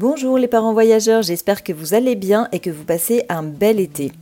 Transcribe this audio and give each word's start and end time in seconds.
Bonjour 0.00 0.38
les 0.38 0.46
parents 0.46 0.74
voyageurs, 0.74 1.22
j'espère 1.22 1.64
que 1.64 1.72
vous 1.72 1.92
allez 1.92 2.14
bien 2.14 2.46
et 2.52 2.60
que 2.60 2.70
vous 2.70 2.84
passez 2.84 3.24
un 3.28 3.42
bel 3.42 3.80
été. 3.80 4.12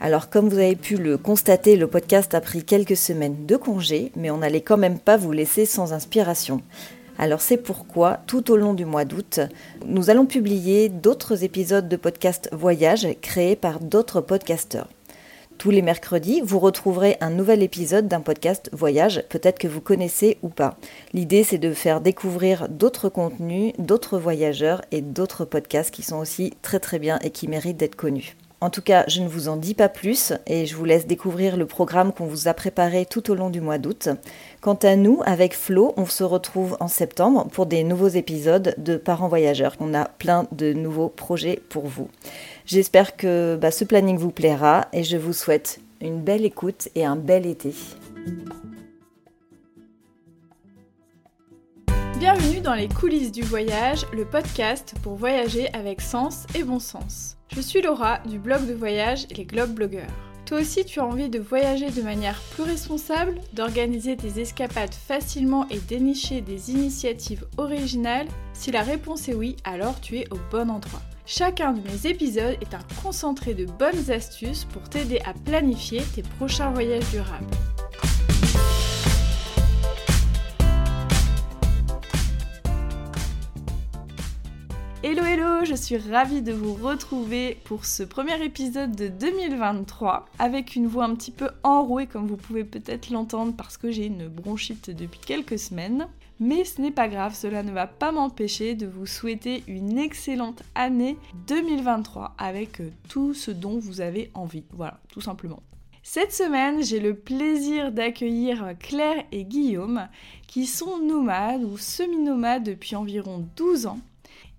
Alors 0.00 0.30
comme 0.30 0.48
vous 0.48 0.58
avez 0.58 0.74
pu 0.74 0.96
le 0.96 1.16
constater, 1.16 1.76
le 1.76 1.86
podcast 1.86 2.34
a 2.34 2.40
pris 2.40 2.64
quelques 2.64 2.96
semaines 2.96 3.46
de 3.46 3.54
congé, 3.54 4.10
mais 4.16 4.32
on 4.32 4.38
n'allait 4.38 4.62
quand 4.62 4.78
même 4.78 4.98
pas 4.98 5.16
vous 5.16 5.30
laisser 5.30 5.64
sans 5.64 5.92
inspiration. 5.92 6.60
Alors 7.18 7.40
c'est 7.40 7.56
pourquoi, 7.56 8.18
tout 8.26 8.50
au 8.50 8.56
long 8.56 8.74
du 8.74 8.84
mois 8.84 9.04
d'août, 9.04 9.38
nous 9.86 10.10
allons 10.10 10.26
publier 10.26 10.88
d'autres 10.88 11.44
épisodes 11.44 11.88
de 11.88 11.96
podcast 11.96 12.48
voyage 12.50 13.06
créés 13.20 13.54
par 13.54 13.78
d'autres 13.78 14.22
podcasteurs. 14.22 14.88
Tous 15.62 15.70
les 15.70 15.80
mercredis, 15.80 16.40
vous 16.44 16.58
retrouverez 16.58 17.16
un 17.20 17.30
nouvel 17.30 17.62
épisode 17.62 18.08
d'un 18.08 18.20
podcast 18.20 18.68
voyage, 18.72 19.22
peut-être 19.28 19.60
que 19.60 19.68
vous 19.68 19.80
connaissez 19.80 20.38
ou 20.42 20.48
pas. 20.48 20.76
L'idée, 21.12 21.44
c'est 21.44 21.58
de 21.58 21.72
faire 21.72 22.00
découvrir 22.00 22.68
d'autres 22.68 23.08
contenus, 23.08 23.72
d'autres 23.78 24.18
voyageurs 24.18 24.82
et 24.90 25.02
d'autres 25.02 25.44
podcasts 25.44 25.92
qui 25.92 26.02
sont 26.02 26.18
aussi 26.18 26.52
très 26.62 26.80
très 26.80 26.98
bien 26.98 27.20
et 27.22 27.30
qui 27.30 27.46
méritent 27.46 27.76
d'être 27.76 27.94
connus. 27.94 28.36
En 28.60 28.70
tout 28.70 28.82
cas, 28.82 29.04
je 29.06 29.20
ne 29.20 29.28
vous 29.28 29.48
en 29.48 29.56
dis 29.56 29.74
pas 29.74 29.88
plus 29.88 30.32
et 30.48 30.66
je 30.66 30.74
vous 30.74 30.84
laisse 30.84 31.06
découvrir 31.06 31.56
le 31.56 31.66
programme 31.66 32.12
qu'on 32.12 32.26
vous 32.26 32.48
a 32.48 32.54
préparé 32.54 33.06
tout 33.06 33.30
au 33.30 33.34
long 33.34 33.50
du 33.50 33.60
mois 33.60 33.78
d'août. 33.78 34.08
Quant 34.60 34.78
à 34.82 34.96
nous, 34.96 35.20
avec 35.26 35.54
Flo, 35.54 35.94
on 35.96 36.06
se 36.06 36.24
retrouve 36.24 36.76
en 36.78 36.88
septembre 36.88 37.46
pour 37.52 37.66
des 37.66 37.84
nouveaux 37.84 38.08
épisodes 38.08 38.74
de 38.78 38.96
Parents 38.96 39.28
Voyageurs. 39.28 39.76
On 39.78 39.94
a 39.94 40.06
plein 40.06 40.46
de 40.50 40.72
nouveaux 40.72 41.08
projets 41.08 41.60
pour 41.68 41.86
vous. 41.86 42.08
J'espère 42.72 43.18
que 43.18 43.58
bah, 43.60 43.70
ce 43.70 43.84
planning 43.84 44.16
vous 44.16 44.30
plaira 44.30 44.88
et 44.94 45.04
je 45.04 45.18
vous 45.18 45.34
souhaite 45.34 45.78
une 46.00 46.22
belle 46.22 46.42
écoute 46.42 46.88
et 46.94 47.04
un 47.04 47.16
bel 47.16 47.44
été. 47.44 47.74
Bienvenue 52.18 52.62
dans 52.62 52.72
les 52.72 52.88
coulisses 52.88 53.30
du 53.30 53.42
voyage, 53.42 54.06
le 54.14 54.24
podcast 54.24 54.94
pour 55.02 55.16
voyager 55.16 55.68
avec 55.74 56.00
sens 56.00 56.46
et 56.54 56.62
bon 56.62 56.78
sens. 56.78 57.36
Je 57.54 57.60
suis 57.60 57.82
Laura 57.82 58.20
du 58.20 58.38
blog 58.38 58.66
de 58.66 58.72
voyage 58.72 59.26
Les 59.36 59.44
Globe 59.44 59.74
Blogueurs. 59.74 60.08
Toi 60.46 60.60
aussi, 60.60 60.86
tu 60.86 60.98
as 60.98 61.04
envie 61.04 61.28
de 61.28 61.40
voyager 61.40 61.90
de 61.90 62.00
manière 62.00 62.40
plus 62.54 62.62
responsable, 62.62 63.34
d'organiser 63.52 64.16
tes 64.16 64.40
escapades 64.40 64.94
facilement 64.94 65.68
et 65.68 65.78
dénicher 65.78 66.40
des 66.40 66.70
initiatives 66.70 67.44
originales? 67.58 68.28
Si 68.54 68.70
la 68.70 68.80
réponse 68.80 69.28
est 69.28 69.34
oui, 69.34 69.56
alors 69.62 70.00
tu 70.00 70.16
es 70.16 70.26
au 70.32 70.38
bon 70.50 70.70
endroit. 70.70 71.02
Chacun 71.24 71.72
de 71.72 71.80
mes 71.80 72.10
épisodes 72.10 72.56
est 72.60 72.74
un 72.74 72.82
concentré 73.00 73.54
de 73.54 73.64
bonnes 73.64 74.10
astuces 74.10 74.64
pour 74.64 74.82
t'aider 74.88 75.20
à 75.24 75.32
planifier 75.32 76.02
tes 76.14 76.22
prochains 76.22 76.72
voyages 76.72 77.08
durables. 77.10 77.46
Hello 85.04 85.22
hello, 85.24 85.64
je 85.64 85.74
suis 85.76 85.96
ravie 85.96 86.42
de 86.42 86.52
vous 86.52 86.74
retrouver 86.74 87.58
pour 87.64 87.84
ce 87.84 88.02
premier 88.02 88.44
épisode 88.44 88.96
de 88.96 89.06
2023 89.06 90.26
avec 90.40 90.74
une 90.74 90.88
voix 90.88 91.04
un 91.04 91.14
petit 91.14 91.30
peu 91.30 91.50
enrouée 91.62 92.06
comme 92.06 92.26
vous 92.26 92.36
pouvez 92.36 92.64
peut-être 92.64 93.10
l'entendre 93.10 93.54
parce 93.56 93.76
que 93.76 93.92
j'ai 93.92 94.06
une 94.06 94.26
bronchite 94.26 94.90
depuis 94.90 95.20
quelques 95.20 95.58
semaines. 95.58 96.08
Mais 96.44 96.64
ce 96.64 96.80
n'est 96.80 96.90
pas 96.90 97.06
grave, 97.06 97.36
cela 97.36 97.62
ne 97.62 97.70
va 97.70 97.86
pas 97.86 98.10
m'empêcher 98.10 98.74
de 98.74 98.84
vous 98.84 99.06
souhaiter 99.06 99.62
une 99.68 99.96
excellente 99.96 100.64
année 100.74 101.16
2023 101.46 102.34
avec 102.36 102.80
euh, 102.80 102.90
tout 103.08 103.32
ce 103.32 103.52
dont 103.52 103.78
vous 103.78 104.00
avez 104.00 104.28
envie. 104.34 104.64
Voilà, 104.72 104.98
tout 105.12 105.20
simplement. 105.20 105.62
Cette 106.02 106.32
semaine, 106.32 106.82
j'ai 106.82 106.98
le 106.98 107.14
plaisir 107.14 107.92
d'accueillir 107.92 108.74
Claire 108.80 109.22
et 109.30 109.44
Guillaume 109.44 110.08
qui 110.48 110.66
sont 110.66 110.98
nomades 110.98 111.62
ou 111.62 111.78
semi-nomades 111.78 112.64
depuis 112.64 112.96
environ 112.96 113.46
12 113.54 113.86
ans 113.86 114.00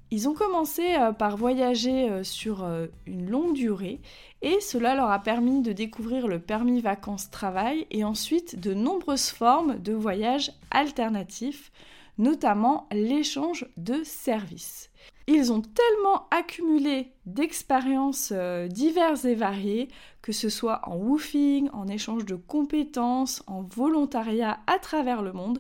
ils 0.09 0.29
ont 0.29 0.35
commencé 0.35 0.83
euh, 0.93 1.11
par 1.11 1.35
voyager 1.35 2.07
euh, 2.09 2.23
sur 2.23 2.65
une 3.07 3.29
longue 3.29 3.55
durée 3.55 3.99
et 4.43 4.59
cela 4.59 4.93
leur 4.93 5.09
a 5.09 5.19
permis 5.19 5.61
de 5.61 5.71
découvrir 5.71 6.27
le 6.27 6.37
permis 6.37 6.81
vacances-travail 6.81 7.87
et 7.89 8.03
ensuite 8.03 8.59
de 8.59 8.73
nombreuses 8.73 9.29
formes 9.29 9.79
de 9.79 9.93
voyages 9.93 10.51
alternatifs, 10.69 11.71
notamment 12.17 12.87
l'échange 12.91 13.65
de 13.77 14.03
services. 14.03 14.89
Ils 15.27 15.53
ont 15.53 15.61
tellement 15.61 16.27
accumulé 16.29 17.13
d'expériences 17.25 18.33
diverses 18.67 19.23
et 19.23 19.35
variées, 19.35 19.87
que 20.21 20.33
ce 20.33 20.49
soit 20.49 20.81
en 20.83 20.97
woofing, 20.97 21.69
en 21.71 21.87
échange 21.87 22.25
de 22.25 22.35
compétences, 22.35 23.41
en 23.47 23.61
volontariat 23.61 24.59
à 24.67 24.77
travers 24.77 25.21
le 25.21 25.31
monde, 25.31 25.59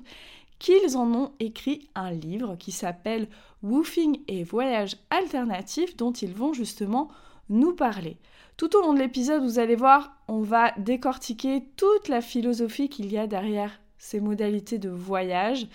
qu'ils 0.59 0.97
en 0.97 1.13
ont 1.13 1.31
écrit 1.39 1.87
un 1.95 2.11
livre 2.11 2.57
qui 2.57 2.73
s'appelle 2.73 3.27
Woofing 3.63 4.19
et 4.27 4.43
voyage 4.43 4.97
alternatif 5.09 5.95
dont 5.95 6.11
ils 6.11 6.33
vont 6.33 6.53
justement 6.53 7.09
nous 7.53 7.73
parler. 7.73 8.17
Tout 8.57 8.75
au 8.75 8.81
long 8.81 8.93
de 8.93 8.99
l'épisode, 8.99 9.41
vous 9.41 9.59
allez 9.59 9.75
voir, 9.75 10.17
on 10.27 10.41
va 10.41 10.71
décortiquer 10.77 11.63
toute 11.75 12.07
la 12.07 12.21
philosophie 12.21 12.89
qu'il 12.89 13.11
y 13.11 13.17
a 13.17 13.27
derrière 13.27 13.79
ces 13.97 14.19
modalités 14.19 14.77
de 14.77 14.89
voyage. 14.89 15.67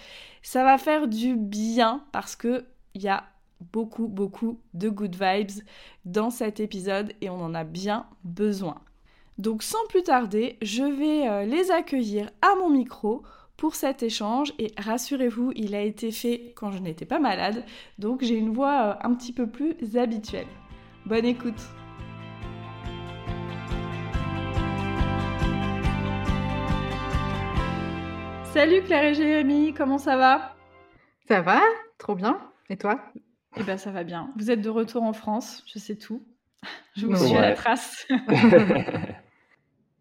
Ça 0.43 0.65
va 0.65 0.79
faire 0.79 1.09
du 1.09 1.35
bien 1.35 2.05
parce 2.13 2.37
que 2.37 2.65
il 2.95 3.03
y 3.03 3.09
a 3.09 3.25
beaucoup 3.73 4.07
beaucoup 4.07 4.61
de 4.75 4.89
good 4.89 5.17
vibes 5.21 5.63
dans 6.05 6.31
cet 6.31 6.61
épisode 6.61 7.13
et 7.21 7.31
on 7.31 7.41
en 7.41 7.55
a 7.55 7.65
bien 7.65 8.07
besoin. 8.25 8.81
Donc 9.39 9.63
sans 9.63 9.85
plus 9.89 10.03
tarder, 10.03 10.59
je 10.63 10.83
vais 10.83 11.29
euh, 11.29 11.45
les 11.45 11.71
accueillir 11.71 12.31
à 12.43 12.55
mon 12.57 12.71
micro 12.71 13.23
pour 13.57 13.75
cet 13.75 14.03
échange 14.03 14.53
et 14.59 14.73
rassurez-vous, 14.79 15.53
il 15.57 15.75
a 15.75 15.83
été 15.83 16.13
fait 16.13 16.53
quand 16.55 16.71
je 16.71 16.79
n'étais 16.79 17.07
pas 17.07 17.19
malade, 17.19 17.65
donc 17.99 18.23
j'ai 18.23 18.37
une 18.37 18.53
voix 18.53 18.83
euh, 18.83 19.07
un 19.09 19.15
petit 19.15 19.33
peu 19.33 19.49
plus 19.49 19.75
habituelle. 19.97 20.47
Bonne 21.09 21.25
écoute 21.25 21.59
Salut 28.53 28.83
Claire 28.83 29.05
et 29.05 29.15
Jérémy, 29.15 29.73
comment 29.73 29.97
ça 29.97 30.19
va? 30.19 30.55
Ça 31.27 31.41
va, 31.41 31.63
trop 31.97 32.15
bien. 32.15 32.39
Et 32.69 32.77
toi? 32.77 33.01
Eh 33.57 33.63
ben 33.63 33.79
ça 33.79 33.91
va 33.91 34.05
bien. 34.05 34.35
Vous 34.37 34.51
êtes 34.51 34.61
de 34.61 34.69
retour 34.69 35.03
en 35.03 35.15
France, 35.15 35.65
je 35.73 35.79
sais 35.79 35.97
tout. 35.97 36.27
Je 36.95 37.07
vous 37.07 37.17
suis 37.17 37.35
à 37.35 37.41
la 37.41 37.55
trace. 37.55 38.07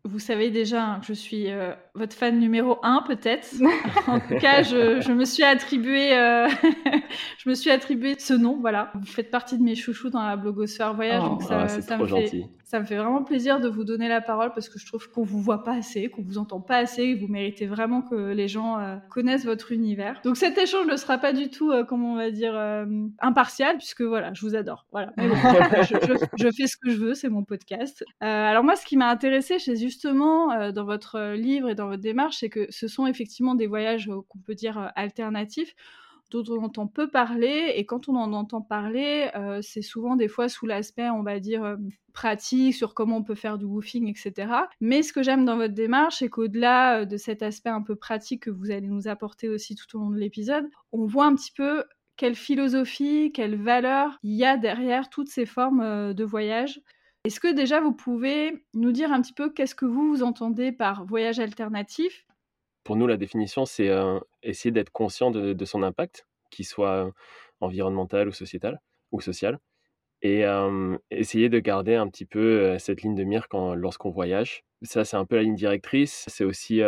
Vous 0.08 0.20
savez 0.20 0.50
déjà 0.50 1.00
que 1.02 1.08
je 1.08 1.14
suis 1.14 1.52
euh, 1.52 1.74
votre 1.94 2.16
fan 2.16 2.40
numéro 2.40 2.78
un, 2.82 3.04
peut-être. 3.06 3.50
en 4.08 4.22
tout 4.22 4.38
cas, 4.40 4.64
je, 4.64 5.12
me 5.12 5.26
suis 5.26 5.44
attribué, 5.44 6.18
euh, 6.18 6.48
je 7.38 7.50
me 7.50 7.54
suis 7.54 7.70
attribué 7.70 8.16
ce 8.18 8.34
nom. 8.34 8.58
Voilà, 8.62 8.92
vous 8.96 9.06
faites 9.06 9.30
partie 9.30 9.58
de 9.58 9.64
mes 9.64 9.76
chouchous 9.76 10.10
dans 10.10 10.24
la 10.24 10.38
blogosphère 10.38 10.94
voyage, 10.94 11.24
oh, 11.30 11.40
ça, 11.42 11.64
ah, 11.64 11.68
ça 11.68 11.98
me 11.98 12.08
fait, 12.08 12.46
ça 12.64 12.80
me 12.80 12.86
fait 12.86 12.96
vraiment 12.96 13.24
plaisir 13.24 13.60
de 13.60 13.68
vous 13.68 13.84
donner 13.84 14.08
la 14.08 14.22
parole 14.22 14.54
parce 14.54 14.70
que 14.70 14.80
je 14.80 14.86
trouve 14.86 15.10
qu'on 15.10 15.24
vous 15.24 15.42
voit 15.42 15.66
pas 15.66 15.74
assez, 15.74 16.08
qu'on 16.08 16.22
vous 16.22 16.38
entend 16.38 16.62
pas 16.62 16.78
assez, 16.78 17.16
que 17.16 17.20
vous 17.20 17.28
méritez 17.28 17.66
vraiment 17.66 18.02
que 18.02 18.32
les 18.32 18.48
gens 18.48 18.80
euh, 18.80 18.96
connaissent 19.10 19.46
votre 19.46 19.74
univers. 19.74 20.22
Donc 20.24 20.38
cet 20.38 20.58
échange 20.58 20.88
ne 20.88 20.96
sera 20.96 21.18
pas 21.18 21.34
du 21.34 21.50
tout, 21.50 21.74
comment 21.90 22.14
on 22.14 22.16
va 22.16 22.32
dire, 22.32 22.56
impartial 23.20 23.78
puisque 23.78 24.04
voilà, 24.04 24.34
je 24.34 24.46
vous 24.46 24.56
adore. 24.56 24.86
Voilà, 24.94 25.12
je, 25.18 26.52
fais 26.52 26.68
ce 26.68 26.78
que 26.78 26.92
je 26.92 26.98
veux, 26.98 27.14
c'est 27.14 27.30
mon 27.30 27.44
podcast. 27.44 28.06
alors 28.22 28.64
moi, 28.64 28.78
ce 28.78 28.86
qui 28.86 28.96
m'a 28.96 29.10
intéressé, 29.10 29.60
c'est 29.60 29.76
justement 29.98 30.72
dans 30.72 30.86
votre 30.86 31.34
livre 31.34 31.70
et 31.70 31.76
dans 31.76 31.88
votre 31.88 32.02
démarche, 32.02 32.38
c'est 32.38 32.50
que 32.50 32.68
ce 32.70 32.88
sont 32.88 33.08
effectivement 33.08 33.56
des 33.56 33.66
voyages 33.66 34.10
qu'on 34.30 34.40
peut 34.40 34.54
dire 34.54 34.92
alternatifs 34.96 35.74
dont 36.32 36.44
on 36.50 36.64
entend 36.64 36.88
peu 36.88 37.10
parler. 37.10 37.74
Et 37.76 37.86
quand 37.86 38.10
on 38.10 38.16
en 38.16 38.34
entend 38.34 38.62
parler, 38.62 39.30
euh, 39.36 39.60
c'est 39.62 39.82
souvent 39.82 40.16
des 40.16 40.28
fois 40.28 40.50
sous 40.50 40.66
l'aspect, 40.66 41.10
on 41.10 41.24
va 41.24 41.40
dire, 41.40 41.64
euh, 41.64 41.76
pratique, 42.14 42.74
sur 42.76 42.94
comment 42.94 43.18
on 43.18 43.24
peut 43.24 43.36
faire 43.36 43.58
du 43.58 43.66
woofing, 43.66 44.08
etc. 44.08 44.52
Mais 44.82 45.04
ce 45.04 45.14
que 45.14 45.24
j'aime 45.24 45.46
dans 45.46 45.58
votre 45.58 45.74
démarche, 45.74 46.18
c'est 46.20 46.30
qu'au-delà 46.30 47.02
euh, 47.02 47.06
de 47.06 47.18
cet 47.18 47.44
aspect 47.44 47.70
un 47.70 47.82
peu 47.82 47.96
pratique 47.96 48.44
que 48.44 48.50
vous 48.50 48.72
allez 48.72 48.88
nous 48.88 49.08
apporter 49.08 49.50
aussi 49.50 49.76
tout 49.76 49.96
au 49.96 50.00
long 50.00 50.10
de 50.10 50.18
l'épisode, 50.18 50.68
on 50.92 51.06
voit 51.06 51.26
un 51.26 51.36
petit 51.36 51.52
peu 51.52 51.84
quelle 52.18 52.36
philosophie, 52.36 53.32
quelle 53.34 53.56
valeur 53.56 54.18
il 54.24 54.34
y 54.34 54.44
a 54.44 54.58
derrière 54.58 55.10
toutes 55.10 55.30
ces 55.30 55.46
formes 55.46 56.14
de 56.14 56.24
voyage. 56.24 56.82
Est-ce 57.28 57.42
que 57.42 57.54
déjà 57.54 57.82
vous 57.82 57.92
pouvez 57.92 58.64
nous 58.74 58.94
dire 58.94 59.12
un 59.12 59.22
petit 59.22 59.34
peu 59.34 59.50
qu'est-ce 59.50 59.76
que 59.76 59.84
vous, 59.84 60.08
vous 60.08 60.24
entendez 60.24 60.72
par 60.72 61.04
voyage 61.04 61.40
alternatif? 61.40 62.26
Pour 62.86 62.96
nous, 62.96 63.06
la 63.06 63.18
définition, 63.18 63.66
c'est 63.66 63.90
essayer 64.44 64.72
d'être 64.72 64.92
conscient 64.92 65.30
de, 65.30 65.66
son 65.66 65.84
impact, 65.84 66.26
qu'il 66.52 66.64
soit 66.64 67.12
environnemental 67.60 68.30
ou 68.30 68.32
sociétal 68.32 68.80
ou 69.12 69.20
social, 69.20 69.60
et 70.22 70.44
essayer 71.12 71.50
de 71.50 71.60
garder 71.60 71.96
un 71.96 72.08
petit 72.08 72.26
peu 72.26 72.78
cette 72.80 73.02
ligne 73.02 73.16
de 73.16 73.24
mire 73.24 73.48
lorsqu'on 73.76 74.10
voyage. 74.10 74.64
Ça, 74.84 75.04
c'est 75.06 75.18
un 75.18 75.26
peu 75.26 75.38
la 75.38 75.42
ligne 75.42 75.56
directrice. 75.56 76.24
C'est 76.28 76.44
aussi 76.44 76.82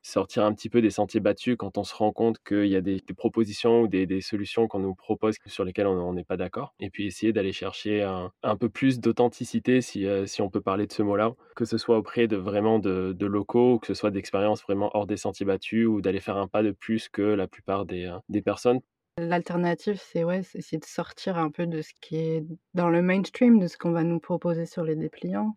sortir 0.00 0.44
un 0.44 0.54
petit 0.54 0.68
peu 0.68 0.80
des 0.80 0.90
sentiers 0.90 1.20
battus 1.20 1.56
quand 1.58 1.76
on 1.76 1.84
se 1.84 1.94
rend 1.94 2.12
compte 2.12 2.38
qu'il 2.46 2.66
y 2.66 2.76
a 2.76 2.80
des, 2.80 3.00
propositions 3.16 3.82
ou 3.82 3.88
des, 3.88 4.20
solutions 4.20 4.68
qu'on 4.68 4.78
nous 4.78 4.94
propose 4.94 5.36
sur 5.46 5.64
lesquelles 5.64 5.88
on 5.88 6.12
n'est 6.12 6.24
pas 6.24 6.36
d'accord. 6.36 6.74
Et 6.78 6.90
puis 6.90 7.06
essayer 7.06 7.32
d'aller 7.32 7.52
chercher 7.52 8.02
un, 8.02 8.56
peu 8.56 8.68
plus 8.68 9.00
d'authenticité, 9.00 9.80
si, 9.80 10.06
si, 10.26 10.42
on 10.42 10.50
peut 10.50 10.60
parler 10.60 10.86
de 10.86 10.92
ce 10.92 11.02
mot-là, 11.02 11.34
que 11.56 11.64
ce 11.64 11.78
soit 11.78 11.98
auprès 11.98 12.28
de 12.28 12.36
vraiment 12.36 12.78
de, 12.78 13.26
locaux, 13.26 13.74
ou 13.74 13.78
que 13.78 13.88
ce 13.88 13.94
soit 13.94 14.10
d'expériences 14.10 14.62
vraiment 14.62 14.90
hors 14.94 15.06
des 15.06 15.16
sentiers 15.16 15.46
battus, 15.46 15.86
ou 15.86 16.00
d'aller 16.00 16.20
faire 16.20 16.36
un 16.36 16.48
pas 16.48 16.62
de 16.62 16.70
plus 16.70 17.08
que 17.08 17.22
la 17.22 17.48
plupart 17.48 17.86
des, 17.86 18.14
des 18.28 18.42
personnes 18.42 18.80
L'alternative, 19.18 20.00
c'est 20.02 20.24
ouais, 20.24 20.40
essayer 20.54 20.78
de 20.78 20.86
sortir 20.86 21.36
un 21.36 21.50
peu 21.50 21.66
de 21.66 21.82
ce 21.82 21.92
qui 22.00 22.16
est 22.16 22.44
dans 22.72 22.88
le 22.88 23.02
mainstream, 23.02 23.58
de 23.58 23.66
ce 23.66 23.76
qu'on 23.76 23.90
va 23.92 24.04
nous 24.04 24.20
proposer 24.20 24.64
sur 24.64 24.84
les 24.84 24.96
dépliants. 24.96 25.56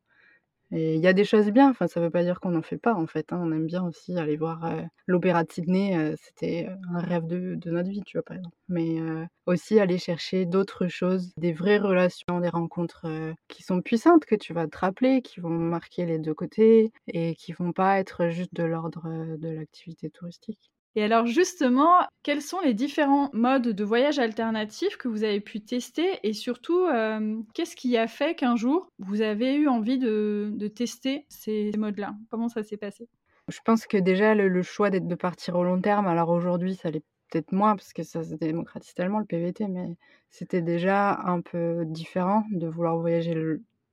Et 0.71 0.95
il 0.95 1.01
y 1.01 1.07
a 1.07 1.13
des 1.13 1.23
choses 1.23 1.51
bien, 1.51 1.69
enfin, 1.69 1.87
ça 1.87 2.01
veut 2.01 2.09
pas 2.09 2.23
dire 2.23 2.39
qu'on 2.41 2.51
n'en 2.51 2.61
fait 2.61 2.77
pas, 2.77 2.93
en 2.95 3.07
fait. 3.07 3.31
Hein. 3.31 3.39
On 3.41 3.51
aime 3.53 3.65
bien 3.65 3.83
aussi 3.85 4.17
aller 4.17 4.35
voir 4.35 4.69
l'opéra 5.07 5.43
de 5.45 5.51
Sydney, 5.51 6.15
c'était 6.17 6.67
un 6.93 6.99
rêve 6.99 7.27
de, 7.27 7.55
de, 7.55 7.71
notre 7.71 7.89
vie, 7.89 8.03
tu 8.05 8.17
vois, 8.17 8.23
par 8.23 8.37
exemple. 8.37 8.57
Mais 8.67 8.97
aussi 9.45 9.79
aller 9.79 9.99
chercher 9.99 10.45
d'autres 10.45 10.87
choses, 10.87 11.31
des 11.37 11.53
vraies 11.53 11.77
relations, 11.77 12.41
des 12.41 12.49
rencontres 12.49 13.05
qui 13.47 13.63
sont 13.63 13.81
puissantes, 13.81 14.25
que 14.25 14.35
tu 14.35 14.53
vas 14.53 14.67
te 14.67 14.77
rappeler, 14.77 15.21
qui 15.21 15.39
vont 15.39 15.49
marquer 15.49 16.05
les 16.05 16.19
deux 16.19 16.33
côtés 16.33 16.91
et 17.07 17.35
qui 17.35 17.53
vont 17.53 17.71
pas 17.71 17.99
être 17.99 18.29
juste 18.29 18.53
de 18.53 18.63
l'ordre 18.63 19.37
de 19.37 19.49
l'activité 19.49 20.09
touristique. 20.09 20.71
Et 20.95 21.03
alors 21.03 21.25
justement, 21.25 21.99
quels 22.23 22.41
sont 22.41 22.61
les 22.61 22.73
différents 22.73 23.29
modes 23.33 23.67
de 23.67 23.83
voyage 23.83 24.17
alternatifs 24.17 24.95
que 24.95 25.09
vous 25.09 25.25
avez 25.25 25.41
pu 25.41 25.59
tester 25.59 26.19
et 26.23 26.31
surtout, 26.31 26.85
euh, 26.85 27.37
qu'est-ce 27.53 27.75
qui 27.75 27.97
a 27.97 28.07
fait 28.07 28.33
qu'un 28.35 28.55
jour, 28.55 28.87
vous 28.99 29.21
avez 29.21 29.55
eu 29.55 29.67
envie 29.67 29.97
de, 29.97 30.71
tester 30.73 31.25
ces 31.27 31.71
modes-là? 31.77 32.15
Comment 32.31 32.47
ça 32.47 32.63
s'est 32.63 32.77
passé? 32.77 33.09
Je 33.49 33.59
pense 33.65 33.85
que 33.85 33.97
déjà, 33.97 34.35
le, 34.35 34.61
choix 34.63 34.89
d'être 34.89 35.07
de 35.07 35.15
partir 35.15 35.57
au 35.57 35.63
long 35.65 35.81
terme, 35.81 36.07
alors 36.07 36.29
aujourd'hui, 36.29 36.75
ça 36.75 36.89
l'est 36.89 37.03
peut-être 37.29 37.51
moins 37.51 37.75
parce 37.75 37.91
que 37.91 38.03
ça 38.03 38.23
se 38.23 38.33
démocratise 38.35 38.93
tellement 38.93 39.19
le 39.19 39.25
PVT, 39.25 39.67
mais 39.67 39.97
c'était 40.31 40.61
déjà 40.61 41.19
un 41.25 41.41
peu 41.41 41.83
différent 41.85 42.45
de 42.51 42.67
vouloir 42.67 42.97
voyager 42.97 43.35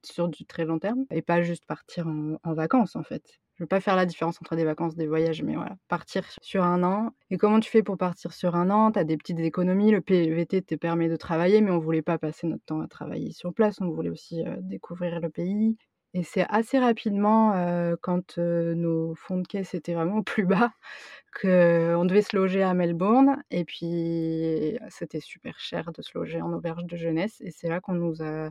sur 0.05 0.29
du 0.29 0.45
très 0.45 0.65
long 0.65 0.79
terme 0.79 1.05
et 1.11 1.23
pas 1.23 1.43
juste 1.43 1.67
partir 1.67 2.07
en 2.07 2.55
vacances 2.55 2.95
en 2.95 3.03
fait. 3.03 3.42
Je 3.55 3.65
veux 3.65 3.69
pas 3.69 3.81
faire 3.81 3.97
la 3.97 4.07
différence 4.07 4.39
entre 4.41 4.57
des 4.57 4.65
vacances, 4.65 4.97
des 4.97 5.07
voyages, 5.07 5.43
mais 5.43 5.55
voilà, 5.55 5.77
partir 5.89 6.25
sur 6.41 6.65
un 6.65 6.83
an. 6.83 7.11
Et 7.31 7.37
comment 7.37 7.61
tu 7.61 7.71
fais 7.71 7.83
pour 7.83 7.99
partir 7.99 8.33
sur 8.33 8.57
un 8.57 8.71
an? 8.71 8.93
Tu 8.93 8.99
as 8.99 9.05
des 9.05 9.17
petites 9.17 9.41
économies, 9.41 9.91
le 9.91 10.01
PVT 10.01 10.63
te 10.63 10.75
permet 10.75 11.09
de 11.09 11.17
travailler, 11.17 11.61
mais 11.61 11.71
on 11.71 11.79
voulait 11.79 12.03
pas 12.03 12.19
passer 12.19 12.47
notre 12.47 12.65
temps 12.65 12.81
à 12.81 12.89
travailler 12.89 13.33
sur 13.33 13.53
place, 13.53 13.81
on 13.81 13.91
voulait 13.91 14.09
aussi 14.11 14.43
euh, 14.47 14.57
découvrir 14.61 15.21
le 15.21 15.29
pays. 15.29 15.77
Et 16.15 16.23
c'est 16.25 16.47
assez 16.49 16.79
rapidement, 16.79 17.55
euh, 17.55 17.95
quand 18.01 18.39
euh, 18.39 18.75
nos 18.75 19.15
fonds 19.15 19.39
de 19.39 19.47
caisse 19.47 19.75
étaient 19.75 19.95
vraiment 19.95 20.23
plus 20.23 20.45
bas, 20.45 20.73
qu'on 21.41 22.05
devait 22.05 22.23
se 22.23 22.37
loger 22.37 22.63
à 22.63 22.75
Melbourne. 22.75 23.43
Et 23.51 23.65
puis, 23.65 24.79
c'était 24.89 25.21
super 25.21 25.59
cher 25.59 25.93
de 25.93 26.03
se 26.03 26.17
loger 26.17 26.43
en 26.43 26.53
auberge 26.53 26.85
de 26.85 26.97
jeunesse. 26.97 27.41
Et 27.41 27.51
c'est 27.51 27.69
là 27.69 27.81
qu'on 27.81 27.95
nous 27.95 28.23
a 28.23 28.51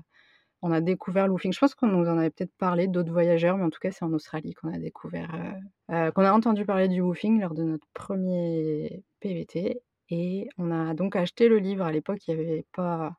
on 0.62 0.72
a 0.72 0.82
découvert 0.82 1.28
le 1.28 1.34
woofing. 1.34 1.54
Je 1.54 1.60
pense 1.60 1.74
qu'on 1.74 1.88
nous 1.88 2.08
en 2.08 2.18
avait 2.18 2.30
peut-être 2.30 2.56
parlé, 2.58 2.88
d'autres 2.88 3.12
voyageurs, 3.12 3.58
mais 3.58 3.64
en 3.64 3.70
tout 3.70 3.80
cas, 3.80 3.92
c'est 3.92 4.06
en 4.06 4.14
Australie 4.14 4.54
qu'on 4.54 4.72
a 4.72 4.78
découvert, 4.78 5.34
euh, 5.34 5.96
euh, 5.96 6.12
qu'on 6.12 6.24
a 6.24 6.32
entendu 6.32 6.66
parler 6.66 6.88
du 6.88 7.02
woofing 7.02 7.42
lors 7.42 7.54
de 7.54 7.64
notre 7.64 7.88
premier 7.94 9.04
PVT. 9.20 9.82
Et 10.10 10.50
on 10.58 10.72
a 10.72 10.94
donc 10.94 11.16
acheté 11.16 11.48
le 11.48 11.58
livre. 11.58 11.86
À 11.86 11.92
l'époque, 11.92 12.28
il 12.28 12.36
n'y 12.36 12.42
avait 12.42 12.66
pas 12.74 13.16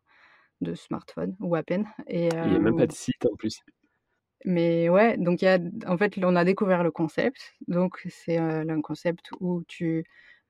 de 0.61 0.75
smartphone, 0.75 1.35
ou 1.41 1.57
à 1.57 1.63
peine. 1.65 1.89
Et, 2.07 2.29
il 2.29 2.51
n'y 2.51 2.57
a 2.57 2.59
même 2.61 2.77
pas 2.77 2.87
de 2.87 2.93
site 2.93 3.27
en 3.27 3.35
plus. 3.35 3.61
Mais 4.45 4.89
ouais, 4.89 5.17
donc 5.17 5.43
il 5.43 5.47
y 5.47 5.49
a, 5.49 5.59
en 5.87 5.97
fait, 5.97 6.19
on 6.19 6.37
a 6.37 6.45
découvert 6.45 6.85
le 6.85 6.91
concept. 6.93 7.55
Donc, 7.67 8.03
c'est 8.09 8.39
euh, 8.39 8.65
un 8.69 8.81
concept 8.81 9.31
où 9.41 9.63
tu 9.67 10.05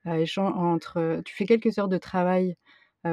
échanges 0.05 0.53
entre, 0.57 1.23
tu 1.25 1.35
fais 1.35 1.47
quelques 1.47 1.79
heures 1.79 1.89
de 1.89 1.99
travail 1.99 2.57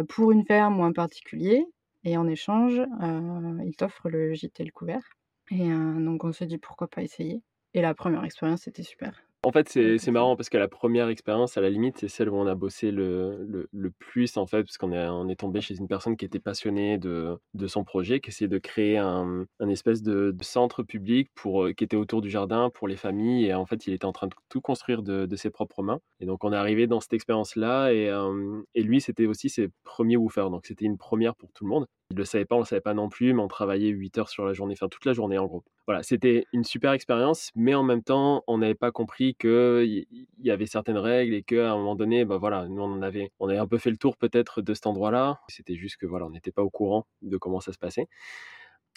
pour 0.07 0.31
une 0.31 0.43
ferme 0.43 0.79
ou 0.79 0.83
un 0.83 0.91
particulier 0.91 1.65
et 2.03 2.17
en 2.17 2.27
échange, 2.27 2.79
euh, 2.79 3.63
il 3.65 3.75
t'offre 3.75 4.09
le 4.09 4.33
gîte 4.33 4.59
et 4.59 4.65
le 4.65 4.71
couvert. 4.71 5.03
Et 5.51 5.71
euh, 5.71 5.99
donc 5.99 6.23
on 6.23 6.31
se 6.31 6.43
dit 6.43 6.57
pourquoi 6.57 6.87
pas 6.87 7.01
essayer. 7.01 7.41
Et 7.73 7.81
la 7.81 7.93
première 7.93 8.23
expérience 8.23 8.67
était 8.67 8.83
super. 8.83 9.28
En 9.41 9.53
fait, 9.53 9.69
c'est 9.69 10.11
marrant 10.11 10.35
parce 10.35 10.49
que 10.49 10.57
la 10.57 10.67
première 10.67 11.07
expérience, 11.07 11.55
à 11.57 11.61
la 11.61 11.69
limite, 11.69 11.97
c'est 11.97 12.09
celle 12.09 12.27
où 12.29 12.35
on 12.35 12.45
a 12.45 12.55
bossé 12.55 12.91
le, 12.91 13.45
le, 13.47 13.69
le 13.71 13.89
plus, 13.91 14.35
en 14.35 14.45
fait, 14.45 14.63
parce 14.63 14.77
qu'on 14.77 14.91
est, 14.91 15.07
on 15.07 15.29
est 15.29 15.37
tombé 15.37 15.61
chez 15.61 15.77
une 15.77 15.87
personne 15.87 16.17
qui 16.17 16.25
était 16.25 16.39
passionnée 16.41 16.97
de, 16.97 17.37
de 17.53 17.67
son 17.67 17.85
projet, 17.85 18.19
qui 18.19 18.31
essayait 18.31 18.49
de 18.49 18.57
créer 18.57 18.97
un, 18.97 19.45
un 19.61 19.69
espèce 19.69 20.03
de, 20.03 20.35
centre 20.41 20.83
public 20.83 21.29
pour, 21.35 21.63
euh, 21.63 21.71
qui 21.73 21.85
était 21.85 21.95
autour 21.95 22.21
du 22.21 22.29
jardin 22.29 22.69
pour 22.69 22.89
les 22.89 22.97
familles. 22.97 23.45
Et 23.45 23.53
en 23.53 23.65
fait, 23.65 23.87
il 23.87 23.93
était 23.93 24.03
en 24.05 24.11
train 24.11 24.27
de 24.27 24.35
tout 24.49 24.59
construire 24.59 25.03
de, 25.03 25.25
de 25.25 25.35
ses 25.37 25.49
propres 25.51 25.83
mains. 25.83 26.01
Et 26.19 26.25
donc, 26.25 26.43
on 26.43 26.51
est 26.51 26.57
arrivé 26.57 26.85
dans 26.85 26.99
cette 26.99 27.13
expérience-là. 27.13 27.93
Et, 27.93 28.09
euh, 28.09 28.61
et 28.75 28.83
lui, 28.83 28.99
c'était 28.99 29.25
aussi 29.25 29.47
ses 29.49 29.69
premiers 29.85 30.17
woofers. 30.17 30.49
Donc, 30.49 30.65
c'était 30.65 30.85
une 30.85 30.97
première 30.97 31.35
pour 31.37 31.53
tout 31.53 31.63
le 31.63 31.69
monde. 31.69 31.87
Il 32.11 32.15
ne 32.15 32.21
le 32.21 32.25
savait 32.25 32.45
pas, 32.45 32.55
on 32.55 32.59
ne 32.59 32.63
le 32.63 32.67
savait 32.67 32.81
pas 32.81 32.95
non 32.95 33.07
plus, 33.07 33.33
mais 33.33 33.41
on 33.43 33.47
travaillait 33.47 33.89
8 33.89 34.17
heures 34.17 34.29
sur 34.29 34.43
la 34.43 34.53
journée, 34.53 34.73
enfin 34.73 34.89
toute 34.89 35.05
la 35.05 35.13
journée 35.13 35.37
en 35.37 35.45
gros. 35.45 35.63
Voilà, 35.85 36.01
c'était 36.01 36.47
une 36.53 36.63
super 36.63 36.91
expérience, 36.93 37.51
mais 37.55 37.75
en 37.75 37.83
même 37.83 38.01
temps, 38.01 38.43
on 38.47 38.57
n'avait 38.57 38.73
pas 38.73 38.91
compris 38.91 39.35
qu'il 39.35 40.07
y 40.39 40.49
avait 40.49 40.65
certaines 40.65 40.97
règles 40.97 41.35
et 41.35 41.43
qu'à 41.43 41.71
un 41.71 41.77
moment 41.77 41.95
donné, 41.95 42.25
bah 42.25 42.37
voilà, 42.37 42.67
nous 42.67 42.81
on 42.81 43.03
avait, 43.03 43.31
on 43.39 43.47
avait 43.47 43.59
un 43.59 43.67
peu 43.67 43.77
fait 43.77 43.91
le 43.91 43.97
tour 43.97 44.17
peut-être 44.17 44.63
de 44.63 44.73
cet 44.73 44.87
endroit-là. 44.87 45.39
C'était 45.49 45.75
juste 45.75 45.97
que 45.97 46.07
voilà, 46.07 46.25
on 46.25 46.31
n'était 46.31 46.51
pas 46.51 46.63
au 46.63 46.71
courant 46.71 47.05
de 47.21 47.37
comment 47.37 47.59
ça 47.59 47.73
se 47.73 47.77
passait. 47.77 48.07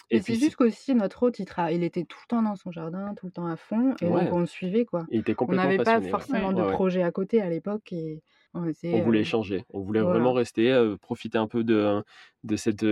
Et, 0.09 0.21
c'est 0.21 0.35
juste 0.35 0.55
qu'aussi 0.55 0.93
notre 0.95 1.23
hôte, 1.23 1.39
il, 1.39 1.47
il, 1.71 1.83
était 1.83 2.03
tout 2.03 2.17
le 2.23 2.27
temps 2.27 2.41
dans 2.41 2.55
son 2.55 2.71
jardin, 2.71 3.13
tout 3.15 3.25
le 3.25 3.31
temps 3.31 3.47
à 3.47 3.55
fond, 3.55 3.95
et 4.01 4.05
donc 4.05 4.29
on 4.31 4.39
le 4.39 4.45
suivait 4.45 4.85
quoi. 4.85 5.05
Il 5.09 5.21
était 5.21 5.35
on 5.39 5.53
n'avait 5.53 5.77
pas 5.77 6.01
forcément 6.01 6.53
de 6.53 6.63
projet 6.71 7.03
à 7.03 7.11
côté 7.11 7.41
à 7.41 7.49
l'époque 7.49 7.91
et 7.91 8.21
on, 8.53 9.01
voulait 9.01 9.21
échanger, 9.21 9.65
on 9.73 9.81
voulait 9.81 10.01
vraiment 10.01 10.33
rester, 10.33 10.95
profiter 11.01 11.39
un 11.39 11.47
peu 11.47 11.63
de, 11.63 12.03
de 12.43 12.55
cette, 12.55 12.85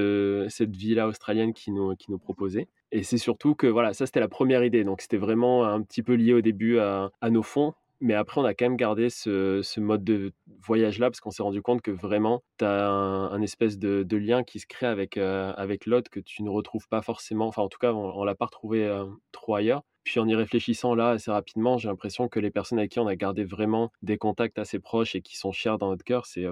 cette 0.50 0.76
vie-là 0.76 1.08
australienne 1.08 1.54
qui 1.54 1.72
nous, 1.72 1.96
qui 1.96 2.10
nous 2.10 2.18
proposait. 2.18 2.68
Et 2.92 3.04
c'est 3.04 3.20
surtout 3.20 3.54
que 3.56 3.68
voilà, 3.68 3.94
ça 3.94 4.06
c'était 4.06 4.20
la 4.20 4.28
première 4.28 4.64
idée, 4.64 4.84
donc 4.84 5.02
c'était 5.02 5.18
vraiment 5.18 5.66
un 5.66 5.82
petit 5.82 6.02
peu 6.02 6.14
lié 6.14 6.34
au 6.34 6.42
début 6.42 6.80
à, 6.80 7.12
à 7.22 7.30
nos 7.30 7.44
fonds, 7.44 7.74
mais 8.02 8.16
après, 8.16 8.42
on 8.42 8.46
a 8.46 8.54
quand 8.56 8.66
même 8.66 8.78
gardé 8.78 9.10
ce, 9.10 9.62
ce 9.62 9.80
mode 9.80 10.04
de 10.04 10.34
voyage-là 10.64 11.10
parce 11.10 11.20
qu'on 11.20 11.32
s'est 11.32 11.44
rendu 11.44 11.62
compte 11.62 11.82
que 11.82 11.92
vraiment, 11.92 12.44
tu 12.58 12.66
as 12.66 12.90
un, 12.90 13.42
espèce 13.42 13.78
de, 13.78 14.04
de, 14.04 14.18
lien 14.18 14.44
qui 14.44 14.60
se 14.60 14.66
crée 14.66 14.88
avec, 14.88 15.18
avec 15.18 15.86
l'autre 15.86 16.10
que 16.10 16.20
tu 16.20 16.42
ne 16.44 16.50
retrouves 16.50 16.88
pas 16.88 17.04
forcément. 17.04 17.48
Enfin, 17.48 17.62
en 17.62 17.70
tout 17.70 17.78
cas, 17.78 17.94
on 17.94 18.22
ne 18.22 18.26
l'a 18.26 18.36
pas 18.36 18.46
retrouvé 18.46 18.92
trop 19.32 19.56
ailleurs. 19.56 19.84
Puis 20.04 20.20
en 20.20 20.28
y 20.28 20.34
réfléchissant 20.34 20.96
là 20.96 21.12
assez 21.12 21.30
rapidement, 21.30 21.78
j'ai 21.78 21.88
l'impression 21.88 22.28
que 22.28 22.40
les 22.40 22.50
personnes 22.50 22.80
avec 22.80 22.92
qui 22.92 23.00
on 23.00 23.06
a 23.06 23.16
gardé 23.16 23.44
vraiment 23.44 23.92
des 24.02 24.18
contacts 24.18 24.58
assez 24.58 24.80
proches 24.80 25.16
et 25.16 25.22
qui 25.22 25.38
sont 25.38 25.52
chères 25.52 25.78
dans 25.78 25.90
notre 25.90 26.04
cœur, 26.04 26.26
c'est 26.26 26.46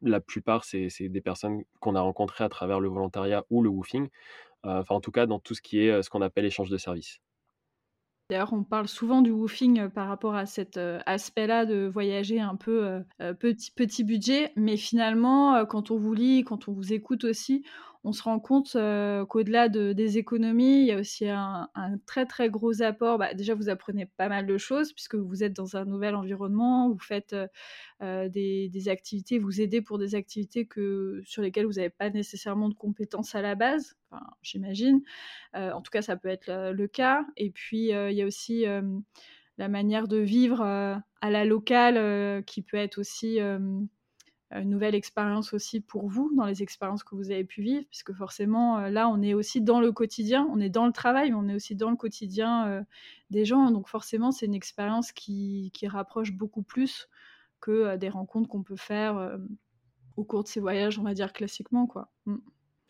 la 0.00 0.20
plupart, 0.20 0.64
c'est 0.64 0.90
des 1.00 1.20
personnes 1.20 1.62
qu'on 1.80 1.96
a 1.96 2.00
rencontrées 2.00 2.44
à 2.44 2.48
travers 2.48 2.78
le 2.78 2.88
volontariat 2.88 3.44
ou 3.50 3.62
le 3.62 3.68
woofing. 3.68 4.08
enfin, 4.62 4.94
en 4.94 5.00
tout 5.00 5.10
cas, 5.10 5.26
dans 5.26 5.40
tout 5.40 5.54
ce 5.54 5.62
qui 5.62 5.80
est 5.80 6.02
ce 6.02 6.10
qu'on 6.10 6.22
appelle 6.22 6.44
échange 6.44 6.70
de 6.70 6.78
services. 6.78 7.20
D'ailleurs, 8.30 8.52
on 8.52 8.64
parle 8.64 8.88
souvent 8.88 9.20
du 9.22 9.30
woofing 9.30 9.88
par 9.90 10.08
rapport 10.08 10.34
à 10.34 10.46
cet 10.46 10.78
aspect-là 10.78 11.66
de 11.66 11.86
voyager 11.86 12.40
un 12.40 12.56
peu 12.56 13.02
petit, 13.38 13.70
petit 13.70 14.02
budget, 14.02 14.52
mais 14.56 14.76
finalement, 14.76 15.66
quand 15.66 15.90
on 15.90 15.98
vous 15.98 16.14
lit, 16.14 16.42
quand 16.42 16.68
on 16.68 16.72
vous 16.72 16.92
écoute 16.94 17.24
aussi, 17.24 17.64
on 18.04 18.12
se 18.12 18.22
rend 18.22 18.38
compte 18.38 18.76
euh, 18.76 19.24
qu'au-delà 19.24 19.70
des 19.70 20.18
économies, 20.18 20.80
il 20.80 20.86
y 20.86 20.92
a 20.92 20.98
aussi 20.98 21.26
un, 21.26 21.70
très 22.06 22.26
très 22.26 22.50
gros 22.50 22.82
apport. 22.82 23.16
Bah, 23.16 23.32
déjà, 23.32 23.54
vous 23.54 23.70
apprenez 23.70 24.04
pas 24.04 24.28
mal 24.28 24.46
de 24.46 24.58
choses 24.58 24.92
puisque 24.92 25.14
vous 25.14 25.42
êtes 25.42 25.54
dans 25.54 25.76
un 25.76 25.86
nouvel 25.86 26.14
environnement, 26.14 26.90
vous 26.90 26.98
faites 26.98 27.32
euh, 27.32 27.46
euh, 28.02 28.28
des, 28.28 28.88
activités, 28.88 29.38
vous 29.38 29.62
aidez 29.62 29.80
pour 29.80 29.98
des 29.98 30.14
activités 30.14 30.66
que, 30.66 31.22
sur 31.24 31.40
lesquelles 31.40 31.64
vous 31.64 31.72
n'avez 31.72 31.88
pas 31.88 32.10
nécessairement 32.10 32.68
de 32.68 32.74
compétences 32.74 33.34
à 33.34 33.40
la 33.40 33.54
base, 33.54 33.96
j'imagine. 34.42 35.00
en 35.54 35.80
tout 35.80 35.90
cas, 35.90 36.02
ça 36.02 36.16
peut 36.16 36.28
être 36.28 36.46
le, 36.48 36.72
le 36.72 36.86
cas. 36.86 37.24
Et 37.38 37.50
puis, 37.50 37.88
il 37.88 38.12
y 38.12 38.22
a 38.22 38.26
aussi 38.26 38.64
la 39.56 39.68
manière 39.68 40.06
de 40.08 40.18
vivre 40.18 40.60
à 40.62 41.30
la 41.30 41.44
locale 41.46 42.44
qui 42.44 42.60
peut 42.60 42.76
être 42.76 42.98
aussi 42.98 43.38
une 44.60 44.70
nouvelle 44.70 44.94
expérience 44.94 45.52
aussi 45.52 45.80
pour 45.80 46.08
vous 46.08 46.30
dans 46.36 46.46
les 46.46 46.62
expériences 46.62 47.02
que 47.02 47.14
vous 47.14 47.30
avez 47.30 47.44
pu 47.44 47.62
vivre, 47.62 47.84
puisque 47.88 48.12
forcément 48.12 48.78
euh, 48.78 48.88
là 48.88 49.08
on 49.08 49.20
est 49.20 49.34
aussi 49.34 49.60
dans 49.60 49.80
le 49.80 49.90
quotidien, 49.92 50.46
on 50.50 50.60
est 50.60 50.68
dans 50.68 50.86
le 50.86 50.92
travail, 50.92 51.30
mais 51.30 51.36
on 51.36 51.48
est 51.48 51.54
aussi 51.54 51.74
dans 51.74 51.90
le 51.90 51.96
quotidien 51.96 52.68
euh, 52.68 52.82
des 53.30 53.44
gens, 53.44 53.70
donc 53.70 53.88
forcément 53.88 54.30
c'est 54.30 54.46
une 54.46 54.54
expérience 54.54 55.12
qui, 55.12 55.70
qui, 55.74 55.88
rapproche 55.88 56.32
beaucoup 56.32 56.62
plus 56.62 57.08
que 57.60 57.70
euh, 57.70 57.96
des 57.96 58.08
rencontres 58.08 58.48
qu'on 58.48 58.62
peut 58.62 58.76
faire 58.76 59.38
au 60.16 60.24
cours 60.24 60.44
de 60.44 60.48
ces 60.48 60.60
voyages, 60.60 60.98
on 60.98 61.02
va 61.02 61.14
dire 61.14 61.32
classiquement 61.32 61.86
quoi. 61.86 62.08
Mm. 62.26 62.36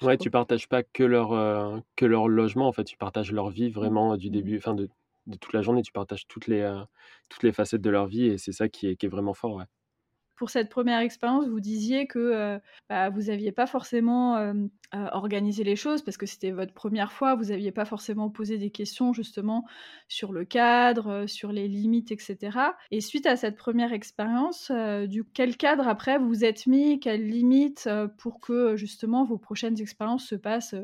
Ouais, 0.03 0.19
tu 0.19 0.31
partages 0.31 0.69
pas 0.69 0.83
que 0.83 1.05
leur, 1.05 1.83
que 1.97 2.05
leur 2.05 2.29
logement, 2.29 2.67
en 2.67 2.73
fait, 2.73 2.85
tu 2.85 2.99
partages 2.99 3.33
leur 3.33 3.49
vie 3.49 3.71
vraiment 3.71 4.17
du 4.19 4.29
mm. 4.29 4.33
début, 4.33 4.59
enfin 4.59 4.75
de, 4.75 4.91
de, 5.29 5.37
toute 5.37 5.55
la 5.55 5.63
journée, 5.63 5.81
tu 5.81 5.93
partages 5.93 6.27
toutes 6.27 6.47
les, 6.47 6.83
toutes 7.31 7.43
les 7.43 7.53
facettes 7.53 7.81
de 7.81 7.91
leur 7.91 8.07
vie 8.07 8.27
et 8.27 8.37
c'est 8.37 8.53
ça 8.53 8.69
qui 8.69 8.89
est, 8.89 8.97
qui 8.97 9.07
est 9.07 9.09
vraiment 9.09 9.33
fort, 9.33 9.55
ouais 9.55 9.65
pour 10.37 10.51
cette 10.51 10.69
première 10.69 11.01
expérience, 11.01 11.47
vous 11.47 11.61
disiez 11.61 12.07
que 12.07 12.19
euh, 12.19 12.59
bah, 12.89 13.09
vous 13.11 13.23
n'aviez 13.23 13.53
pas 13.53 13.67
forcément 13.67 14.37
euh, 14.37 14.53
euh, 14.95 15.07
organisé 15.13 15.63
les 15.65 15.77
choses 15.77 16.03
parce 16.03 16.17
que 16.17 16.27
c'était 16.27 16.51
votre 16.51 16.73
première 16.73 17.13
fois, 17.13 17.35
vous 17.35 17.45
n'aviez 17.45 17.73
pas 17.73 17.85
forcément 17.85 18.31
posé 18.31 18.59
des 18.59 18.71
questions 18.71 19.13
justement 19.13 19.65
sur 20.09 20.33
le 20.33 20.45
cadre, 20.45 21.27
sur 21.27 21.53
les 21.53 21.69
limites, 21.69 22.11
etc. 22.11 22.59
Et 22.91 23.01
suite 23.01 23.27
à 23.27 23.37
cette 23.37 23.57
première 23.57 23.93
expérience, 23.93 24.73
du 25.09 25.25
quel 25.25 25.57
cadre 25.57 25.87
après 25.87 26.19
vous 26.19 26.29
vous 26.29 26.45
êtes 26.45 26.67
mis, 26.67 26.99
quelles 27.01 27.27
limites 27.27 27.89
pour 28.19 28.41
que 28.41 28.77
justement 28.77 29.25
vos 29.25 29.39
prochaines 29.39 29.81
expériences 29.81 30.27
se 30.27 30.35
passent 30.35 30.75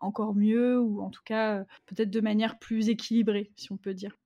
encore 0.00 0.34
mieux 0.34 0.78
ou 0.78 1.00
en 1.00 1.10
tout 1.10 1.22
cas 1.24 1.64
peut-être 1.86 2.10
de 2.10 2.20
manière 2.20 2.58
plus 2.58 2.88
équilibrée, 2.88 3.50
si 3.56 3.70
on 3.72 3.76
peut 3.76 3.94
dire? 3.94 4.16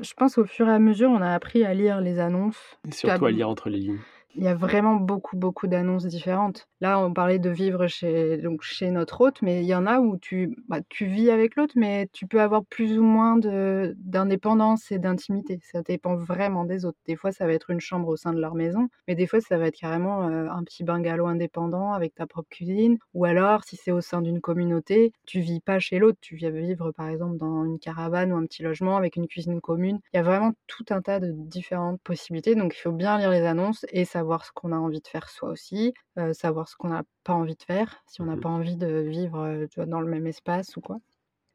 Je 0.00 0.12
pense 0.12 0.36
au 0.36 0.44
fur 0.44 0.68
et 0.68 0.72
à 0.72 0.78
mesure, 0.78 1.10
on 1.10 1.22
a 1.22 1.32
appris 1.32 1.64
à 1.64 1.72
lire 1.72 2.02
les 2.02 2.18
annonces. 2.18 2.78
Et 2.86 2.92
surtout 2.92 3.24
à 3.24 3.30
lire 3.30 3.48
entre 3.48 3.70
les 3.70 3.78
lignes 3.78 4.00
il 4.36 4.44
y 4.44 4.48
a 4.48 4.54
vraiment 4.54 4.94
beaucoup, 4.96 5.36
beaucoup 5.36 5.66
d'annonces 5.66 6.04
différentes. 6.06 6.66
Là, 6.80 6.98
on 7.00 7.12
parlait 7.12 7.38
de 7.38 7.48
vivre 7.50 7.86
chez, 7.86 8.36
donc 8.38 8.62
chez 8.62 8.90
notre 8.90 9.20
hôte, 9.22 9.40
mais 9.42 9.62
il 9.62 9.66
y 9.66 9.74
en 9.74 9.86
a 9.86 9.98
où 9.98 10.18
tu, 10.18 10.56
bah, 10.68 10.80
tu 10.88 11.06
vis 11.06 11.30
avec 11.30 11.56
l'autre, 11.56 11.72
mais 11.76 12.08
tu 12.12 12.26
peux 12.26 12.40
avoir 12.40 12.64
plus 12.66 12.98
ou 12.98 13.02
moins 13.02 13.36
d'indépendance 13.38 14.92
et 14.92 14.98
d'intimité. 14.98 15.58
Ça 15.62 15.82
dépend 15.82 16.16
vraiment 16.16 16.64
des 16.64 16.84
autres. 16.84 16.98
Des 17.06 17.16
fois, 17.16 17.32
ça 17.32 17.46
va 17.46 17.52
être 17.54 17.70
une 17.70 17.80
chambre 17.80 18.08
au 18.08 18.16
sein 18.16 18.32
de 18.32 18.40
leur 18.40 18.54
maison, 18.54 18.88
mais 19.08 19.14
des 19.14 19.26
fois, 19.26 19.40
ça 19.40 19.56
va 19.56 19.66
être 19.68 19.76
carrément 19.76 20.28
euh, 20.28 20.48
un 20.50 20.62
petit 20.64 20.84
bungalow 20.84 21.26
indépendant 21.26 21.92
avec 21.92 22.14
ta 22.14 22.26
propre 22.26 22.48
cuisine. 22.50 22.98
Ou 23.14 23.24
alors, 23.24 23.64
si 23.64 23.76
c'est 23.76 23.92
au 23.92 24.02
sein 24.02 24.20
d'une 24.20 24.40
communauté, 24.40 25.12
tu 25.24 25.40
vis 25.40 25.60
pas 25.60 25.78
chez 25.78 25.98
l'autre, 25.98 26.18
tu 26.20 26.36
viens 26.36 26.50
vivre 26.50 26.92
par 26.92 27.08
exemple 27.08 27.38
dans 27.38 27.64
une 27.64 27.78
caravane 27.78 28.32
ou 28.32 28.36
un 28.36 28.44
petit 28.44 28.62
logement 28.62 28.96
avec 28.96 29.16
une 29.16 29.26
cuisine 29.26 29.60
commune. 29.60 29.98
Il 30.12 30.18
y 30.18 30.20
a 30.20 30.22
vraiment 30.22 30.52
tout 30.66 30.84
un 30.90 31.00
tas 31.00 31.20
de 31.20 31.32
différentes 31.32 32.00
possibilités, 32.02 32.54
donc 32.54 32.74
il 32.76 32.80
faut 32.80 32.92
bien 32.92 33.18
lire 33.18 33.30
les 33.30 33.42
annonces 33.42 33.86
et 33.90 34.04
savoir 34.04 34.25
savoir 34.26 34.44
ce 34.44 34.50
qu'on 34.52 34.72
a 34.72 34.76
envie 34.76 35.00
de 35.00 35.06
faire 35.06 35.28
soi 35.28 35.50
aussi, 35.50 35.94
euh, 36.18 36.32
savoir 36.32 36.68
ce 36.68 36.74
qu'on 36.76 36.88
n'a 36.88 37.04
pas 37.22 37.32
envie 37.32 37.54
de 37.54 37.62
faire, 37.62 38.02
si 38.08 38.20
on 38.20 38.24
n'a 38.24 38.34
mmh 38.34 38.40
pas 38.40 38.48
envie 38.48 38.76
de 38.76 38.88
vivre 38.88 39.66
tu 39.70 39.76
vois, 39.76 39.86
dans 39.86 40.00
le 40.00 40.08
même 40.08 40.26
espace 40.26 40.76
ou 40.76 40.80
quoi. 40.80 40.98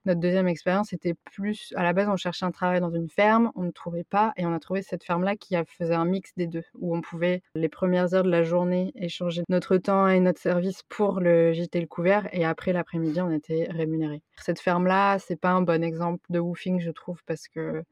Notre 0.05 0.21
deuxième 0.21 0.47
expérience 0.47 0.93
était 0.93 1.13
plus. 1.13 1.73
À 1.75 1.83
la 1.83 1.93
base, 1.93 2.07
on 2.09 2.15
cherchait 2.15 2.45
un 2.45 2.51
travail 2.51 2.79
dans 2.79 2.89
une 2.89 3.09
ferme, 3.09 3.51
on 3.55 3.63
ne 3.63 3.71
trouvait 3.71 4.05
pas, 4.05 4.33
et 4.35 4.45
on 4.47 4.53
a 4.53 4.59
trouvé 4.59 4.81
cette 4.81 5.03
ferme-là 5.03 5.35
qui 5.35 5.55
faisait 5.77 5.93
un 5.93 6.05
mix 6.05 6.31
des 6.37 6.47
deux, 6.47 6.63
où 6.79 6.95
on 6.95 7.01
pouvait, 7.01 7.43
les 7.53 7.69
premières 7.69 8.15
heures 8.15 8.23
de 8.23 8.31
la 8.31 8.41
journée, 8.41 8.91
échanger 8.95 9.43
notre 9.47 9.77
temps 9.77 10.07
et 10.07 10.19
notre 10.19 10.41
service 10.41 10.81
pour 10.89 11.19
le 11.19 11.51
et 11.53 11.79
le 11.79 11.85
couvert, 11.85 12.27
et 12.31 12.45
après 12.45 12.73
l'après-midi, 12.73 13.21
on 13.21 13.31
était 13.31 13.67
rémunéré. 13.69 14.23
Cette 14.37 14.59
ferme-là, 14.59 15.19
c'est 15.19 15.39
pas 15.39 15.51
un 15.51 15.61
bon 15.61 15.83
exemple 15.83 16.23
de 16.29 16.39
woofing, 16.39 16.79
je 16.79 16.91
trouve, 16.91 17.21
parce 17.27 17.47
que 17.47 17.83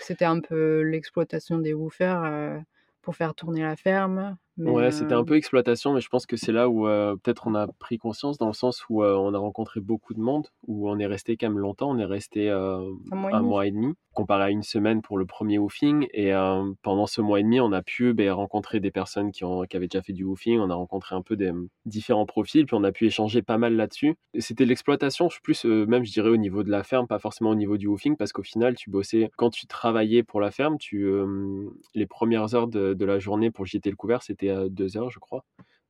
c'était 0.00 0.26
un 0.26 0.40
peu 0.40 0.82
l'exploitation 0.82 1.58
des 1.58 1.72
woofers. 1.72 2.22
Euh, 2.24 2.58
pour 3.04 3.16
faire 3.16 3.34
tourner 3.34 3.62
la 3.62 3.76
ferme. 3.76 4.36
Ouais, 4.58 4.90
c'était 4.90 5.14
un 5.14 5.24
peu 5.24 5.36
exploitation, 5.36 5.94
mais 5.94 6.00
je 6.00 6.08
pense 6.08 6.26
que 6.26 6.36
c'est 6.36 6.52
là 6.52 6.68
où 6.68 6.84
peut-être 6.84 7.46
on 7.46 7.54
a 7.54 7.66
pris 7.66 7.98
conscience, 7.98 8.38
dans 8.38 8.46
le 8.46 8.52
sens 8.52 8.84
où 8.88 9.02
on 9.04 9.34
a 9.34 9.38
rencontré 9.38 9.80
beaucoup 9.80 10.14
de 10.14 10.20
monde, 10.20 10.48
où 10.66 10.88
on 10.88 10.98
est 10.98 11.06
resté 11.06 11.36
quand 11.36 11.48
même 11.48 11.58
longtemps, 11.58 11.90
on 11.90 11.98
est 11.98 12.04
resté 12.04 12.50
un, 12.50 12.82
mois 13.12 13.66
et 13.66 13.70
demi, 13.70 13.94
comparé 14.12 14.44
à 14.44 14.50
une 14.50 14.62
semaine 14.62 15.02
pour 15.02 15.18
le 15.18 15.26
premier 15.26 15.58
woofing. 15.58 16.06
Et 16.12 16.32
pendant 16.82 17.06
ce 17.06 17.20
mois 17.20 17.40
et 17.40 17.42
demi, 17.42 17.60
on 17.60 17.72
a 17.72 17.82
pu 17.82 18.12
ben, 18.14 18.30
rencontrer 18.32 18.80
des 18.80 18.90
personnes 18.90 19.32
qui, 19.32 19.44
ont, 19.44 19.64
qui 19.64 19.76
avaient 19.76 19.88
déjà 19.88 20.02
fait 20.02 20.12
du 20.12 20.24
woofing, 20.24 20.58
on 20.60 20.70
a 20.70 20.74
rencontré 20.74 21.14
un 21.14 21.22
peu 21.22 21.36
des 21.36 21.52
mmh, 21.52 21.68
différents 21.86 22.26
profils, 22.26 22.66
puis 22.66 22.76
on 22.76 22.84
a 22.84 22.92
pu 22.92 23.06
échanger 23.06 23.42
pas 23.42 23.58
mal 23.58 23.74
là-dessus. 23.74 24.14
C'était 24.38 24.64
l'exploitation, 24.64 25.28
plus 25.42 25.64
même 25.64 26.04
je 26.04 26.12
dirais 26.12 26.30
au 26.30 26.36
niveau 26.36 26.62
de 26.62 26.70
la 26.70 26.82
ferme, 26.82 27.06
pas 27.06 27.18
forcément 27.18 27.50
au 27.50 27.54
niveau 27.54 27.76
du 27.76 27.86
woofing, 27.86 28.16
parce 28.16 28.32
qu'au 28.32 28.42
final, 28.42 28.74
tu 28.76 28.90
bossais, 28.90 29.30
quand 29.36 29.50
tu 29.50 29.66
travaillais 29.66 30.22
pour 30.22 30.40
la 30.40 30.50
ferme, 30.50 30.78
tu, 30.78 31.08
les 31.94 32.06
premières 32.06 32.54
heures 32.54 32.68
de, 32.68 32.94
de 32.94 33.04
la 33.04 33.18
journée 33.18 33.50
pour 33.50 33.66
jeter 33.66 33.90
le 33.90 33.96
couvert, 33.96 34.22
c'était 34.22 34.43
à 34.50 34.68
deux 34.68 34.96
heures, 34.96 35.10
je 35.10 35.18
crois. 35.18 35.44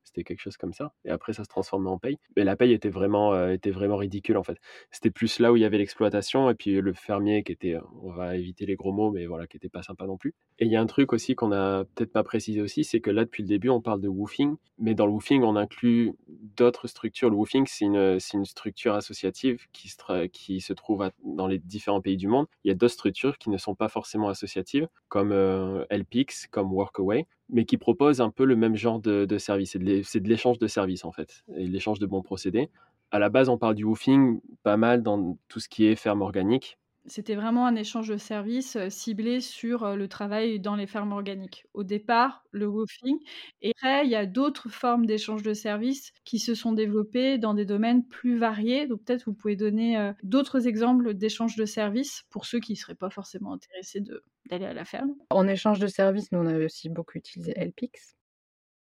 C'était 0.04 0.22
quelque 0.22 0.40
chose 0.40 0.56
comme 0.56 0.72
ça. 0.72 0.92
Et 1.04 1.10
après, 1.10 1.32
ça 1.32 1.44
se 1.44 1.48
transformait 1.48 1.88
en 1.88 1.98
paye. 1.98 2.18
Mais 2.36 2.44
la 2.44 2.56
paye 2.56 2.72
était 2.72 2.90
vraiment, 2.90 3.48
était 3.48 3.70
vraiment 3.70 3.96
ridicule, 3.96 4.36
en 4.36 4.42
fait. 4.42 4.58
C'était 4.90 5.10
plus 5.10 5.38
là 5.38 5.50
où 5.50 5.56
il 5.56 5.62
y 5.62 5.64
avait 5.64 5.78
l'exploitation 5.78 6.50
et 6.50 6.54
puis 6.54 6.80
le 6.80 6.92
fermier 6.92 7.42
qui 7.42 7.52
était, 7.52 7.76
on 8.02 8.12
va 8.12 8.36
éviter 8.36 8.66
les 8.66 8.76
gros 8.76 8.92
mots, 8.92 9.10
mais 9.10 9.26
voilà, 9.26 9.46
qui 9.46 9.56
était 9.56 9.70
pas 9.70 9.82
sympa 9.82 10.06
non 10.06 10.16
plus. 10.16 10.34
Et 10.58 10.66
il 10.66 10.70
y 10.70 10.76
a 10.76 10.80
un 10.80 10.86
truc 10.86 11.12
aussi 11.12 11.34
qu'on 11.34 11.52
a 11.52 11.84
peut-être 11.84 12.12
pas 12.12 12.22
précisé 12.22 12.60
aussi, 12.60 12.84
c'est 12.84 13.00
que 13.00 13.10
là, 13.10 13.24
depuis 13.24 13.42
le 13.42 13.48
début, 13.48 13.70
on 13.70 13.80
parle 13.80 14.00
de 14.00 14.08
woofing. 14.08 14.56
Mais 14.78 14.94
dans 14.94 15.06
le 15.06 15.12
woofing, 15.12 15.42
on 15.42 15.56
inclut 15.56 16.12
d'autres 16.28 16.86
structures. 16.86 17.30
Le 17.30 17.36
woofing, 17.36 17.66
c'est 17.66 17.86
une, 17.86 18.18
une 18.34 18.44
structure 18.44 18.94
associative 18.94 19.66
qui 19.72 19.88
se, 19.88 20.26
qui 20.26 20.60
se 20.60 20.72
trouve 20.72 21.10
dans 21.24 21.46
les 21.46 21.58
différents 21.58 22.00
pays 22.00 22.16
du 22.16 22.28
monde. 22.28 22.46
Il 22.64 22.68
y 22.68 22.70
a 22.70 22.74
d'autres 22.74 22.94
structures 22.94 23.38
qui 23.38 23.50
ne 23.50 23.56
sont 23.56 23.74
pas 23.74 23.88
forcément 23.88 24.28
associatives, 24.28 24.88
comme 25.08 25.32
euh, 25.32 25.84
LPX, 25.90 26.48
comme 26.50 26.72
Workaway, 26.72 27.26
mais 27.48 27.64
qui 27.64 27.76
proposent 27.76 28.20
un 28.20 28.30
peu 28.30 28.44
le 28.44 28.56
même 28.56 28.76
genre 28.76 29.00
de, 29.00 29.24
de 29.24 29.38
service. 29.38 29.76
C'est 30.04 30.20
de 30.20 30.28
l'échange 30.28 30.58
de 30.58 30.66
services, 30.66 31.04
en 31.04 31.12
fait, 31.12 31.44
et 31.56 31.66
l'échange 31.66 31.98
de 31.98 32.06
bons 32.06 32.22
procédés. 32.22 32.70
À 33.10 33.18
la 33.18 33.28
base, 33.28 33.48
on 33.48 33.58
parle 33.58 33.74
du 33.74 33.84
woofing 33.84 34.40
pas 34.62 34.76
mal 34.76 35.02
dans 35.02 35.38
tout 35.48 35.60
ce 35.60 35.68
qui 35.68 35.86
est 35.86 35.96
ferme 35.96 36.22
organique, 36.22 36.78
c'était 37.06 37.34
vraiment 37.34 37.66
un 37.66 37.74
échange 37.76 38.08
de 38.08 38.16
services 38.16 38.78
ciblé 38.88 39.40
sur 39.40 39.96
le 39.96 40.08
travail 40.08 40.60
dans 40.60 40.76
les 40.76 40.86
fermes 40.86 41.12
organiques. 41.12 41.66
Au 41.74 41.84
départ, 41.84 42.44
le 42.50 42.66
woofing. 42.66 43.18
Et 43.62 43.72
après, 43.76 44.06
il 44.06 44.10
y 44.10 44.16
a 44.16 44.26
d'autres 44.26 44.68
formes 44.68 45.06
d'échange 45.06 45.42
de 45.42 45.54
services 45.54 46.12
qui 46.24 46.38
se 46.38 46.54
sont 46.54 46.72
développées 46.72 47.38
dans 47.38 47.54
des 47.54 47.66
domaines 47.66 48.06
plus 48.06 48.38
variés. 48.38 48.86
Donc 48.86 49.04
peut-être 49.04 49.24
vous 49.26 49.34
pouvez 49.34 49.56
donner 49.56 50.12
d'autres 50.22 50.66
exemples 50.66 51.14
d'échange 51.14 51.56
de 51.56 51.66
services 51.66 52.24
pour 52.30 52.46
ceux 52.46 52.60
qui 52.60 52.72
ne 52.72 52.78
seraient 52.78 52.94
pas 52.94 53.10
forcément 53.10 53.52
intéressés 53.52 54.02
d'aller 54.48 54.66
à 54.66 54.72
la 54.74 54.84
ferme. 54.84 55.14
En 55.30 55.46
échange 55.48 55.80
de 55.80 55.86
services, 55.86 56.32
nous, 56.32 56.38
on 56.40 56.46
a 56.46 56.56
aussi 56.58 56.88
beaucoup 56.88 57.18
utilisé 57.18 57.52
LPix. 57.56 58.16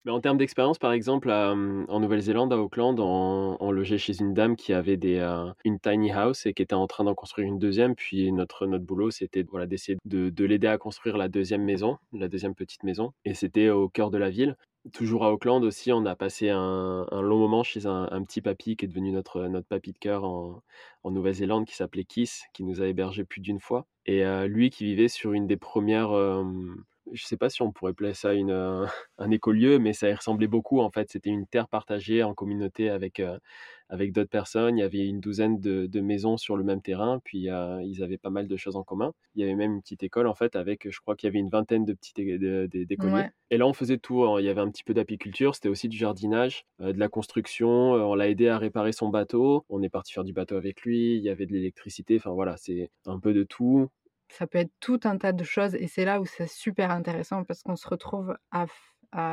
Mais 0.03 0.11
en 0.11 0.19
termes 0.19 0.37
d'expérience, 0.37 0.79
par 0.79 0.93
exemple, 0.93 1.29
en 1.29 1.99
Nouvelle-Zélande, 1.99 2.51
à 2.51 2.57
Auckland, 2.57 2.99
on, 2.99 3.71
logeait 3.71 3.99
chez 3.99 4.19
une 4.19 4.33
dame 4.33 4.55
qui 4.55 4.73
avait 4.73 4.97
des, 4.97 5.17
euh, 5.17 5.51
une 5.63 5.79
tiny 5.79 6.11
house 6.11 6.45
et 6.45 6.53
qui 6.53 6.63
était 6.63 6.73
en 6.73 6.87
train 6.87 7.03
d'en 7.03 7.13
construire 7.13 7.47
une 7.47 7.59
deuxième. 7.59 7.95
Puis 7.95 8.31
notre, 8.31 8.65
notre 8.65 8.83
boulot, 8.83 9.11
c'était 9.11 9.43
voilà, 9.43 9.67
d'essayer 9.67 9.97
de, 10.05 10.29
de 10.29 10.45
l'aider 10.45 10.67
à 10.67 10.77
construire 10.77 11.17
la 11.17 11.27
deuxième 11.27 11.63
maison, 11.63 11.97
la 12.13 12.27
deuxième 12.27 12.55
petite 12.55 12.83
maison. 12.83 13.13
Et 13.25 13.35
c'était 13.35 13.69
au 13.69 13.89
cœur 13.89 14.09
de 14.09 14.17
la 14.17 14.29
ville. 14.29 14.57
Toujours 14.91 15.23
à 15.23 15.31
Auckland 15.31 15.63
aussi, 15.63 15.91
on 15.91 16.05
a 16.07 16.15
passé 16.15 16.49
un, 16.49 17.05
long 17.11 17.37
moment 17.37 17.61
chez 17.61 17.85
un, 17.85 18.07
un, 18.11 18.23
petit 18.23 18.41
papy 18.41 18.75
qui 18.75 18.85
est 18.85 18.87
devenu 18.87 19.11
notre, 19.11 19.43
notre 19.43 19.67
papy 19.67 19.91
de 19.91 19.99
cœur 19.99 20.23
en, 20.23 20.63
en 21.03 21.11
Nouvelle-Zélande, 21.11 21.67
qui 21.67 21.75
s'appelait 21.75 22.03
Kiss, 22.03 22.45
qui 22.53 22.63
nous 22.63 22.81
a 22.81 22.87
hébergés 22.87 23.23
plus 23.23 23.41
d'une 23.41 23.59
fois. 23.59 23.85
Et 24.07 24.25
euh, 24.25 24.47
lui 24.47 24.71
qui 24.71 24.85
vivait 24.85 25.07
sur 25.07 25.33
une 25.33 25.45
des 25.45 25.57
premières 25.57 26.13
je 27.11 27.25
sais 27.25 27.37
pas 27.37 27.49
si 27.49 27.61
on 27.61 27.71
pourrait 27.71 27.91
appeler 27.91 28.13
ça 28.13 28.33
une, 28.33 28.51
euh, 28.51 28.85
un 29.17 29.31
écolieu, 29.31 29.79
mais 29.79 29.93
ça 29.93 30.09
y 30.09 30.13
ressemblait 30.13 30.47
beaucoup 30.47 30.79
en 30.79 30.89
fait. 30.91 31.09
C'était 31.09 31.29
une 31.29 31.47
terre 31.47 31.67
partagée 31.67 32.23
en 32.23 32.33
communauté 32.33 32.89
avec, 32.89 33.19
euh, 33.19 33.37
avec 33.89 34.13
d'autres 34.13 34.29
personnes. 34.29 34.77
Il 34.77 34.81
y 34.81 34.83
avait 34.83 35.05
une 35.05 35.19
douzaine 35.19 35.59
de, 35.59 35.87
de 35.87 36.01
maisons 36.01 36.37
sur 36.37 36.55
le 36.55 36.63
même 36.63 36.81
terrain, 36.81 37.19
puis 37.23 37.49
euh, 37.49 37.81
ils 37.83 38.03
avaient 38.03 38.17
pas 38.17 38.29
mal 38.29 38.47
de 38.47 38.57
choses 38.57 38.75
en 38.75 38.83
commun. 38.83 39.13
Il 39.35 39.41
y 39.41 39.43
avait 39.43 39.55
même 39.55 39.73
une 39.73 39.81
petite 39.81 40.03
école 40.03 40.27
en 40.27 40.35
fait 40.35 40.55
avec, 40.55 40.89
je 40.89 40.99
crois 40.99 41.15
qu'il 41.15 41.27
y 41.27 41.29
avait 41.29 41.39
une 41.39 41.49
vingtaine 41.49 41.85
de 41.85 41.93
petits 41.93 42.13
d'écoliers. 42.13 43.27
Et 43.49 43.57
là, 43.57 43.67
on 43.67 43.73
faisait 43.73 43.97
tout. 43.97 44.23
Hein. 44.23 44.39
Il 44.39 44.45
y 44.45 44.49
avait 44.49 44.61
un 44.61 44.69
petit 44.69 44.83
peu 44.83 44.93
d'apiculture, 44.93 45.55
c'était 45.55 45.69
aussi 45.69 45.89
du 45.89 45.97
jardinage, 45.97 46.65
de 46.79 46.97
la 46.97 47.09
construction. 47.09 47.69
on 47.69 48.15
l'a 48.15 48.29
aidé 48.29 48.47
à 48.47 48.57
réparer 48.57 48.93
son 48.93 49.09
bateau. 49.09 49.65
On 49.69 49.81
est 49.81 49.89
parti 49.89 50.13
faire 50.13 50.23
du 50.23 50.31
bateau 50.31 50.55
avec 50.55 50.81
lui. 50.83 51.17
Il 51.17 51.23
y 51.23 51.29
avait 51.29 51.45
de 51.45 51.51
l'électricité. 51.51 52.15
Enfin 52.15 52.31
voilà, 52.31 52.55
c'est 52.57 52.89
un 53.05 53.19
peu 53.19 53.33
de 53.33 53.43
tout 53.43 53.89
ça 54.31 54.47
peut 54.47 54.57
être 54.57 54.71
tout 54.79 54.99
un 55.03 55.17
tas 55.17 55.33
de 55.33 55.43
choses 55.43 55.75
et 55.75 55.87
c'est 55.87 56.05
là 56.05 56.21
où 56.21 56.25
c'est 56.25 56.47
super 56.47 56.91
intéressant 56.91 57.43
parce 57.43 57.63
qu'on 57.63 57.75
se 57.75 57.87
retrouve 57.87 58.35
à, 58.51 58.65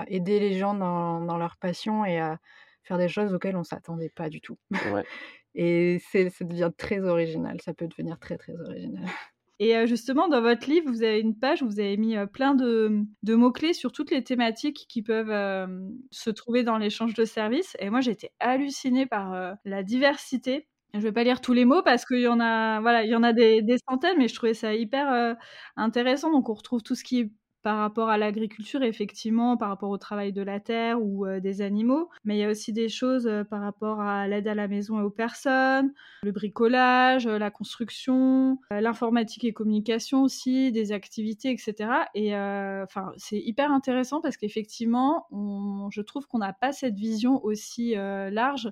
aider 0.08 0.40
les 0.40 0.58
gens 0.58 0.74
dans, 0.74 1.38
leur 1.38 1.56
passion 1.56 2.04
et 2.04 2.18
à 2.18 2.38
faire 2.82 2.98
des 2.98 3.08
choses 3.08 3.32
auxquelles 3.32 3.56
on 3.56 3.62
s'attendait 3.62 4.10
pas 4.10 4.28
du 4.28 4.40
tout. 4.40 4.58
et 5.54 5.98
ça 6.12 6.44
devient 6.44 6.72
très 6.76 7.00
original, 7.00 7.60
ça 7.60 7.74
peut 7.74 7.86
devenir 7.86 8.18
très 8.18 8.36
très 8.36 8.54
original. 8.54 9.04
Et 9.60 9.88
justement, 9.88 10.28
dans 10.28 10.40
votre 10.40 10.70
livre, 10.70 10.88
vous 10.88 11.02
avez 11.02 11.18
une 11.18 11.36
page 11.36 11.62
où 11.62 11.66
vous 11.66 11.80
avez 11.80 11.96
mis 11.96 12.14
plein 12.32 12.54
de, 12.54 13.04
mots-clés 13.26 13.72
sur 13.72 13.90
toutes 13.90 14.12
les 14.12 14.22
thématiques 14.22 14.86
qui 14.88 15.02
peuvent 15.02 15.68
se 16.12 16.30
trouver 16.30 16.62
dans 16.62 16.78
l'échange 16.78 17.12
de 17.14 17.24
services. 17.24 17.76
Et 17.80 17.90
moi, 17.90 18.00
j'ai 18.00 18.12
été 18.12 18.30
hallucinée 18.38 19.06
par 19.06 19.56
la 19.64 19.82
diversité 19.82 20.68
je 20.94 21.00
vais 21.00 21.12
pas 21.12 21.24
lire 21.24 21.40
tous 21.40 21.52
les 21.52 21.64
mots 21.64 21.82
parce 21.82 22.04
qu'il 22.04 22.20
y 22.20 22.28
en 22.28 22.40
a, 22.40 22.80
voilà, 22.80 23.04
il 23.04 23.10
y 23.10 23.16
en 23.16 23.22
a 23.22 23.32
des, 23.32 23.62
centaines, 23.88 24.16
mais 24.18 24.28
je 24.28 24.34
trouvais 24.34 24.54
ça 24.54 24.74
hyper 24.74 25.12
euh, 25.12 25.34
intéressant. 25.76 26.30
Donc 26.32 26.48
on 26.48 26.54
retrouve 26.54 26.82
tout 26.82 26.94
ce 26.94 27.04
qui 27.04 27.20
est 27.20 27.32
par 27.64 27.78
rapport 27.78 28.08
à 28.08 28.16
l'agriculture, 28.16 28.82
effectivement, 28.84 29.56
par 29.56 29.68
rapport 29.68 29.90
au 29.90 29.98
travail 29.98 30.32
de 30.32 30.40
la 30.40 30.60
terre 30.60 31.02
ou 31.02 31.26
euh, 31.26 31.40
des 31.40 31.60
animaux. 31.60 32.08
Mais 32.24 32.36
il 32.36 32.38
y 32.38 32.44
a 32.44 32.48
aussi 32.48 32.72
des 32.72 32.88
choses 32.88 33.26
euh, 33.26 33.44
par 33.44 33.60
rapport 33.60 34.00
à 34.00 34.26
l'aide 34.28 34.48
à 34.48 34.54
la 34.54 34.68
maison 34.68 35.00
et 35.00 35.02
aux 35.02 35.10
personnes, 35.10 35.92
le 36.22 36.32
bricolage, 36.32 37.26
la 37.26 37.50
construction, 37.50 38.58
l'informatique 38.70 39.44
et 39.44 39.52
communication 39.52 40.22
aussi, 40.22 40.72
des 40.72 40.92
activités, 40.92 41.50
etc. 41.50 41.90
Et 42.14 42.34
enfin, 42.34 43.12
c'est 43.16 43.38
hyper 43.38 43.72
intéressant 43.72 44.20
parce 44.22 44.36
qu'effectivement, 44.36 45.26
je 45.90 46.00
trouve 46.00 46.26
qu'on 46.26 46.38
n'a 46.38 46.52
pas 46.52 46.72
cette 46.72 46.94
vision 46.94 47.44
aussi 47.44 47.94
large 47.96 48.70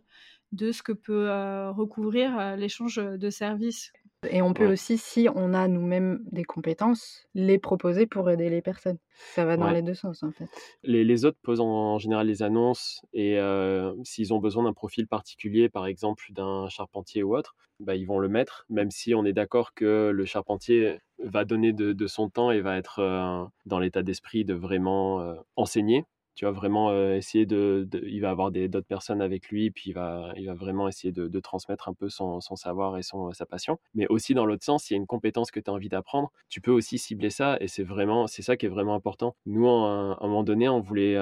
de 0.52 0.72
ce 0.72 0.82
que 0.82 0.92
peut 0.92 1.28
euh, 1.28 1.70
recouvrir 1.72 2.38
euh, 2.38 2.56
l'échange 2.56 2.96
de 2.96 3.30
services. 3.30 3.92
Et 4.30 4.42
on 4.42 4.54
peut 4.54 4.66
aussi, 4.66 4.98
si 4.98 5.28
on 5.32 5.54
a 5.54 5.68
nous-mêmes 5.68 6.20
des 6.32 6.42
compétences, 6.42 7.28
les 7.34 7.58
proposer 7.58 8.06
pour 8.06 8.28
aider 8.28 8.48
les 8.48 8.62
personnes. 8.62 8.98
Ça 9.34 9.44
va 9.44 9.56
dans 9.56 9.70
les 9.70 9.82
deux 9.82 9.94
sens, 9.94 10.22
en 10.22 10.32
fait. 10.32 10.48
Les, 10.82 11.24
autres 11.24 11.38
posent 11.42 11.60
en, 11.60 11.98
général 11.98 12.26
les 12.26 12.42
annonces 12.42 13.02
et 13.12 13.38
euh, 13.38 13.94
s'ils 14.02 14.34
ont 14.34 14.38
besoin 14.38 14.64
d'un 14.64 14.72
profil 14.72 15.06
particulier, 15.06 15.68
par 15.68 15.86
exemple 15.86 16.24
d'un 16.30 16.68
charpentier 16.68 17.22
ou 17.22 17.36
autre, 17.36 17.54
bah, 17.78 17.94
ils 17.94 18.06
vont 18.06 18.18
le 18.18 18.28
mettre, 18.28 18.64
même 18.68 18.90
si 18.90 19.14
on 19.14 19.24
est 19.24 19.32
d'accord 19.32 19.74
que 19.74 20.10
le 20.12 20.24
charpentier 20.24 20.98
va 21.22 21.44
donner 21.44 21.72
de, 21.72 22.06
son 22.06 22.28
temps 22.28 22.50
et 22.50 22.60
va 22.60 22.76
être 22.78 23.48
dans 23.64 23.78
l'état 23.78 24.02
d'esprit 24.02 24.44
de 24.44 24.54
vraiment 24.54 25.36
enseigner 25.56 26.04
Tu 26.36 26.44
vas 26.44 26.52
vraiment 26.52 26.94
essayer 27.12 27.46
de, 27.46 27.88
Il 28.04 28.20
va 28.20 28.30
avoir 28.30 28.52
d'autres 28.52 28.80
personnes 28.86 29.20
avec 29.20 29.48
lui, 29.48 29.70
puis 29.70 29.90
il 29.90 29.92
va, 29.94 30.32
il 30.36 30.46
va 30.46 30.54
vraiment 30.54 30.86
essayer 30.86 31.12
de, 31.12 31.40
transmettre 31.40 31.88
un 31.88 31.94
peu 31.94 32.08
son, 32.08 32.40
savoir 32.40 32.96
et 32.98 33.02
son, 33.02 33.32
sa 33.32 33.46
passion. 33.46 33.78
Mais 33.94 34.06
aussi, 34.08 34.34
dans 34.34 34.46
l'autre 34.46 34.64
sens, 34.64 34.84
s'il 34.84 34.96
y 34.96 34.98
a 34.98 35.00
une 35.00 35.06
compétence 35.06 35.50
que 35.50 35.60
tu 35.60 35.70
as 35.70 35.72
envie 35.72 35.88
d'apprendre, 35.88 36.30
tu 36.48 36.60
peux 36.60 36.70
aussi 36.70 36.98
cibler 36.98 37.30
ça, 37.30 37.56
et 37.60 37.68
c'est 37.68 37.84
vraiment, 37.84 38.26
c'est 38.26 38.42
ça 38.42 38.56
qui 38.56 38.66
est 38.66 38.70
vraiment 38.70 38.94
important. 38.94 39.34
Nous, 39.46 39.66
à 39.66 40.18
un 40.20 40.26
moment 40.26 40.44
donné, 40.44 40.68
on 40.68 40.80
voulait 40.80 41.16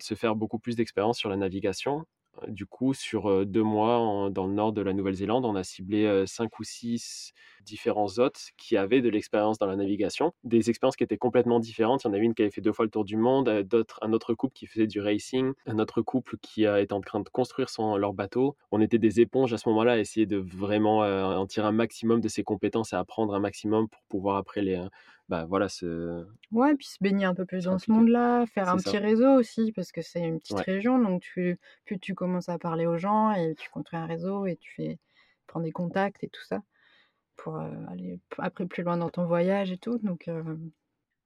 se 0.00 0.14
faire 0.14 0.36
beaucoup 0.36 0.58
plus 0.58 0.76
d'expérience 0.76 1.18
sur 1.18 1.28
la 1.28 1.36
navigation 1.36 2.06
du 2.46 2.66
coup, 2.66 2.94
sur 2.94 3.46
deux 3.46 3.62
mois 3.62 4.30
dans 4.30 4.46
le 4.46 4.52
nord 4.52 4.72
de 4.72 4.82
la 4.82 4.92
Nouvelle-Zélande, 4.92 5.44
on 5.44 5.54
a 5.56 5.64
ciblé 5.64 6.24
cinq 6.26 6.58
ou 6.58 6.64
six 6.64 7.32
différents 7.64 8.18
hôtes 8.18 8.50
qui 8.56 8.76
avaient 8.76 9.00
de 9.00 9.08
l'expérience 9.08 9.58
dans 9.58 9.66
la 9.66 9.76
navigation, 9.76 10.32
des 10.44 10.70
expériences 10.70 10.96
qui 10.96 11.04
étaient 11.04 11.18
complètement 11.18 11.60
différentes. 11.60 12.04
Il 12.04 12.08
y 12.08 12.10
en 12.10 12.14
avait 12.14 12.24
une 12.24 12.34
qui 12.34 12.42
avait 12.42 12.50
fait 12.50 12.60
deux 12.60 12.72
fois 12.72 12.84
le 12.84 12.90
tour 12.90 13.04
du 13.04 13.16
monde, 13.16 13.48
un 13.48 14.12
autre 14.12 14.34
couple 14.34 14.54
qui 14.54 14.66
faisait 14.66 14.86
du 14.86 15.00
racing, 15.00 15.52
un 15.66 15.78
autre 15.78 16.02
couple 16.02 16.36
qui 16.40 16.64
était 16.64 16.92
en 16.92 17.00
train 17.00 17.20
de 17.20 17.28
construire 17.28 17.68
son, 17.68 17.96
leur 17.96 18.12
bateau. 18.12 18.56
On 18.70 18.80
était 18.80 18.98
des 18.98 19.20
éponges 19.20 19.52
à 19.52 19.58
ce 19.58 19.68
moment-là, 19.68 19.92
à 19.92 19.98
essayer 19.98 20.26
de 20.26 20.36
vraiment 20.36 20.98
en 21.00 21.46
tirer 21.46 21.66
un 21.66 21.72
maximum 21.72 22.20
de 22.20 22.28
ses 22.28 22.44
compétences 22.44 22.92
et 22.92 22.96
apprendre 22.96 23.34
un 23.34 23.40
maximum 23.40 23.88
pour 23.88 24.02
pouvoir 24.08 24.36
après 24.36 24.62
les, 24.62 24.80
bah 25.28 25.44
voilà, 25.46 25.68
ce... 25.68 26.26
Ouais, 26.52 26.74
puis 26.74 26.86
se 26.86 26.96
baigner 27.00 27.26
un 27.26 27.34
peu 27.34 27.44
plus 27.44 27.64
dans 27.64 27.78
ce 27.78 27.90
monde-là, 27.90 28.46
faire 28.46 28.68
un 28.68 28.76
petit 28.76 28.98
réseau 28.98 29.30
aussi, 29.34 29.72
parce 29.72 29.92
que 29.92 30.00
c'est 30.00 30.20
une 30.20 30.40
petite 30.40 30.60
région, 30.60 30.98
donc 30.98 31.22
tu, 31.22 31.58
plus 31.84 31.98
tu 31.98 32.14
commences 32.14 32.48
à 32.48 32.58
parler 32.58 32.86
aux 32.86 32.96
gens 32.96 33.32
et 33.32 33.54
tu 33.54 33.68
construis 33.70 33.98
un 33.98 34.06
réseau 34.06 34.46
et 34.46 34.56
tu 34.56 34.72
fais 34.74 34.98
prends 35.46 35.60
des 35.60 35.72
contacts 35.72 36.22
et 36.24 36.28
tout 36.28 36.44
ça 36.44 36.62
pour 37.36 37.56
aller 37.56 38.20
après 38.38 38.66
plus 38.66 38.82
loin 38.82 38.96
dans 38.96 39.10
ton 39.10 39.24
voyage 39.24 39.70
et 39.70 39.78
tout. 39.78 39.98
Donc 39.98 40.30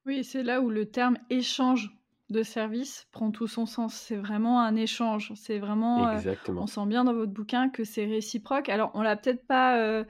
oui, 0.07 0.25
c'est 0.25 0.43
là 0.43 0.61
où 0.61 0.71
le 0.71 0.87
terme 0.87 1.19
échange 1.31 1.91
de 2.33 2.43
service 2.43 3.07
prend 3.13 3.31
tout 3.31 3.47
son 3.47 3.67
sens. 3.67 3.95
C'est 3.95 4.17
vraiment 4.17 4.61
un 4.61 4.75
échange. 4.75 5.33
C'est 5.37 5.59
vraiment. 5.59 6.09
Euh, 6.09 6.35
on 6.49 6.67
sent 6.67 6.87
bien 6.87 7.05
dans 7.05 7.15
votre 7.15 7.31
bouquin 7.31 7.69
que 7.69 7.85
c'est 7.85 8.07
réciproque. 8.07 8.69
Alors, 8.69 8.91
on 8.95 9.03
l'a 9.03 9.17
peut-être 9.17 9.47
pas 9.47 9.79
euh, 9.79 10.05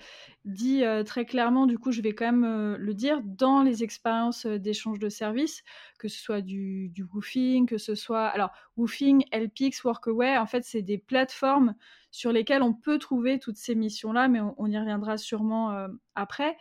dit 0.46 0.84
euh, 0.84 1.02
très 1.02 1.26
clairement, 1.26 1.66
du 1.66 1.78
coup, 1.78 1.92
je 1.92 2.00
vais 2.00 2.14
quand 2.14 2.24
même 2.24 2.76
le 2.76 2.94
dire. 2.94 3.20
Dans 3.22 3.62
les 3.62 3.82
expériences 3.82 4.46
d'échange 4.46 4.98
de 4.98 5.10
services, 5.10 5.62
que 5.98 6.08
ce 6.08 6.18
soit 6.18 6.40
du, 6.40 6.88
du, 6.88 7.02
woofing, 7.02 7.66
que 7.66 7.76
ce 7.76 7.94
soit. 7.94 8.26
Alors, 8.28 8.50
woofing, 8.78 9.24
LPX, 9.32 9.84
Workaway, 9.84 10.38
en 10.38 10.46
fait, 10.46 10.64
c'est 10.64 10.82
des 10.82 10.98
plateformes 10.98 11.74
sur 12.10 12.32
lesquelles 12.32 12.62
on 12.62 12.74
peut 12.74 12.98
trouver 12.98 13.38
toutes 13.38 13.56
ces 13.56 13.74
missions-là, 13.74 14.28
mais 14.28 14.40
on, 14.58 14.66
y 14.66 14.78
reviendra 14.78 15.16
sûrement 15.16 15.86
après. 16.14 16.56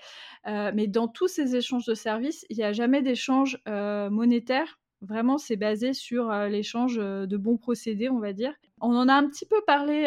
mais 0.45 0.87
dans 0.87 1.07
tous 1.07 1.27
ces 1.27 1.55
échanges 1.55 1.85
de 1.85 1.93
services, 1.93 2.45
il 2.49 2.57
n'y 2.57 2.63
a 2.63 2.71
jamais 2.71 3.01
d'échange 3.01 3.61
monétaire 3.65 4.80
Vraiment, 5.01 5.37
c'est 5.37 5.55
basé 5.55 5.93
sur 5.93 6.31
l'échange 6.47 6.97
de 6.97 7.37
bons 7.37 7.57
procédés, 7.57 8.09
on 8.09 8.19
va 8.19 8.33
dire. 8.33 8.53
On 8.81 8.95
en 8.95 9.07
a 9.07 9.13
un 9.13 9.27
petit 9.27 9.45
peu 9.45 9.61
parlé 9.65 10.03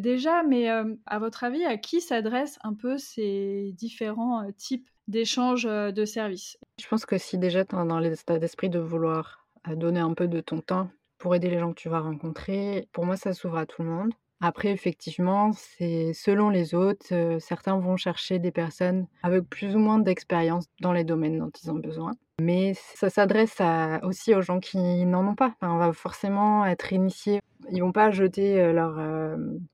déjà, 0.00 0.42
mais 0.42 0.68
à 0.68 1.18
votre 1.18 1.44
avis, 1.44 1.64
à 1.64 1.76
qui 1.76 2.00
s'adressent 2.00 2.58
un 2.64 2.74
peu 2.74 2.98
ces 2.98 3.72
différents 3.76 4.50
types 4.56 4.88
d'échanges 5.08 5.64
de 5.64 6.04
services? 6.04 6.58
Je 6.80 6.88
pense 6.88 7.06
que 7.06 7.18
si 7.18 7.38
déjà 7.38 7.64
tu 7.64 7.76
es 7.76 7.86
dans 7.86 7.98
l'état 7.98 8.38
d'esprit 8.38 8.70
de 8.70 8.78
vouloir 8.78 9.46
donner 9.74 10.00
un 10.00 10.14
peu 10.14 10.28
de 10.28 10.40
ton 10.40 10.60
temps 10.60 10.88
pour 11.18 11.34
aider 11.34 11.48
les 11.48 11.58
gens 11.58 11.72
que 11.72 11.80
tu 11.80 11.88
vas 11.88 12.00
rencontrer, 12.00 12.88
pour 12.92 13.04
moi, 13.04 13.16
ça 13.16 13.32
s'ouvre 13.32 13.58
à 13.58 13.66
tout 13.66 13.82
le 13.82 13.88
monde. 13.88 14.12
Après, 14.40 14.70
effectivement, 14.70 15.52
c'est 15.54 16.12
selon 16.12 16.50
les 16.50 16.74
autres. 16.74 17.38
certains 17.38 17.78
vont 17.78 17.96
chercher 17.96 18.38
des 18.38 18.50
personnes 18.52 19.06
avec 19.22 19.48
plus 19.48 19.74
ou 19.74 19.78
moins 19.78 19.98
d'expérience 19.98 20.66
dans 20.80 20.92
les 20.92 21.04
domaines 21.04 21.38
dont 21.38 21.50
ils 21.62 21.70
ont 21.70 21.78
besoin. 21.78 22.12
Mais 22.38 22.74
ça 22.74 23.08
s'adresse 23.08 23.62
aussi 24.02 24.34
aux 24.34 24.42
gens 24.42 24.60
qui 24.60 25.06
n'en 25.06 25.26
ont 25.26 25.34
pas. 25.34 25.54
on 25.62 25.78
va 25.78 25.92
forcément 25.94 26.66
être 26.66 26.92
initié. 26.92 27.40
Ils 27.70 27.80
vont 27.80 27.92
pas 27.92 28.10
jeter 28.10 28.72
leur, 28.74 29.00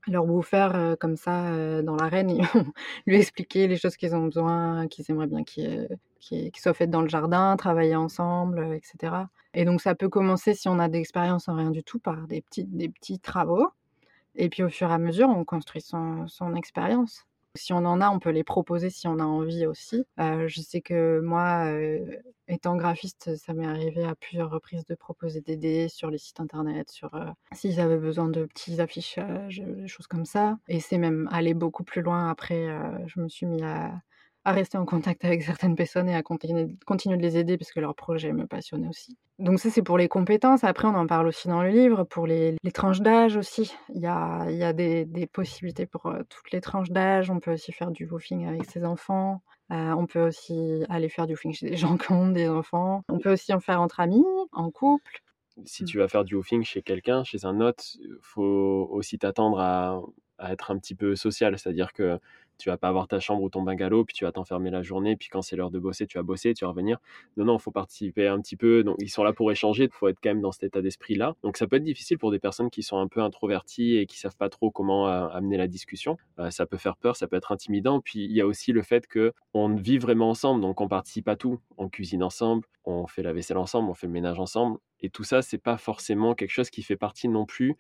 leur 0.07 0.25
woofer 0.26 0.95
comme 1.00 1.16
ça 1.16 1.83
dans 1.83 1.97
l'arène. 1.97 2.31
Ils 2.31 2.47
vont 2.47 2.66
lui 3.07 3.16
expliquer 3.16 3.66
les 3.66 3.76
choses 3.76 3.97
qu'ils 3.97 4.14
ont 4.14 4.26
besoin, 4.26 4.87
qu'ils 4.87 5.04
aimeraient 5.11 5.26
bien 5.26 5.42
qu'ils 5.42 5.88
soient 6.57 6.73
faites 6.73 6.90
dans 6.90 7.02
le 7.02 7.09
jardin, 7.09 7.57
travailler 7.57 7.97
ensemble, 7.97 8.75
etc. 8.75 9.14
Et 9.54 9.64
donc 9.64 9.81
ça 9.81 9.97
peut 9.97 10.09
commencer 10.09 10.54
si 10.54 10.69
on 10.69 10.78
a 10.78 10.88
d'expérience 10.88 11.49
en 11.49 11.57
rien 11.57 11.71
du 11.71 11.83
tout 11.83 11.99
par 11.99 12.28
des 12.28 12.42
petits, 12.42 12.64
des 12.64 12.88
petits 12.88 13.19
travaux. 13.19 13.69
Et 14.37 14.49
puis 14.49 14.62
au 14.62 14.69
fur 14.69 14.88
et 14.88 14.95
à 14.95 14.99
mesure, 14.99 15.28
on 15.28 15.45
construit 15.45 15.83
son, 15.83 16.26
son 16.28 16.55
expérience. 16.55 17.27
Si 17.55 17.75
on 17.75 17.85
en 17.85 18.01
a, 18.01 18.09
on 18.09 18.19
peut 18.19 18.31
les 18.31 18.45
proposer 18.45 18.88
si 18.88 19.07
on 19.07 19.19
a 19.19 19.25
envie 19.25 19.67
aussi. 19.67 20.05
Euh, 20.19 20.49
je 20.49 20.62
sais 20.62 20.81
que 20.81 21.21
moi, 21.21 21.67
euh, 21.67 22.17
étant 22.49 22.77
graphiste, 22.77 23.37
ça 23.37 23.53
m'est 23.53 23.67
arrivé 23.67 24.05
à 24.05 24.15
plusieurs 24.15 24.51
reprises 24.51 24.87
de 24.87 24.95
proposer 24.95 25.43
d'aider 25.43 25.88
sur 25.88 26.11
les 26.11 26.17
sites 26.17 26.41
internet, 26.41 26.91
sur 26.91 27.15
euh, 27.15 27.27
s'ils 27.53 27.79
avaient 27.79 27.99
besoin 27.99 28.29
de 28.29 28.47
petits 28.47 28.81
affichages, 28.81 29.62
des 29.67 29.87
choses 29.87 30.07
comme 30.07 30.25
ça. 30.25 30.59
Et 30.69 30.81
c'est 30.81 30.97
même 30.97 31.29
aller 31.31 31.53
beaucoup 31.53 31.85
plus 31.85 32.01
loin. 32.01 32.31
Après, 32.31 32.69
je 33.07 33.21
me 33.21 33.29
suis 33.29 33.45
mis 33.45 33.62
à, 33.62 34.01
à 34.44 34.52
rester 34.52 34.76
en 34.76 34.85
contact 34.85 35.24
avec 35.24 35.42
certaines 35.42 35.76
personnes 35.76 36.09
et 36.09 36.14
à 36.14 36.22
continuer, 36.22 36.76
continuer 36.85 37.16
de 37.16 37.22
les 37.22 37.37
aider 37.37 37.57
parce 37.57 37.72
que 37.72 37.81
leur 37.81 37.94
projet 37.94 38.33
me 38.33 38.46
passionnait 38.46 38.88
aussi. 38.88 39.16
Donc 39.38 39.61
ça, 39.61 39.70
c'est 39.70 39.83
pour 39.83 39.98
les 39.98 40.09
compétences. 40.09 40.64
Après, 40.64 40.88
on 40.88 40.94
en 40.94 41.07
parle 41.07 41.28
aussi 41.28 41.48
dans 41.48 41.62
le 41.62 41.68
livre, 41.68 42.05
pour 42.05 42.26
les, 42.26 42.57
les 42.62 42.72
tranches 42.72 43.00
d'âge 43.00 43.37
aussi. 43.37 43.72
Il 43.94 44.00
y 44.00 44.07
a, 44.07 44.46
il 44.48 44.57
y 44.57 44.64
a 44.64 44.72
des, 44.72 45.05
des, 45.05 45.26
possibilités 45.26 45.87
pour 45.87 46.07
euh, 46.07 46.22
toutes 46.28 46.50
les 46.52 46.61
tranches 46.61 46.90
d'âge. 46.90 47.31
On 47.31 47.40
peut 47.40 47.52
aussi 47.52 47.72
faire 47.72 47.90
du 47.90 48.07
woofing 48.07 48.46
avec 48.46 48.64
ses 48.64 48.85
enfants. 48.85 49.42
Euh, 49.70 49.92
on 49.92 50.07
peut 50.07 50.26
aussi 50.26 50.85
aller 50.88 51.09
faire 51.09 51.26
du 51.26 51.35
woofing 51.35 51.52
chez 51.52 51.70
des 51.70 51.76
gens 51.76 51.96
qui 51.96 52.11
ont 52.12 52.28
des 52.28 52.48
enfants. 52.48 53.02
On 53.09 53.18
peut 53.18 53.33
aussi 53.33 53.52
en 53.55 53.61
faire 53.61 53.81
entre 53.81 54.00
amis, 54.00 54.24
en 54.52 54.70
couple. 54.70 55.20
Si 55.64 55.85
tu 55.85 55.98
vas 55.98 56.09
faire 56.09 56.24
du 56.24 56.35
woofing 56.35 56.64
chez 56.64 56.83
quelqu'un, 56.83 57.24
chez 57.24 57.44
un 57.44 57.61
autre, 57.61 57.85
faut 58.22 58.88
aussi 58.90 59.18
t'attendre 59.18 59.61
à, 59.61 60.00
à 60.38 60.52
être 60.52 60.70
un 60.70 60.78
petit 60.78 60.94
peu 60.94 61.14
social. 61.14 61.59
C'est-à-dire 61.59 61.92
que 61.92 62.18
tu 62.59 62.69
vas 62.69 62.77
pas 62.77 62.88
avoir 62.88 63.09
ta 63.09 63.21
chambre 63.21 63.43
ou 63.43 63.51
ton 63.51 63.62
bungalow, 63.62 64.05
puis 64.05 64.15
tu 64.15 64.25
vas 64.25 64.33
t'enfermer 64.33 64.71
la 64.71 64.83
journée, 64.83 65.17
puis 65.17 65.29
quand 65.29 65.43
c'est 65.43 65.57
l'heure 65.57 65.71
de 65.71 65.79
bosser, 65.79 66.07
tu 66.07 66.19
vas 66.19 66.23
bosser, 66.23 66.55
tu 66.55 66.65
vas 66.65 66.71
revenir. 66.71 66.99
Non, 67.37 67.45
non, 67.45 67.57
il 67.57 67.61
faut 67.61 67.71
participer 67.71 68.29
un 68.29 68.41
petit 68.41 68.57
peu. 68.57 68.85
Donc, 68.85 68.97
ils 69.01 69.09
sont 69.09 69.25
là 69.25 69.33
pour 69.33 69.51
échanger, 69.51 69.85
il 69.85 69.91
faut 69.91 70.09
être 70.09 70.19
quand 70.23 70.31
même 70.31 70.41
dans 70.41 70.53
cet 70.53 70.65
état 70.65 70.83
d'esprit-là. 70.83 71.35
Donc, 71.43 71.57
ça 71.57 71.67
peut 71.67 71.77
être 71.77 71.83
difficile 71.83 72.19
pour 72.19 72.31
des 72.31 72.38
personnes 72.38 72.71
qui 72.71 72.83
sont 72.83 72.99
un 72.99 73.09
peu 73.09 73.21
introverties 73.21 73.97
et 73.97 74.07
qui 74.07 74.19
savent 74.19 74.37
pas 74.37 74.49
trop 74.49 74.71
comment 74.71 75.09
euh, 75.09 75.29
amener 75.29 75.57
la 75.57 75.69
discussion. 75.69 76.17
Euh, 76.38 76.51
ça 76.51 76.67
peut 76.67 76.77
faire 76.77 76.97
peur, 76.97 77.17
ça 77.17 77.27
peut 77.27 77.37
être 77.37 77.53
intimidant. 77.53 78.01
Puis, 78.01 78.25
il 78.25 78.33
y 78.33 78.41
a 78.41 78.47
aussi 78.47 78.73
le 78.73 78.83
fait 78.83 79.07
que 79.07 79.33
on 79.55 79.75
vit 79.75 79.99
vraiment 79.99 80.31
ensemble, 80.31 80.61
donc 80.61 80.81
on 80.81 80.88
participe 80.88 81.29
à 81.29 81.37
tout. 81.37 81.59
On 81.77 81.88
cuisine 81.88 82.23
ensemble, 82.23 82.67
on 82.85 83.07
fait 83.07 83.23
la 83.23 83.33
vaisselle 83.33 83.59
ensemble, 83.59 83.91
on 83.91 83.95
fait 83.95 84.07
le 84.07 84.12
ménage 84.12 84.38
ensemble. 84.38 84.79
Et 85.03 85.11
tout 85.11 85.25
ça, 85.25 85.43
c'est 85.43 85.59
pas 85.59 85.77
forcément 85.77 86.35
quelque 86.35 86.51
chose 86.51 86.71
qui 86.71 86.83
fait 86.83 86.97
partie 86.97 87.29
non 87.29 87.45
plus 87.47 87.77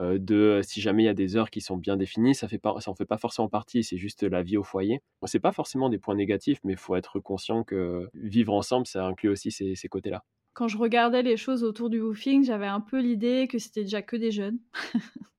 de 0.00 0.60
si 0.64 0.80
jamais 0.80 1.04
il 1.04 1.06
y 1.06 1.08
a 1.08 1.14
des 1.14 1.36
heures 1.36 1.50
qui 1.50 1.60
sont 1.60 1.76
bien 1.76 1.96
définies, 1.96 2.34
ça 2.34 2.48
fait 2.48 2.60
en 2.66 2.94
fait 2.94 3.04
pas 3.04 3.16
forcément 3.16 3.48
partie. 3.48 3.84
C'est 3.84 3.96
juste 3.96 4.24
la 4.24 4.42
vie 4.42 4.56
au 4.56 4.64
foyer. 4.64 5.00
C'est 5.24 5.38
pas 5.38 5.52
forcément 5.52 5.88
des 5.88 5.98
points 5.98 6.16
négatifs, 6.16 6.58
mais 6.64 6.72
il 6.72 6.78
faut 6.78 6.96
être 6.96 7.20
conscient 7.20 7.62
que 7.62 8.08
vivre 8.14 8.52
ensemble, 8.52 8.86
ça 8.86 9.06
inclut 9.06 9.28
aussi 9.28 9.52
ces, 9.52 9.76
ces 9.76 9.88
côtés-là. 9.88 10.24
Quand 10.52 10.68
je 10.68 10.78
regardais 10.78 11.22
les 11.22 11.36
choses 11.36 11.64
autour 11.64 11.90
du 11.90 12.00
woofing, 12.00 12.44
j'avais 12.44 12.66
un 12.66 12.80
peu 12.80 13.00
l'idée 13.00 13.48
que 13.48 13.58
c'était 13.58 13.82
déjà 13.82 14.02
que 14.02 14.16
des 14.16 14.30
jeunes. 14.30 14.58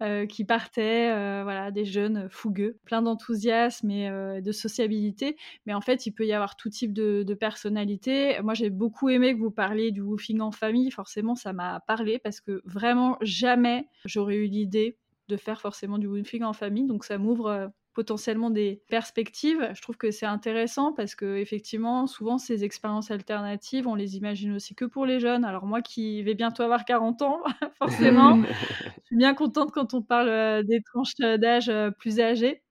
Euh, 0.00 0.26
qui 0.26 0.44
partaient, 0.44 1.10
euh, 1.12 1.42
voilà, 1.44 1.70
des 1.70 1.84
jeunes 1.84 2.28
fougueux, 2.28 2.78
plein 2.84 3.02
d'enthousiasme 3.02 3.90
et 3.90 4.08
euh, 4.08 4.40
de 4.40 4.50
sociabilité. 4.50 5.36
Mais 5.64 5.74
en 5.74 5.80
fait, 5.80 6.06
il 6.06 6.12
peut 6.12 6.26
y 6.26 6.32
avoir 6.32 6.56
tout 6.56 6.70
type 6.70 6.92
de, 6.92 7.22
de 7.22 7.34
personnalité. 7.34 8.40
Moi, 8.42 8.54
j'ai 8.54 8.70
beaucoup 8.70 9.10
aimé 9.10 9.34
que 9.34 9.38
vous 9.38 9.50
parliez 9.50 9.92
du 9.92 10.00
woofing 10.00 10.40
en 10.40 10.50
famille. 10.50 10.90
Forcément, 10.90 11.36
ça 11.36 11.52
m'a 11.52 11.80
parlé 11.86 12.18
parce 12.18 12.40
que 12.40 12.62
vraiment, 12.64 13.16
jamais 13.20 13.86
j'aurais 14.04 14.36
eu 14.36 14.46
l'idée 14.46 14.96
de 15.28 15.36
faire 15.36 15.60
forcément 15.60 15.98
du 15.98 16.08
woofing 16.08 16.42
en 16.42 16.52
famille. 16.52 16.86
Donc, 16.86 17.04
ça 17.04 17.18
m'ouvre 17.18 17.70
potentiellement 17.92 18.50
des 18.50 18.82
perspectives. 18.88 19.70
Je 19.74 19.82
trouve 19.82 19.96
que 19.96 20.10
c'est 20.10 20.26
intéressant 20.26 20.92
parce 20.92 21.14
que 21.14 21.36
effectivement, 21.36 22.06
souvent 22.06 22.38
ces 22.38 22.64
expériences 22.64 23.10
alternatives, 23.10 23.86
on 23.86 23.94
les 23.94 24.16
imagine 24.16 24.52
aussi 24.54 24.74
que 24.74 24.84
pour 24.84 25.06
les 25.06 25.20
jeunes. 25.20 25.44
Alors 25.44 25.66
moi 25.66 25.82
qui 25.82 26.22
vais 26.22 26.34
bientôt 26.34 26.62
avoir 26.62 26.84
40 26.84 27.22
ans, 27.22 27.42
forcément, 27.78 28.40
je 28.42 29.06
suis 29.06 29.16
bien 29.16 29.34
contente 29.34 29.72
quand 29.72 29.94
on 29.94 30.02
parle 30.02 30.28
euh, 30.28 30.62
des 30.62 30.82
tranches 30.82 31.16
d'âge 31.16 31.68
euh, 31.68 31.90
plus 31.90 32.20
âgées. 32.20 32.62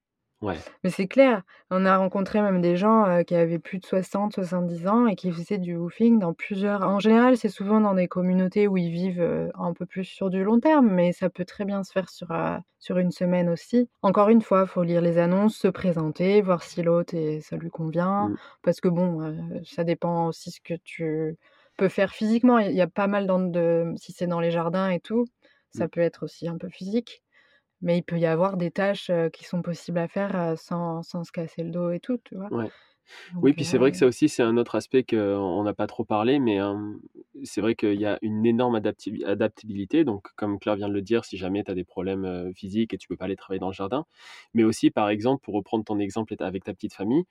Mais 0.84 0.90
c'est 0.90 1.08
clair, 1.08 1.44
on 1.70 1.86
a 1.86 1.98
rencontré 1.98 2.42
même 2.42 2.62
des 2.62 2.76
gens, 2.76 3.24
qui 3.24 3.36
avaient 3.36 3.60
plus 3.60 3.80
de 3.80 3.86
60-70 3.86 4.88
ans 4.88 5.08
et 5.08 5.16
qui 5.16 5.32
faisaient 5.32 5.58
du 5.58 5.76
woofing 5.76 6.20
dans 6.20 6.34
plusieurs 6.34 6.82
en 6.82 7.00
général, 7.00 7.38
c'est 7.38 7.50
souvent 7.50 7.80
dans 7.80 7.94
des 7.94 8.08
communautés 8.08 8.68
où 8.68 8.78
ils 8.78 8.90
vivent, 8.90 9.52
un 9.56 9.74
peu 9.74 9.86
plus 9.86 10.04
sur 10.04 10.30
du 10.30 10.44
long 10.44 10.60
terme, 10.60 10.90
mais 10.90 11.12
ça 11.12 11.30
peut 11.30 11.46
très 11.46 11.66
bien 11.66 11.84
se 11.84 11.92
faire 11.92 12.10
sur, 12.10 12.30
sur 12.80 12.98
une 12.98 13.12
semaine 13.12 13.50
aussi. 13.50 13.90
Encore 14.02 14.30
une 14.30 14.42
fois, 14.42 14.64
il 14.68 14.68
faut 14.68 14.84
lire 14.84 15.02
les 15.02 15.18
annonces, 15.18 15.56
se 15.56 15.68
présenter, 15.68 16.42
voir 16.42 16.64
si 16.64 16.82
l'autre 16.82 17.16
ça 17.42 17.56
lui 17.56 17.70
convient, 17.70 18.30
mmh. 18.30 18.38
parce 18.64 18.82
que 18.82 18.88
bon, 18.88 19.62
ça 19.64 19.84
dépend 19.84 20.28
aussi 20.28 20.52
ce 20.52 20.60
que 20.62 20.74
tu 20.84 21.38
peux 21.78 21.90
faire 21.90 22.12
physiquement. 22.12 22.58
Il 22.60 22.74
y 22.76 22.82
a 22.82 22.88
pas 22.88 23.08
mal 23.08 23.28
dans 23.28 23.40
de 23.40 23.94
si 23.98 24.12
c'est 24.12 24.28
dans 24.28 24.40
les 24.40 24.52
jardins 24.52 24.90
et 24.90 25.00
tout, 25.00 25.26
ça 25.74 25.86
mmh. 25.86 25.90
peut 25.90 26.02
être 26.02 26.24
aussi 26.24 26.48
un 26.48 26.58
peu 26.58 26.70
physique. 26.70 27.22
Mais 27.82 27.98
il 27.98 28.04
peut 28.04 28.20
y 28.20 28.26
avoir 28.26 28.58
des 28.58 28.72
tâches 28.72 29.12
qui 29.34 29.44
sont 29.46 29.62
possibles 29.62 29.98
à 30.00 30.08
faire 30.08 30.56
sans, 30.58 31.04
sans 31.04 31.24
se 31.24 31.32
casser 31.32 31.64
le 31.64 31.72
dos 31.72 31.92
et 31.92 32.00
tout, 32.00 32.18
tu 32.24 32.36
vois? 32.36 32.52
oui, 33.42 33.54
puis 33.54 33.66
c'est 33.66 33.78
vrai 33.78 33.92
que 33.92 33.98
ça 33.98 34.06
aussi, 34.06 34.30
c'est 34.30 34.44
un 34.44 34.58
autre 34.58 34.76
aspect 34.76 35.04
qu'on 35.04 35.64
n'a 35.64 35.74
pas 35.74 35.88
trop 35.88 36.04
parlé, 36.06 36.40
mais 36.40 36.60
c'est 37.44 37.62
vrai 37.62 37.76
qu'il 37.76 38.00
y 38.00 38.06
a 38.06 38.18
une 38.22 38.46
énorme 38.46 38.76
adaptabilité. 38.76 40.04
Donc, 40.04 40.28
comme 40.36 40.60
Claire 40.60 40.76
vient 40.76 40.88
de 40.90 40.94
le 40.94 41.02
dire, 41.02 41.26
si 41.26 41.38
jamais 41.38 41.64
tu 41.64 41.72
as 41.72 41.76
des 41.76 41.84
problèmes 41.84 42.52
physiques 42.56 42.94
et 42.94 42.98
tu 42.98 43.08
peux 43.08 43.18
pas 43.18 43.26
aller 43.26 43.36
travailler 43.36 43.60
dans 43.60 43.68
le 43.68 43.74
jardin, 43.74 44.06
mais 44.54 44.64
aussi, 44.64 44.92
par 44.92 45.10
exemple, 45.10 45.44
pour 45.44 45.54
reprendre 45.56 45.84
ton 45.86 46.00
exemple 46.00 46.36
avec 46.40 46.64
ta 46.64 46.74
petite 46.74 46.94
famille, 46.94 47.24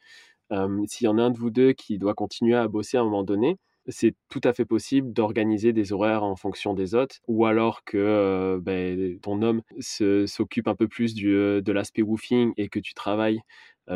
s'il 0.86 1.04
y 1.04 1.08
en 1.08 1.18
a 1.18 1.22
un 1.22 1.30
de 1.30 1.38
vous 1.38 1.50
deux 1.50 1.72
qui 1.72 1.98
doit 1.98 2.14
continuer 2.14 2.56
à 2.56 2.68
bosser 2.68 2.96
à 2.96 3.00
un 3.00 3.04
moment 3.04 3.24
donné, 3.24 3.58
c'est 3.88 4.14
tout 4.28 4.40
à 4.44 4.52
fait 4.52 4.64
possible 4.64 5.12
d'organiser 5.12 5.72
des 5.72 5.92
horaires 5.92 6.22
en 6.22 6.36
fonction 6.36 6.74
des 6.74 6.94
autres, 6.94 7.16
ou 7.28 7.46
alors 7.46 7.84
que 7.84 8.58
ben, 8.62 9.18
ton 9.20 9.42
homme 9.42 9.62
s'occupe 9.80 10.68
un 10.68 10.74
peu 10.74 10.88
plus 10.88 11.14
de 11.14 11.72
l'aspect 11.72 12.02
woofing 12.02 12.52
et 12.56 12.68
que 12.68 12.78
tu 12.78 12.94
travailles 12.94 13.40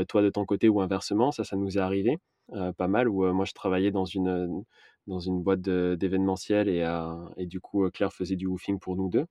toi 0.08 0.22
de 0.22 0.30
ton 0.30 0.44
côté 0.44 0.68
ou 0.68 0.80
inversement. 0.80 1.30
Ça, 1.32 1.44
ça 1.44 1.56
nous 1.56 1.76
est 1.78 1.80
arrivé 1.80 2.18
pas 2.76 2.88
mal, 2.88 3.08
où 3.08 3.30
moi 3.32 3.44
je 3.44 3.52
travaillais 3.52 3.90
dans 3.90 4.04
une, 4.04 4.64
dans 5.06 5.18
une 5.18 5.42
boîte 5.42 5.60
d'événementiel 5.60 6.68
et, 6.68 6.84
et 7.36 7.46
du 7.46 7.60
coup 7.60 7.88
Claire 7.90 8.12
faisait 8.12 8.36
du 8.36 8.46
woofing 8.46 8.78
pour 8.78 8.96
nous 8.96 9.08
deux. 9.08 9.26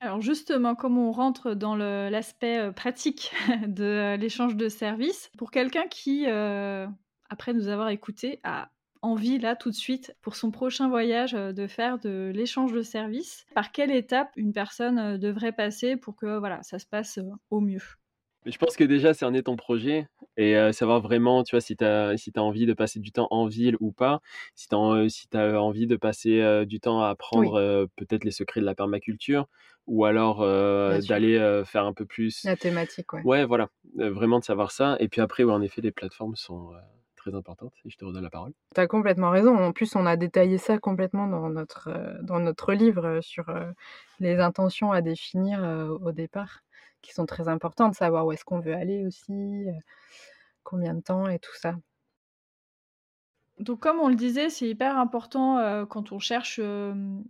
Alors 0.00 0.20
justement, 0.20 0.74
comme 0.74 0.98
on 0.98 1.12
rentre 1.12 1.54
dans 1.54 1.76
l'aspect 1.76 2.72
pratique 2.72 3.32
de 3.66 4.16
l'échange 4.16 4.56
de 4.56 4.68
services, 4.68 5.30
pour 5.38 5.50
quelqu'un 5.50 5.86
qui, 5.88 6.26
après 6.26 7.52
nous 7.52 7.68
avoir 7.68 7.88
écouté, 7.88 8.40
a 8.44 8.70
envie 9.04 9.38
là 9.38 9.54
tout 9.56 9.70
de 9.70 9.74
suite 9.74 10.16
pour 10.22 10.34
son 10.34 10.50
prochain 10.50 10.88
voyage 10.88 11.32
de 11.32 11.66
faire 11.66 11.98
de 11.98 12.32
l'échange 12.34 12.72
de 12.72 12.82
services, 12.82 13.46
par 13.54 13.70
quelle 13.72 13.90
étape 13.90 14.30
une 14.36 14.52
personne 14.52 15.18
devrait 15.18 15.52
passer 15.52 15.96
pour 15.96 16.16
que 16.16 16.38
voilà, 16.38 16.62
ça 16.62 16.78
se 16.78 16.86
passe 16.86 17.20
au 17.50 17.60
mieux? 17.60 17.82
Je 18.46 18.58
pense 18.58 18.76
que 18.76 18.84
déjà, 18.84 19.14
c'est 19.14 19.24
un 19.24 19.32
ton 19.40 19.56
projet 19.56 20.06
et 20.36 20.54
savoir 20.72 21.00
vraiment, 21.00 21.44
tu 21.44 21.56
vois, 21.56 21.62
si 21.62 21.76
tu 21.76 21.84
as, 21.84 22.14
si 22.18 22.30
as 22.36 22.42
envie 22.42 22.66
de 22.66 22.74
passer 22.74 23.00
du 23.00 23.10
temps 23.10 23.28
en 23.30 23.46
ville 23.46 23.76
ou 23.80 23.90
pas, 23.90 24.20
si 24.54 24.68
tu 24.68 24.74
as, 24.74 25.08
si 25.08 25.28
as 25.32 25.62
envie 25.62 25.86
de 25.86 25.96
passer 25.96 26.66
du 26.66 26.78
temps 26.78 27.00
à 27.00 27.08
apprendre 27.08 27.86
peut-être 27.96 28.24
les 28.24 28.30
secrets 28.32 28.60
de 28.60 28.66
la 28.66 28.74
permaculture 28.74 29.46
ou 29.86 30.04
alors 30.04 30.40
d'aller 30.40 31.62
faire 31.64 31.86
un 31.86 31.94
peu 31.94 32.04
plus. 32.04 32.44
La 32.44 32.56
thématique, 32.56 33.10
ouais. 33.14 33.22
Ouais, 33.24 33.44
voilà, 33.46 33.70
vraiment 33.94 34.40
de 34.40 34.44
savoir 34.44 34.72
ça. 34.72 34.96
Et 35.00 35.08
puis 35.08 35.22
après, 35.22 35.44
en 35.44 35.62
effet, 35.62 35.80
les 35.80 35.92
plateformes 35.92 36.36
sont 36.36 36.72
très 37.24 37.36
importantes 37.36 37.72
et 37.84 37.90
je 37.90 37.96
te 37.96 38.04
redonne 38.04 38.22
la 38.22 38.30
parole. 38.30 38.52
Tu 38.74 38.80
as 38.80 38.86
complètement 38.86 39.30
raison. 39.30 39.56
En 39.56 39.72
plus, 39.72 39.96
on 39.96 40.06
a 40.06 40.16
détaillé 40.16 40.58
ça 40.58 40.78
complètement 40.78 41.26
dans 41.26 41.48
notre, 41.48 41.90
dans 42.22 42.40
notre 42.40 42.72
livre 42.72 43.20
sur 43.22 43.46
les 44.20 44.38
intentions 44.38 44.92
à 44.92 45.00
définir 45.00 45.60
au 46.02 46.12
départ 46.12 46.60
qui 47.00 47.12
sont 47.12 47.26
très 47.26 47.48
importantes, 47.48 47.94
savoir 47.94 48.26
où 48.26 48.32
est-ce 48.32 48.44
qu'on 48.44 48.60
veut 48.60 48.74
aller 48.74 49.06
aussi, 49.06 49.66
combien 50.62 50.94
de 50.94 51.00
temps 51.00 51.28
et 51.28 51.38
tout 51.38 51.54
ça. 51.54 51.74
Donc 53.58 53.80
comme 53.80 54.00
on 54.00 54.08
le 54.08 54.16
disait, 54.16 54.50
c'est 54.50 54.68
hyper 54.68 54.98
important 54.98 55.86
quand 55.86 56.12
on 56.12 56.18
cherche 56.18 56.58
une, 56.58 57.24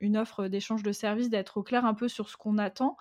une, 0.00 0.16
offre 0.16 0.48
d'échange 0.48 0.82
de 0.82 0.92
services 0.92 1.30
d'être 1.30 1.58
au 1.58 1.62
clair 1.62 1.84
un 1.84 1.94
peu 1.94 2.08
sur 2.08 2.28
ce 2.28 2.36
qu'on 2.36 2.58
attend. 2.58 2.96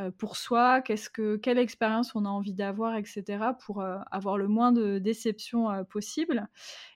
Euh, 0.00 0.10
pour 0.10 0.36
soi, 0.36 0.80
que, 0.82 1.36
quelle 1.36 1.58
expérience 1.58 2.16
on 2.16 2.24
a 2.24 2.28
envie 2.28 2.52
d'avoir, 2.52 2.96
etc., 2.96 3.54
pour 3.64 3.80
euh, 3.80 3.98
avoir 4.10 4.38
le 4.38 4.48
moins 4.48 4.72
de 4.72 4.98
déception 4.98 5.70
euh, 5.70 5.84
possible. 5.84 6.48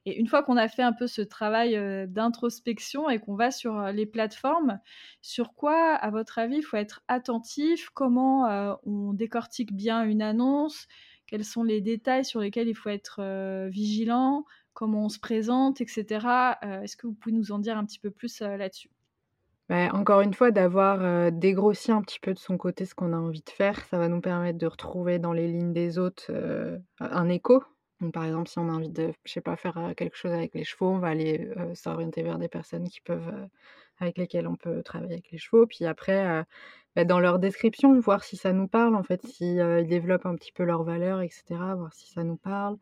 Et 0.05 0.19
une 0.19 0.27
fois 0.27 0.43
qu'on 0.43 0.57
a 0.57 0.67
fait 0.67 0.83
un 0.83 0.93
peu 0.93 1.07
ce 1.07 1.23
travail 1.23 1.79
d'introspection 2.09 3.09
et 3.09 3.21
qu'on 3.21 3.37
va 3.37 3.53
sur 3.53 3.83
les 3.93 4.07
plateformes, 4.07 4.81
sur 5.23 5.55
quoi, 5.55 5.95
à 5.95 6.11
votre 6.11 6.39
avis, 6.39 6.57
il 6.57 6.63
faut 6.63 6.77
être 6.77 7.03
attentif? 7.07 7.91
Comment 7.91 8.79
on 8.85 9.13
décortique 9.13 9.75
bien 9.75 10.03
une 10.05 10.23
annonce? 10.23 10.89
Quels 11.27 11.45
sont 11.45 11.63
les 11.63 11.81
détails 11.81 12.25
sur 12.25 12.41
lesquels 12.41 12.69
il 12.69 12.75
faut 12.75 12.89
être 12.89 13.21
vigilant? 13.69 14.45
Comment 14.73 15.05
on 15.05 15.09
se 15.11 15.19
présente, 15.19 15.83
etc. 15.83 16.57
Est-ce 16.63 16.97
que 16.97 17.07
vous 17.07 17.15
pouvez 17.15 17.35
nous 17.35 17.53
en 17.53 17.59
dire 17.59 17.77
un 17.77 17.85
petit 17.85 17.99
peu 17.99 18.11
plus 18.11 18.41
là-dessus? 18.41 18.91
Bah, 19.69 19.89
encore 19.93 20.21
une 20.21 20.35
fois, 20.35 20.51
d'avoir, 20.51 21.33
dégrossi 21.33 21.93
un 21.93 22.03
petit 22.03 22.21
peu 22.21 22.33
de 22.35 22.39
son 22.39 22.57
côté 22.57 22.85
ce 22.85 22.95
qu'on 22.95 23.13
a 23.13 23.17
envie 23.17 23.43
de 23.43 23.51
faire, 23.51 23.85
ça 23.87 23.99
va 23.99 24.09
nous 24.09 24.21
permettre 24.21 24.59
de 24.59 24.67
retrouver 24.67 25.19
dans 25.19 25.33
les 25.33 25.49
lignes 25.49 25.73
des 25.73 25.99
autres, 25.99 26.31
un 27.01 27.29
écho. 27.29 27.63
Par 28.13 28.25
exemple, 28.25 28.49
si 28.49 28.59
on 28.61 28.69
a 28.69 28.73
envie 28.73 28.91
de, 28.91 29.13
je 29.25 29.33
sais 29.33 29.41
pas, 29.41 29.57
faire, 29.57 29.93
quelque 29.97 30.17
chose 30.17 30.33
avec 30.33 30.55
les 30.55 30.65
chevaux, 30.65 30.89
on 30.89 30.99
va 30.99 31.09
aller, 31.09 31.51
s'orienter 31.75 32.23
vers 32.23 32.39
des 32.39 32.49
personnes 32.49 32.89
qui 32.89 33.01
peuvent, 33.01 33.33
avec 33.99 34.19
lesquelles 34.19 34.47
on 34.47 34.55
peut 34.57 34.83
travailler 34.83 35.15
avec 35.15 35.31
les 35.33 35.39
chevaux. 35.39 35.67
Puis 35.67 35.85
après, 35.85 36.45
bah, 36.95 37.05
dans 37.05 37.19
leur 37.19 37.39
description, 37.39 37.99
voir 37.99 38.23
si 38.25 38.37
ça 38.37 38.53
nous 38.53 38.69
parle 38.69 38.95
en 38.95 39.03
fait, 39.03 39.27
si, 39.27 39.57
ils 39.57 39.87
développent 39.89 40.27
un 40.27 40.37
petit 40.37 40.53
peu 40.53 40.63
leurs 40.65 40.85
valeurs 40.85 41.21
et 41.23 41.29
cetera, 41.29 41.75
voir 41.75 41.93
si 41.93 42.11
ça 42.13 42.23
nous 42.23 42.37
parle 42.37 42.77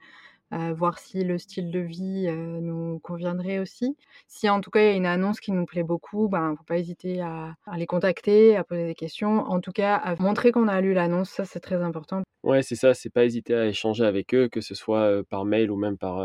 voir 0.50 0.98
si 0.98 1.24
le 1.24 1.38
style 1.38 1.70
de 1.70 1.80
vie 1.80 2.28
nous 2.30 2.98
conviendrait 3.00 3.58
aussi. 3.58 3.96
Si 4.28 4.48
en 4.48 4.60
tout 4.60 4.70
cas 4.70 4.80
il 4.80 4.86
y 4.86 4.88
a 4.90 4.96
une 4.96 5.06
annonce 5.06 5.40
qui 5.40 5.52
nous 5.52 5.66
plaît 5.66 5.82
beaucoup, 5.82 6.28
ben 6.28 6.54
faut 6.56 6.64
pas 6.64 6.78
hésiter 6.78 7.20
à, 7.20 7.54
les 7.76 7.86
contacter, 7.86 8.56
à 8.56 8.64
poser 8.64 8.86
des 8.86 8.94
questions, 8.94 9.40
en 9.40 9.60
tout 9.60 9.72
cas 9.72 9.96
à 9.96 10.14
montrer 10.16 10.52
qu'on 10.52 10.68
a 10.68 10.80
lu 10.80 10.94
l'annonce, 10.94 11.30
ça 11.30 11.44
c'est 11.44 11.60
très 11.60 11.82
important. 11.82 12.22
Ouais, 12.42 12.62
c'est 12.62 12.76
ça, 12.76 12.94
c'est 12.94 13.10
pas 13.10 13.24
hésiter 13.24 13.54
à 13.54 13.66
échanger 13.66 14.04
avec 14.04 14.32
eux, 14.34 14.48
que 14.48 14.60
ce 14.60 14.74
soit 14.74 15.22
par 15.28 15.44
mail 15.44 15.70
ou 15.70 15.76
même 15.76 15.98
par, 15.98 16.18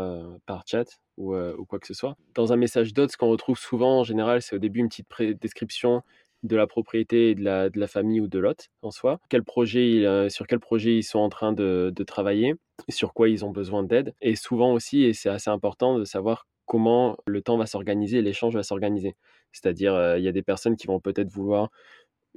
par 0.46 0.62
chat 0.66 0.84
ou, 1.16 1.34
ou, 1.36 1.64
quoi 1.64 1.78
que 1.78 1.86
ce 1.86 1.94
soit. 1.94 2.16
Dans 2.34 2.52
un 2.52 2.56
message 2.56 2.94
d'autres, 2.94 3.12
ce 3.12 3.16
qu'on 3.16 3.30
retrouve 3.30 3.58
souvent 3.58 3.98
en 4.00 4.04
général, 4.04 4.40
c'est 4.40 4.54
au 4.54 4.60
début 4.60 4.80
une 4.80 4.88
petite 4.88 5.40
description 5.40 6.02
de 6.42 6.56
la 6.56 6.66
propriété 6.66 7.34
de 7.34 7.42
la, 7.42 7.70
de 7.70 7.78
la 7.78 7.86
famille 7.86 8.20
ou 8.20 8.28
de 8.28 8.38
l'hôte 8.38 8.68
en 8.82 8.90
soi, 8.90 9.20
quel 9.28 9.44
projet, 9.44 10.04
euh, 10.04 10.28
sur 10.28 10.46
quel 10.46 10.60
projet 10.60 10.96
ils 10.96 11.02
sont 11.02 11.18
en 11.18 11.28
train 11.28 11.52
de, 11.52 11.92
de 11.94 12.04
travailler, 12.04 12.54
sur 12.88 13.12
quoi 13.14 13.28
ils 13.28 13.44
ont 13.44 13.50
besoin 13.50 13.82
d'aide, 13.82 14.14
et 14.20 14.36
souvent 14.36 14.72
aussi, 14.72 15.04
et 15.04 15.12
c'est 15.12 15.28
assez 15.28 15.50
important 15.50 15.98
de 15.98 16.04
savoir 16.04 16.46
comment 16.66 17.16
le 17.26 17.42
temps 17.42 17.58
va 17.58 17.66
s'organiser, 17.66 18.22
l'échange 18.22 18.54
va 18.54 18.62
s'organiser. 18.62 19.14
C'est-à-dire, 19.52 19.94
euh, 19.94 20.18
il 20.18 20.24
y 20.24 20.28
a 20.28 20.32
des 20.32 20.42
personnes 20.42 20.76
qui 20.76 20.86
vont 20.86 21.00
peut-être 21.00 21.30
vouloir 21.30 21.70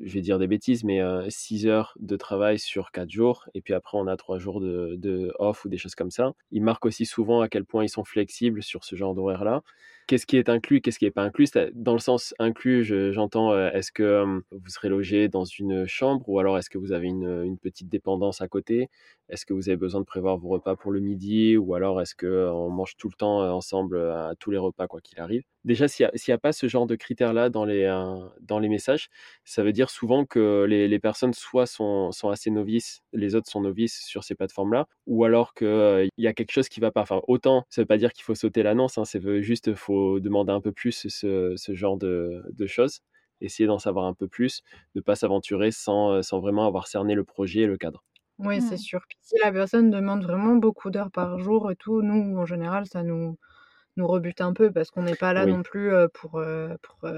je 0.01 0.13
vais 0.13 0.21
dire 0.21 0.39
des 0.39 0.47
bêtises, 0.47 0.83
mais 0.83 1.01
6 1.29 1.67
heures 1.67 1.93
de 1.99 2.17
travail 2.17 2.59
sur 2.59 2.91
4 2.91 3.09
jours, 3.09 3.47
et 3.53 3.61
puis 3.61 3.73
après 3.73 3.97
on 3.97 4.07
a 4.07 4.17
3 4.17 4.39
jours 4.39 4.59
de, 4.59 4.95
de, 4.97 5.33
off 5.39 5.65
ou 5.65 5.69
des 5.69 5.77
choses 5.77 5.95
comme 5.95 6.11
ça. 6.11 6.33
Ils 6.51 6.61
marquent 6.61 6.85
aussi 6.85 7.05
souvent 7.05 7.41
à 7.41 7.47
quel 7.47 7.65
point 7.65 7.83
ils 7.83 7.89
sont 7.89 8.03
flexibles 8.03 8.61
sur 8.61 8.83
ce 8.83 8.95
genre 8.95 9.15
d'horaire-là. 9.15 9.61
Qu'est-ce 10.07 10.27
qui 10.27 10.37
est 10.37 10.49
inclus, 10.49 10.81
qu'est-ce 10.81 10.99
qui 10.99 11.05
n'est 11.05 11.11
pas 11.11 11.23
inclus? 11.23 11.47
Dans 11.73 11.93
le 11.93 11.99
sens 11.99 12.35
inclus, 12.37 12.83
j'entends, 13.11 13.57
est-ce 13.71 13.91
que 13.91 14.23
vous 14.51 14.69
serez 14.69 14.87
logé 14.89 15.29
dans 15.29 15.45
une 15.45 15.87
chambre, 15.87 16.29
ou 16.29 16.37
alors 16.39 16.59
est-ce 16.59 16.69
que 16.69 16.77
vous 16.77 16.91
avez 16.91 17.07
une, 17.07 17.43
une 17.43 17.57
petite 17.57 17.89
dépendance 17.89 18.39
à 18.39 18.47
côté? 18.47 18.89
Est-ce 19.29 19.45
que 19.45 19.53
vous 19.53 19.69
avez 19.69 19.77
besoin 19.77 20.01
de 20.01 20.05
prévoir 20.05 20.37
vos 20.37 20.49
repas 20.49 20.75
pour 20.75 20.91
le 20.91 20.99
midi, 20.99 21.57
ou 21.57 21.73
alors 21.73 22.01
est-ce 22.01 22.15
qu'on 22.15 22.69
mange 22.69 22.95
tout 22.97 23.09
le 23.09 23.15
temps 23.15 23.39
ensemble 23.53 23.99
à 23.99 24.33
tous 24.39 24.51
les 24.51 24.57
repas, 24.57 24.87
quoi 24.87 25.01
qu'il 25.01 25.19
arrive? 25.19 25.43
Déjà, 25.63 25.87
s'il 25.87 26.07
n'y 26.27 26.33
a, 26.33 26.37
pas 26.37 26.53
ce 26.53 26.67
genre 26.67 26.85
de 26.85 26.95
critères-là 26.95 27.49
dans 27.49 27.65
les, 27.65 27.85
dans 28.41 28.59
les 28.59 28.69
messages, 28.69 29.09
ça 29.43 29.63
veut 29.63 29.71
dire 29.71 29.89
souvent 29.89 30.23
que 30.25 30.65
les, 30.69 30.99
personnes 30.99 31.33
soit 31.33 31.65
sont, 31.65 32.11
assez 32.29 32.51
novices, 32.51 33.01
les 33.13 33.33
autres 33.33 33.49
sont 33.49 33.61
novices 33.61 34.05
sur 34.05 34.23
ces 34.23 34.35
plateformes-là, 34.35 34.87
ou 35.07 35.23
alors 35.23 35.55
qu'il 35.55 35.67
euh, 35.67 36.07
y 36.17 36.27
a 36.27 36.33
quelque 36.33 36.51
chose 36.51 36.69
qui 36.69 36.79
va 36.79 36.91
pas. 36.91 37.01
Enfin, 37.01 37.21
autant, 37.27 37.65
ça 37.69 37.81
veut 37.81 37.87
pas 37.87 37.97
dire 37.97 38.13
qu'il 38.13 38.23
faut 38.23 38.35
sauter 38.35 38.61
l'annonce, 38.61 38.99
hein, 38.99 39.05
c'est 39.05 39.41
juste 39.41 39.73
faut 39.73 40.19
demander 40.19 40.51
un 40.51 40.61
peu 40.61 40.71
plus 40.71 41.07
ce, 41.07 41.55
genre 41.73 41.97
de, 41.97 42.43
choses, 42.67 43.01
essayer 43.41 43.65
d'en 43.65 43.79
savoir 43.79 44.05
un 44.05 44.13
peu 44.13 44.27
plus, 44.27 44.61
ne 44.93 45.01
pas 45.01 45.15
s'aventurer 45.15 45.71
sans, 45.71 46.11
euh, 46.11 46.21
sans 46.21 46.39
vraiment 46.39 46.67
avoir 46.67 46.87
cerné 46.87 47.15
le 47.15 47.23
projet 47.23 47.61
et 47.61 47.67
le 47.67 47.77
cadre. 47.77 48.03
Oui, 48.37 48.61
c'est 48.61 48.75
mmh. 48.75 48.79
sûr. 48.79 49.01
si 49.21 49.35
la 49.41 49.51
personne 49.51 49.89
demande 49.89 50.23
vraiment 50.23 50.55
beaucoup 50.55 50.89
d'heures 50.89 51.11
par 51.11 51.39
jour 51.39 51.71
et 51.71 51.75
tout, 51.75 52.01
nous, 52.01 52.37
en 52.37 52.45
général, 52.45 52.85
ça 52.85 53.01
nous, 53.01 53.37
nous 53.95 54.07
rebute 54.07 54.41
un 54.41 54.53
peu 54.53 54.71
parce 54.71 54.91
qu'on 54.91 55.03
n'est 55.03 55.15
pas 55.15 55.33
là 55.33 55.45
non 55.45 55.63
plus 55.63 55.93
euh, 55.93 56.07
pour, 56.13 56.41
pour 56.81 57.09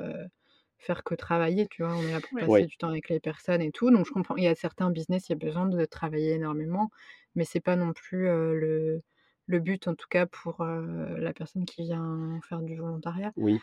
faire 0.77 1.03
que 1.03 1.15
travailler, 1.15 1.67
tu 1.67 1.84
vois. 1.84 1.95
On 1.95 2.03
est 2.03 2.12
là 2.12 2.21
pour 2.21 2.39
passer 2.39 2.65
du 2.65 2.77
temps 2.77 2.89
avec 2.89 3.10
les 3.10 3.19
personnes 3.19 3.62
et 3.62 3.71
tout. 3.71 3.89
Donc 3.89 4.06
je 4.06 4.12
comprends, 4.12 4.36
il 4.36 4.43
y 4.43 4.47
a 4.47 4.56
certains 4.56 4.91
business, 4.91 5.30
il 5.30 5.32
y 5.32 5.36
a 5.36 5.39
besoin 5.39 5.65
de 5.65 5.86
travailler 5.86 6.34
énormément, 6.34 6.91
mais 7.36 7.45
c'est 7.45 7.60
pas 7.60 7.75
non 7.75 7.93
plus 7.93 8.25
le, 8.25 9.01
le 9.47 9.60
but, 9.60 9.88
en 9.88 9.95
tout 9.95 10.08
cas 10.10 10.27
pour 10.27 10.63
la 10.63 11.34
personne 11.34 11.65
qui 11.65 11.84
vient 11.84 12.39
faire 12.47 12.62
du 12.62 12.75
volontariat. 12.75 13.32
Oui. 13.38 13.60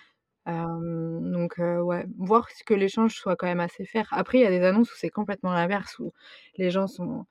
donc 0.46 1.54
ouais, 1.58 2.04
voir 2.18 2.48
que 2.66 2.74
l'échange 2.74 3.14
soit 3.14 3.36
quand 3.36 3.46
même 3.46 3.60
assez 3.60 3.84
faire. 3.84 4.08
Après, 4.10 4.38
il 4.38 4.42
y 4.42 4.46
a 4.46 4.50
des 4.50 4.64
annonces 4.64 4.92
où 4.92 4.96
c'est 4.96 5.10
complètement 5.10 5.52
l'inverse, 5.52 6.00
où 6.00 6.12
les 6.56 6.72
gens 6.72 6.88
sont 6.88 7.26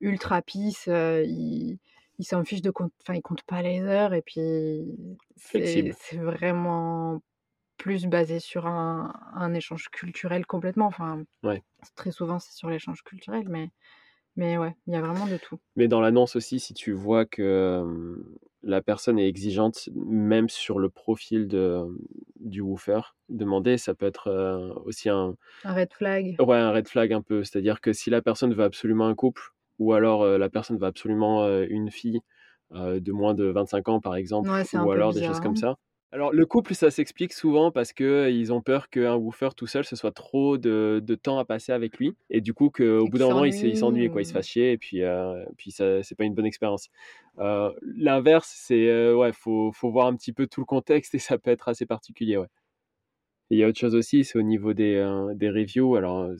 ultra 0.00 0.42
pisse, 0.42 0.86
ils 0.86 1.78
ils 2.18 2.24
s'en 2.24 2.44
fichent 2.44 2.62
de 2.62 2.70
compte, 2.70 2.92
enfin 3.02 3.14
ils 3.14 3.22
comptent 3.22 3.42
pas 3.42 3.62
les 3.62 3.82
heures 3.82 4.14
et 4.14 4.22
puis 4.22 4.82
c'est 5.36 5.92
vraiment 6.14 7.20
plus 7.76 8.06
basé 8.06 8.40
sur 8.40 8.66
un, 8.66 9.12
un 9.34 9.52
échange 9.52 9.88
culturel 9.90 10.46
complètement. 10.46 10.86
Enfin, 10.86 11.22
ouais. 11.42 11.62
très 11.94 12.10
souvent, 12.10 12.38
c'est 12.38 12.54
sur 12.54 12.70
l'échange 12.70 13.02
culturel, 13.02 13.46
mais, 13.48 13.68
mais 14.34 14.56
ouais, 14.56 14.74
il 14.86 14.94
y 14.94 14.96
a 14.96 15.02
vraiment 15.02 15.26
de 15.26 15.36
tout. 15.36 15.58
Mais 15.76 15.88
dans 15.88 16.00
l'annonce 16.00 16.36
aussi, 16.36 16.58
si 16.58 16.72
tu 16.72 16.92
vois 16.92 17.26
que 17.26 18.16
la 18.62 18.80
personne 18.80 19.18
est 19.18 19.28
exigeante, 19.28 19.90
même 19.94 20.48
sur 20.48 20.78
le 20.78 20.88
profil 20.88 21.48
de, 21.48 21.84
du 22.40 22.62
woofer, 22.62 23.00
demander, 23.28 23.76
ça 23.76 23.94
peut 23.94 24.06
être 24.06 24.30
aussi 24.86 25.10
un... 25.10 25.36
Un 25.64 25.74
red 25.74 25.92
flag. 25.92 26.36
Ouais, 26.40 26.56
un 26.56 26.72
red 26.72 26.88
flag 26.88 27.12
un 27.12 27.22
peu. 27.22 27.44
C'est-à-dire 27.44 27.82
que 27.82 27.92
si 27.92 28.08
la 28.08 28.22
personne 28.22 28.54
veut 28.54 28.64
absolument 28.64 29.06
un 29.06 29.14
couple, 29.14 29.52
ou 29.78 29.92
alors 29.92 30.24
la 30.26 30.48
personne 30.48 30.78
veut 30.78 30.86
absolument 30.86 31.46
une 31.64 31.90
fille, 31.90 32.20
de 32.72 33.12
moins 33.12 33.34
de 33.34 33.44
25 33.44 33.88
ans, 33.88 34.00
par 34.00 34.16
exemple, 34.16 34.50
ou 34.50 34.90
alors 34.90 35.12
des 35.12 35.24
choses 35.24 35.40
comme 35.40 35.52
hein. 35.52 35.76
ça. 35.76 35.76
Alors, 36.12 36.32
le 36.32 36.46
couple, 36.46 36.74
ça 36.74 36.90
s'explique 36.90 37.32
souvent 37.32 37.72
parce 37.72 37.92
qu'ils 37.92 38.52
ont 38.52 38.62
peur 38.62 38.88
qu'un 38.88 39.16
woofer 39.16 39.50
tout 39.56 39.66
seul, 39.66 39.84
ce 39.84 39.96
soit 39.96 40.12
trop 40.12 40.56
de, 40.56 41.02
temps 41.20 41.38
à 41.38 41.44
passer 41.44 41.72
avec 41.72 41.98
lui. 41.98 42.16
Et 42.30 42.40
du 42.40 42.54
coup, 42.54 42.70
qu'au 42.70 43.06
bout 43.06 43.18
d'un 43.18 43.28
moment, 43.28 43.44
il 43.44 43.76
s'ennuie, 43.76 44.08
quoi. 44.08 44.22
Il 44.22 44.24
se 44.24 44.32
fasse 44.32 44.46
chier 44.46 44.72
et 44.72 44.78
puis, 44.78 45.02
euh, 45.02 45.44
puis 45.58 45.72
ça, 45.72 46.02
c'est 46.02 46.14
pas 46.14 46.24
une 46.24 46.34
bonne 46.34 46.46
expérience. 46.46 46.88
Euh, 47.38 47.70
l'inverse, 47.82 48.50
c'est, 48.56 48.88
euh, 48.88 49.14
ouais, 49.14 49.32
faut, 49.32 49.72
faut 49.72 49.90
voir 49.90 50.06
un 50.06 50.14
petit 50.16 50.32
peu 50.32 50.46
tout 50.46 50.60
le 50.60 50.66
contexte 50.66 51.14
et 51.14 51.18
ça 51.18 51.38
peut 51.38 51.50
être 51.50 51.68
assez 51.68 51.86
particulier, 51.86 52.38
ouais. 52.38 52.46
il 53.50 53.58
y 53.58 53.64
a 53.64 53.68
autre 53.68 53.78
chose 53.78 53.94
aussi, 53.94 54.24
c'est 54.24 54.38
au 54.38 54.42
niveau 54.42 54.72
des, 54.74 54.94
des 55.34 55.50
reviews. 55.50 55.96
Alors, 55.96 56.30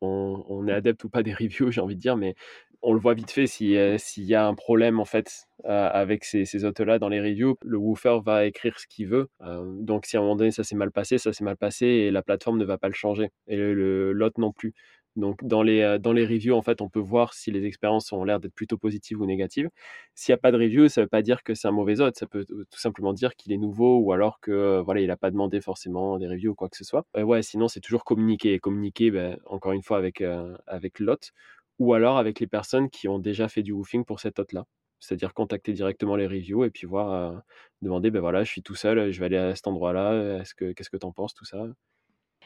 on, 0.00 0.44
on, 0.48 0.66
est 0.68 0.72
adepte 0.72 1.04
ou 1.04 1.08
pas 1.08 1.22
des 1.22 1.32
reviews, 1.40 1.70
j'ai 1.70 1.80
envie 1.80 1.96
de 1.96 2.00
dire, 2.00 2.16
mais 2.16 2.34
on 2.82 2.92
le 2.92 3.00
voit 3.00 3.14
vite 3.14 3.30
fait 3.30 3.46
euh, 3.62 3.98
s'il 3.98 4.24
y 4.24 4.34
a 4.34 4.46
un 4.46 4.54
problème 4.54 5.00
en 5.00 5.04
fait 5.04 5.46
euh, 5.64 5.88
avec 5.92 6.24
ces, 6.24 6.44
ces 6.44 6.64
autos-là 6.64 6.98
dans 6.98 7.08
les 7.08 7.20
reviews, 7.20 7.56
le 7.62 7.78
woofer 7.78 8.18
va 8.24 8.44
écrire 8.46 8.78
ce 8.78 8.86
qu'il 8.86 9.08
veut. 9.08 9.28
Euh, 9.42 9.64
donc 9.80 10.06
si 10.06 10.16
à 10.16 10.20
un 10.20 10.22
moment 10.22 10.36
donné 10.36 10.50
ça 10.50 10.64
s'est 10.64 10.76
mal 10.76 10.90
passé, 10.92 11.18
ça 11.18 11.32
s'est 11.32 11.44
mal 11.44 11.56
passé 11.56 11.86
et 11.86 12.10
la 12.10 12.22
plateforme 12.22 12.58
ne 12.58 12.64
va 12.64 12.78
pas 12.78 12.88
le 12.88 12.94
changer 12.94 13.30
et 13.48 13.56
l'autre 13.56 14.40
non 14.40 14.52
plus. 14.52 14.74
Donc 15.16 15.42
dans 15.42 15.62
les, 15.62 15.98
dans 15.98 16.12
les 16.12 16.26
reviews, 16.26 16.54
en 16.54 16.60
fait, 16.60 16.82
on 16.82 16.90
peut 16.90 17.00
voir 17.00 17.32
si 17.32 17.50
les 17.50 17.64
expériences 17.64 18.12
ont 18.12 18.22
l'air 18.22 18.38
d'être 18.38 18.52
plutôt 18.54 18.76
positives 18.76 19.18
ou 19.18 19.24
négatives. 19.24 19.70
S'il 20.14 20.32
n'y 20.32 20.34
a 20.34 20.38
pas 20.38 20.52
de 20.52 20.58
review, 20.58 20.88
ça 20.88 21.00
ne 21.00 21.06
veut 21.06 21.08
pas 21.08 21.22
dire 21.22 21.42
que 21.42 21.54
c'est 21.54 21.66
un 21.68 21.72
mauvais 21.72 22.00
hôte. 22.02 22.16
Ça 22.18 22.26
peut 22.26 22.44
tout 22.44 22.78
simplement 22.78 23.14
dire 23.14 23.34
qu'il 23.34 23.50
est 23.52 23.56
nouveau 23.56 23.98
ou 23.98 24.12
alors 24.12 24.40
que 24.40 24.82
voilà, 24.84 25.00
il 25.00 25.06
n'a 25.06 25.16
pas 25.16 25.30
demandé 25.30 25.62
forcément 25.62 26.18
des 26.18 26.28
reviews 26.28 26.52
ou 26.52 26.54
quoi 26.54 26.68
que 26.68 26.76
ce 26.76 26.84
soit. 26.84 27.06
ouais, 27.16 27.42
sinon 27.42 27.66
c'est 27.66 27.80
toujours 27.80 28.04
communiquer. 28.04 28.58
Communiquer, 28.58 29.10
ben, 29.10 29.38
encore 29.46 29.72
une 29.72 29.82
fois, 29.82 29.96
avec, 29.96 30.22
avec 30.66 30.98
l'hôte 31.00 31.32
ou 31.78 31.94
alors 31.94 32.18
avec 32.18 32.40
les 32.40 32.46
personnes 32.46 32.90
qui 32.90 33.08
ont 33.08 33.18
déjà 33.18 33.48
fait 33.48 33.62
du 33.62 33.72
woofing 33.72 34.04
pour 34.04 34.20
cette 34.20 34.38
hôte-là. 34.38 34.64
C'est-à-dire 35.00 35.34
contacter 35.34 35.72
directement 35.74 36.16
les 36.16 36.26
reviews 36.26 36.64
et 36.64 36.70
puis 36.70 36.86
voir, 36.86 37.12
euh, 37.12 37.38
demander, 37.82 38.10
ben 38.10 38.20
voilà, 38.20 38.44
je 38.44 38.50
suis 38.50 38.62
tout 38.62 38.74
seul, 38.74 39.12
je 39.12 39.20
vais 39.20 39.26
aller 39.26 39.36
à 39.36 39.54
cet 39.54 39.66
endroit-là, 39.66 40.40
est-ce 40.40 40.54
que, 40.54 40.72
qu'est-ce 40.72 40.90
que 40.90 40.96
tu 40.96 41.06
en 41.06 41.12
penses, 41.12 41.34
tout 41.34 41.44
ça? 41.44 41.66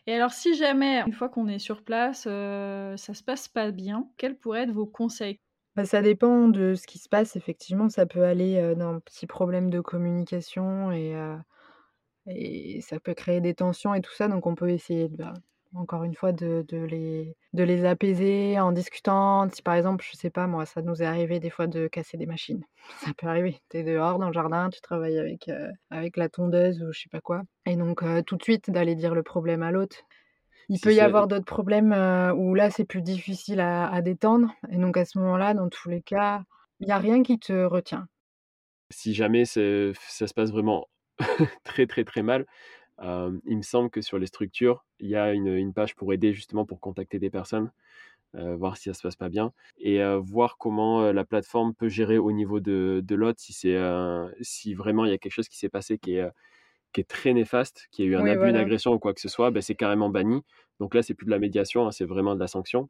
Et 0.06 0.14
alors, 0.14 0.32
si 0.32 0.54
jamais, 0.54 1.00
une 1.06 1.12
fois 1.12 1.28
qu'on 1.28 1.48
est 1.48 1.58
sur 1.58 1.84
place, 1.84 2.24
euh, 2.26 2.96
ça 2.96 3.14
se 3.14 3.22
passe 3.22 3.48
pas 3.48 3.70
bien, 3.70 4.10
quels 4.16 4.38
pourraient 4.38 4.62
être 4.62 4.72
vos 4.72 4.86
conseils? 4.86 5.38
Bah, 5.76 5.84
Ça 5.84 6.02
dépend 6.02 6.48
de 6.48 6.74
ce 6.74 6.86
qui 6.86 6.98
se 6.98 7.08
passe, 7.08 7.36
effectivement, 7.36 7.88
ça 7.88 8.06
peut 8.06 8.24
aller 8.24 8.56
euh, 8.56 8.74
d'un 8.74 9.00
petit 9.00 9.26
problème 9.26 9.70
de 9.70 9.80
communication 9.80 10.90
et, 10.92 11.14
et 12.26 12.80
ça 12.80 13.00
peut 13.00 13.14
créer 13.14 13.40
des 13.40 13.54
tensions 13.54 13.94
et 13.94 14.00
tout 14.00 14.12
ça, 14.12 14.28
donc 14.28 14.46
on 14.46 14.54
peut 14.54 14.70
essayer 14.70 15.08
de, 15.08 15.16
bah, 15.16 15.34
encore 15.74 16.04
une 16.04 16.14
fois, 16.14 16.32
de, 16.32 16.64
de, 16.68 16.78
les, 16.78 17.36
de 17.52 17.62
les 17.62 17.84
apaiser 17.84 18.58
en 18.58 18.72
discutant. 18.72 19.48
Si 19.50 19.62
par 19.62 19.74
exemple, 19.74 20.04
je 20.08 20.16
sais 20.16 20.30
pas, 20.30 20.46
moi, 20.46 20.66
ça 20.66 20.82
nous 20.82 21.02
est 21.02 21.06
arrivé 21.06 21.40
des 21.40 21.50
fois 21.50 21.66
de 21.66 21.86
casser 21.86 22.16
des 22.16 22.26
machines. 22.26 22.64
Ça 23.04 23.12
peut 23.16 23.26
arriver. 23.26 23.60
Tu 23.70 23.78
es 23.78 23.82
dehors 23.84 24.18
dans 24.18 24.28
le 24.28 24.32
jardin, 24.32 24.70
tu 24.70 24.80
travailles 24.80 25.18
avec, 25.18 25.48
euh, 25.48 25.70
avec 25.90 26.16
la 26.16 26.28
tondeuse 26.28 26.82
ou 26.82 26.92
je 26.92 27.00
sais 27.00 27.08
pas 27.10 27.20
quoi. 27.20 27.42
Et 27.66 27.76
donc, 27.76 28.02
euh, 28.02 28.22
tout 28.22 28.36
de 28.36 28.42
suite, 28.42 28.70
d'aller 28.70 28.94
dire 28.94 29.14
le 29.14 29.22
problème 29.22 29.62
à 29.62 29.70
l'autre. 29.70 29.96
Il 30.68 30.80
peut 30.80 30.94
y 30.94 31.00
avoir 31.00 31.26
d'autres 31.26 31.44
problèmes 31.44 31.92
euh, 31.92 32.32
où 32.32 32.54
là, 32.54 32.70
c'est 32.70 32.84
plus 32.84 33.02
difficile 33.02 33.60
à, 33.60 33.88
à, 33.90 34.02
détendre. 34.02 34.52
Et 34.70 34.76
donc, 34.76 34.96
à 34.96 35.04
ce 35.04 35.18
moment-là, 35.18 35.52
dans 35.54 35.68
tous 35.68 35.88
les 35.88 36.00
cas, 36.00 36.42
il 36.78 36.86
n'y 36.86 36.92
a 36.92 36.98
rien 36.98 37.22
qui 37.22 37.38
te 37.38 37.52
retient. 37.64 38.06
Si 38.90 39.14
jamais 39.14 39.44
ça 39.44 39.60
se 39.62 40.34
passe 40.34 40.50
vraiment 40.50 40.88
très, 41.64 41.86
très, 41.86 42.04
très 42.04 42.22
mal, 42.22 42.46
il 43.00 43.56
me 43.56 43.62
semble 43.62 43.90
que 43.90 44.00
sur 44.00 44.18
les 44.18 44.26
structures, 44.26 44.84
il 44.98 45.08
y 45.08 45.16
a 45.16 45.32
une, 45.32 45.72
page 45.72 45.94
pour 45.94 46.12
aider 46.12 46.32
justement 46.32 46.66
pour 46.66 46.80
contacter 46.80 47.18
des 47.18 47.30
personnes, 47.30 47.70
voir 48.34 48.76
si 48.76 48.84
ça 48.84 48.94
se 48.94 49.02
passe 49.02 49.16
pas 49.16 49.28
bien 49.28 49.52
et 49.78 50.00
voir 50.20 50.56
comment 50.58 51.10
la 51.12 51.24
plateforme 51.24 51.74
peut 51.74 51.88
gérer 51.88 52.18
au 52.18 52.32
niveau 52.32 52.60
de, 52.60 53.02
de 53.04 53.14
l'autre 53.14 53.40
si 53.40 53.52
c'est 53.52 53.78
si 54.40 54.74
vraiment 54.74 55.04
il 55.04 55.10
y 55.10 55.14
a 55.14 55.18
quelque 55.18 55.32
chose 55.32 55.48
qui 55.48 55.58
s'est 55.58 55.68
passé 55.68 55.98
qui 55.98 56.16
est 56.16 56.28
qui 56.92 57.00
est 57.00 57.08
très 57.08 57.32
néfaste, 57.32 57.86
qui 57.90 58.02
a 58.02 58.04
eu 58.04 58.16
un 58.16 58.26
abus, 58.26 58.48
une 58.48 58.56
agression 58.56 58.92
ou 58.92 58.98
quoi 58.98 59.14
que 59.14 59.20
ce 59.20 59.28
soit, 59.28 59.50
ben, 59.50 59.62
c'est 59.62 59.74
carrément 59.74 60.08
banni. 60.08 60.42
Donc 60.80 60.94
là, 60.94 61.02
c'est 61.02 61.14
plus 61.14 61.26
de 61.26 61.30
la 61.30 61.38
médiation, 61.38 61.86
hein, 61.86 61.92
c'est 61.92 62.04
vraiment 62.04 62.34
de 62.34 62.40
la 62.40 62.46
sanction. 62.46 62.88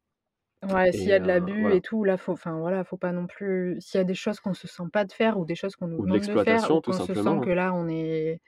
Ouais, 0.69 0.93
s'il 0.93 1.09
y 1.09 1.13
a 1.13 1.19
de 1.19 1.27
l'abus 1.27 1.73
et 1.73 1.81
tout, 1.81 2.05
là, 2.05 2.19
faut, 2.19 2.33
enfin 2.33 2.59
voilà, 2.59 2.85
faut 2.85 2.99
pas 2.99 3.13
non 3.13 3.27
plus. 3.27 3.79
S'il 3.81 3.99
y 3.99 4.01
a 4.01 4.05
des 4.05 4.15
choses 4.15 4.41
qu'on 4.41 4.53
se 4.53 4.69
sent 4.69 4.85
pas 4.93 5.05
de 5.05 5.13
faire 5.13 5.39
ou 5.39 5.45
des 5.47 5.55
choses 5.55 5.75
qu'on 5.75 5.89
nous 5.89 6.03
demande 6.03 6.21
de 6.21 6.45
faire, 6.45 6.71
ou 6.71 6.81
qu'on 6.81 6.93
se 6.93 7.15
sent 7.15 7.41
que 7.43 7.51
là, 7.51 7.73
on 7.73 7.89
est 7.89 8.41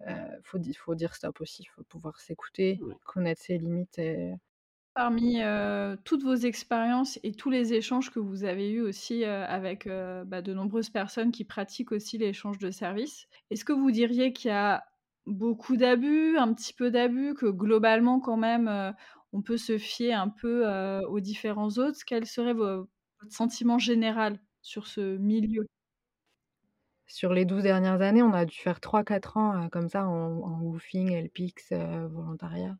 il 0.00 0.12
euh, 0.12 0.40
faut, 0.42 0.58
faut, 0.78 0.94
dire 0.94 1.14
stop 1.14 1.40
aussi, 1.40 1.62
il 1.62 1.68
faut 1.68 1.84
pouvoir 1.84 2.18
s'écouter, 2.20 2.80
connaître 3.04 3.42
ses 3.42 3.58
limites. 3.58 4.00
Parmi 4.94 5.42
euh, 5.42 5.96
toutes 6.04 6.22
vos 6.22 6.34
expériences 6.34 7.18
et 7.22 7.32
tous 7.32 7.50
les 7.50 7.74
échanges 7.74 8.10
que 8.10 8.18
vous 8.18 8.44
avez 8.44 8.70
eus 8.70 8.80
aussi 8.80 9.24
euh, 9.24 9.46
avec 9.46 9.88
bah, 10.26 10.42
de 10.42 10.54
nombreuses 10.54 10.90
personnes 10.90 11.32
qui 11.32 11.44
pratiquent 11.44 11.92
aussi 11.92 12.18
l'échange 12.18 12.58
de 12.58 12.70
services, 12.70 13.26
est-ce 13.50 13.64
que 13.64 13.72
vous 13.72 13.90
diriez 13.90 14.32
qu'il 14.32 14.50
y 14.50 14.54
a 14.54 14.84
beaucoup 15.26 15.76
d'abus, 15.76 16.36
un 16.38 16.52
petit 16.54 16.72
peu 16.72 16.90
d'abus, 16.90 17.34
que 17.34 17.46
globalement 17.46 18.20
quand 18.20 18.36
même 18.36 18.94
on 19.32 19.42
peut 19.42 19.58
se 19.58 19.76
fier 19.76 20.12
un 20.12 20.28
peu 20.28 20.66
aux 21.08 21.20
différents 21.20 21.70
autres? 21.78 22.00
Quel 22.06 22.26
serait 22.26 22.54
votre 22.54 22.88
sentiment 23.30 23.78
général 23.78 24.38
sur 24.62 24.86
ce 24.86 25.16
milieu? 25.16 25.66
Sur 27.06 27.32
les 27.32 27.44
12 27.44 27.62
dernières 27.62 28.00
années, 28.02 28.22
on 28.22 28.32
a 28.32 28.44
dû 28.44 28.56
faire 28.56 28.80
3-4 28.80 29.38
ans 29.38 29.64
euh, 29.64 29.68
comme 29.68 29.88
ça 29.88 30.06
en, 30.06 30.40
en 30.42 30.60
woofing, 30.60 31.14
LPX, 31.24 31.72
euh, 31.72 32.08
volontariat. 32.08 32.76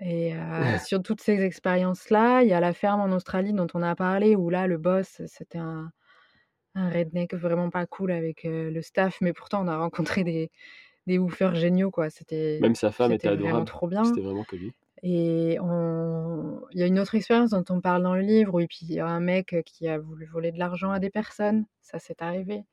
Et 0.00 0.34
euh, 0.34 0.78
sur 0.84 1.02
toutes 1.02 1.20
ces 1.20 1.40
expériences-là, 1.42 2.42
il 2.42 2.48
y 2.48 2.52
a 2.52 2.60
la 2.60 2.72
ferme 2.72 3.00
en 3.00 3.14
Australie 3.14 3.52
dont 3.52 3.66
on 3.74 3.82
a 3.82 3.94
parlé, 3.96 4.36
où 4.36 4.50
là, 4.50 4.66
le 4.66 4.78
boss, 4.78 5.22
c'était 5.26 5.58
un, 5.58 5.90
un 6.74 6.90
redneck 6.90 7.34
vraiment 7.34 7.70
pas 7.70 7.86
cool 7.86 8.12
avec 8.12 8.42
le 8.44 8.80
staff, 8.82 9.18
mais 9.20 9.32
pourtant, 9.32 9.64
on 9.64 9.68
a 9.68 9.76
rencontré 9.76 10.22
des, 10.24 10.50
des 11.06 11.18
woofers 11.18 11.54
géniaux, 11.56 11.90
quoi. 11.90 12.10
C'était 12.10 12.58
Même 12.60 12.76
sa 12.76 12.92
femme 12.92 13.12
était 13.12 13.28
adorable. 13.28 13.64
trop 13.64 13.88
bien. 13.88 14.04
C'était 14.04 14.20
vraiment 14.20 14.44
que 14.44 14.56
lui. 14.56 14.72
Et 15.02 15.58
on... 15.60 16.60
il 16.72 16.80
y 16.80 16.82
a 16.82 16.86
une 16.86 16.98
autre 16.98 17.14
expérience 17.14 17.50
dont 17.50 17.64
on 17.70 17.80
parle 17.80 18.02
dans 18.02 18.14
le 18.14 18.20
livre, 18.20 18.54
où 18.54 18.60
il 18.60 18.92
y 18.92 19.00
a 19.00 19.06
un 19.06 19.20
mec 19.20 19.56
qui 19.64 19.88
a 19.88 19.98
voulu 19.98 20.26
voler 20.26 20.52
de 20.52 20.58
l'argent 20.58 20.90
à 20.90 20.98
des 21.00 21.10
personnes. 21.10 21.66
Ça, 21.80 21.98
c'est 21.98 22.20
arrivé. 22.22 22.64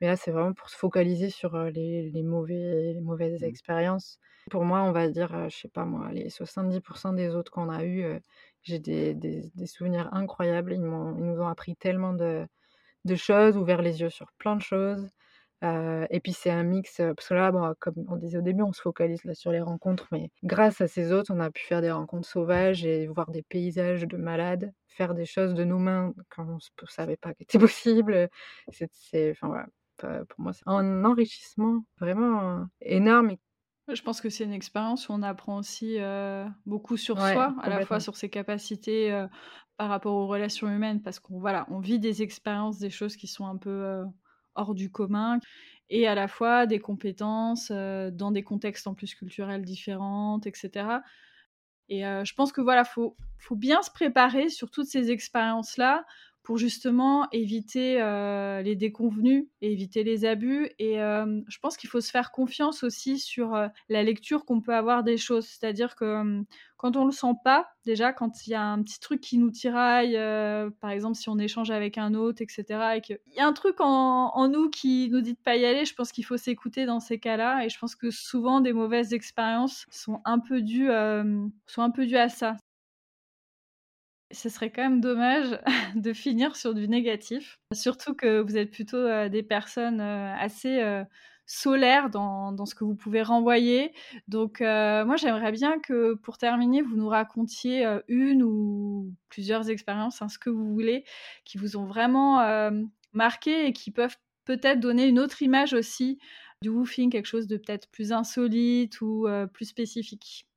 Mais 0.00 0.08
là, 0.08 0.16
c'est 0.16 0.30
vraiment 0.30 0.52
pour 0.52 0.68
se 0.68 0.76
focaliser 0.76 1.30
sur 1.30 1.56
les, 1.58 2.10
les, 2.10 2.22
mauvais, 2.22 2.92
les 2.92 3.00
mauvaises 3.00 3.42
mmh. 3.42 3.46
expériences. 3.46 4.18
Pour 4.50 4.64
moi, 4.64 4.82
on 4.82 4.92
va 4.92 5.08
dire, 5.08 5.48
je 5.48 5.56
sais 5.56 5.68
pas 5.68 5.84
moi, 5.84 6.10
les 6.12 6.28
70% 6.28 7.14
des 7.14 7.34
autres 7.34 7.50
qu'on 7.50 7.68
a 7.68 7.84
eu, 7.84 8.20
j'ai 8.62 8.78
des, 8.78 9.14
des, 9.14 9.50
des, 9.54 9.66
souvenirs 9.66 10.08
incroyables. 10.12 10.72
Ils, 10.72 10.80
ils, 10.80 11.24
nous 11.24 11.40
ont 11.40 11.48
appris 11.48 11.76
tellement 11.76 12.12
de, 12.12 12.46
de, 13.04 13.14
choses, 13.16 13.56
ouvert 13.56 13.82
les 13.82 14.00
yeux 14.00 14.10
sur 14.10 14.32
plein 14.38 14.56
de 14.56 14.62
choses. 14.62 15.08
et 15.62 16.20
puis 16.22 16.32
c'est 16.32 16.50
un 16.50 16.62
mix, 16.62 16.96
parce 17.16 17.28
que 17.28 17.34
là, 17.34 17.50
bon, 17.50 17.74
comme 17.80 17.94
on 18.08 18.16
disait 18.16 18.38
au 18.38 18.42
début, 18.42 18.62
on 18.62 18.72
se 18.72 18.82
focalise 18.82 19.24
là 19.24 19.34
sur 19.34 19.50
les 19.52 19.60
rencontres, 19.60 20.06
mais 20.12 20.30
grâce 20.44 20.80
à 20.80 20.88
ces 20.88 21.12
autres, 21.12 21.32
on 21.34 21.40
a 21.40 21.50
pu 21.50 21.62
faire 21.64 21.80
des 21.80 21.90
rencontres 21.90 22.28
sauvages 22.28 22.84
et 22.84 23.06
voir 23.08 23.30
des 23.30 23.42
paysages 23.42 24.02
de 24.06 24.16
malades, 24.16 24.72
faire 24.96 25.14
des 25.14 25.26
choses 25.26 25.54
de 25.54 25.64
nos 25.64 25.78
mains 25.78 26.12
quand 26.30 26.46
on 26.48 26.54
ne 26.56 26.88
savait 26.88 27.16
pas 27.16 27.34
qu'était 27.34 27.58
possible. 27.58 28.28
C'est, 28.70 29.30
enfin 29.32 29.48
voilà, 29.48 29.66
pour 29.98 30.40
moi, 30.40 30.52
c'est 30.52 30.62
un 30.66 31.04
enrichissement 31.04 31.84
vraiment 31.98 32.66
énorme. 32.80 33.36
Je 33.88 34.02
pense 34.02 34.20
que 34.20 34.30
c'est 34.30 34.44
une 34.44 34.52
expérience 34.52 35.08
où 35.08 35.12
on 35.12 35.22
apprend 35.22 35.58
aussi 35.58 35.98
beaucoup 36.64 36.96
sur 36.96 37.16
soi, 37.18 37.54
à 37.62 37.68
la 37.68 37.86
fois 37.86 38.00
sur 38.00 38.16
ses 38.16 38.28
capacités 38.28 39.26
par 39.76 39.88
rapport 39.88 40.14
aux 40.14 40.26
relations 40.26 40.68
humaines, 40.68 41.02
parce 41.02 41.20
qu'on 41.20 41.38
voilà, 41.38 41.66
on 41.70 41.78
vit 41.78 41.98
des 41.98 42.22
expériences, 42.22 42.78
des 42.78 42.90
choses 42.90 43.16
qui 43.16 43.26
sont 43.26 43.46
un 43.46 43.56
peu 43.56 44.02
hors 44.54 44.74
du 44.74 44.90
commun, 44.90 45.38
et 45.88 46.08
à 46.08 46.16
la 46.16 46.26
fois 46.26 46.66
des 46.66 46.80
compétences 46.80 47.70
dans 47.70 48.32
des 48.32 48.42
contextes 48.42 48.88
en 48.88 48.94
plus 48.94 49.14
culturels 49.14 49.64
différents, 49.64 50.40
etc. 50.44 50.88
Et 51.88 52.00
je 52.00 52.34
pense 52.34 52.50
que 52.50 52.60
voilà, 52.60 52.84
faut, 52.84 53.16
faut 53.38 53.54
bien 53.54 53.82
se 53.82 53.90
préparer 53.92 54.48
sur 54.48 54.72
toutes 54.72 54.88
ces 54.88 55.12
expériences-là 55.12 56.04
pour 56.46 56.58
justement 56.58 57.26
éviter 57.32 58.00
euh, 58.00 58.62
les 58.62 58.76
déconvenus 58.76 59.48
et 59.62 59.72
éviter 59.72 60.04
les 60.04 60.24
abus. 60.24 60.70
Et 60.78 61.02
euh, 61.02 61.40
je 61.48 61.58
pense 61.58 61.76
qu'il 61.76 61.90
faut 61.90 62.00
se 62.00 62.12
faire 62.12 62.30
confiance 62.30 62.84
aussi 62.84 63.18
sur 63.18 63.56
euh, 63.56 63.66
la 63.88 64.04
lecture 64.04 64.44
qu'on 64.44 64.60
peut 64.60 64.72
avoir 64.72 65.02
des 65.02 65.16
choses. 65.16 65.44
C'est-à-dire 65.48 65.96
que 65.96 66.44
quand 66.76 66.96
on 66.96 67.04
le 67.04 67.10
sent 67.10 67.32
pas, 67.42 67.66
déjà, 67.84 68.12
quand 68.12 68.46
il 68.46 68.50
y 68.50 68.54
a 68.54 68.62
un 68.62 68.80
petit 68.84 69.00
truc 69.00 69.20
qui 69.20 69.38
nous 69.38 69.50
tiraille, 69.50 70.14
par 70.80 70.90
exemple 70.90 71.16
si 71.16 71.28
on 71.28 71.38
échange 71.38 71.72
avec 71.72 71.98
un 71.98 72.14
autre, 72.14 72.42
etc., 72.42 72.64
et 72.94 73.00
qu'il 73.00 73.18
y 73.34 73.40
a 73.40 73.46
un 73.46 73.52
truc 73.52 73.80
en, 73.80 74.48
nous 74.48 74.70
qui 74.70 75.08
nous 75.10 75.22
dit 75.22 75.32
de 75.32 75.38
pas 75.40 75.56
y 75.56 75.64
aller, 75.64 75.84
je 75.84 75.94
pense 75.94 76.12
qu'il 76.12 76.24
faut 76.24 76.36
s'écouter 76.36 76.86
dans 76.86 77.00
ces 77.00 77.18
cas-là. 77.18 77.64
Et 77.64 77.70
je 77.70 77.78
pense 77.78 77.96
que 77.96 78.12
souvent 78.12 78.60
des 78.60 78.72
mauvaises 78.72 79.12
expériences 79.14 79.86
sont 79.90 80.20
un 80.24 80.38
peu 80.38 80.60
sont 80.60 81.82
un 81.82 81.90
peu 81.90 82.06
dues 82.06 82.18
à 82.18 82.28
ça. 82.28 82.56
Ce 84.32 84.48
serait 84.48 84.70
quand 84.70 84.82
même 84.82 85.00
dommage 85.00 85.58
de 85.94 86.12
finir 86.12 86.56
sur 86.56 86.74
du 86.74 86.88
négatif, 86.88 87.60
surtout 87.72 88.14
que 88.14 88.40
vous 88.40 88.56
êtes 88.56 88.72
plutôt 88.72 88.96
euh, 88.96 89.28
des 89.28 89.42
personnes 89.42 90.00
euh, 90.00 90.34
assez 90.34 90.82
euh, 90.82 91.04
solaires 91.46 92.10
dans, 92.10 92.50
dans, 92.50 92.66
ce 92.66 92.74
que 92.74 92.82
vous 92.82 92.96
pouvez 92.96 93.22
renvoyer. 93.22 93.92
Donc 94.26 94.58
moi 94.60 95.14
j'aimerais 95.14 95.52
bien 95.52 95.78
que 95.78 96.14
pour 96.14 96.38
terminer, 96.38 96.82
vous 96.82 96.96
nous 96.96 97.08
racontiez 97.08 97.86
une 98.08 98.42
ou 98.42 99.14
plusieurs 99.28 99.70
expériences, 99.70 100.20
hein, 100.22 100.28
ce 100.28 100.40
que 100.40 100.50
vous 100.50 100.74
voulez, 100.74 101.04
qui 101.44 101.56
vous 101.56 101.76
ont 101.76 101.84
vraiment 101.84 102.40
marqué 103.12 103.66
et 103.66 103.72
qui 103.72 103.92
peuvent 103.92 104.16
peut-être 104.44 104.80
donner 104.80 105.06
une 105.06 105.20
autre 105.20 105.40
image 105.40 105.72
aussi 105.72 106.18
du 106.62 106.68
woofing, 106.68 107.10
quelque 107.12 107.26
chose 107.26 107.46
de 107.46 107.58
peut-être 107.58 107.88
plus 107.92 108.10
insolite 108.10 109.00
ou 109.00 109.28
plus 109.52 109.66
spécifique 109.66 110.48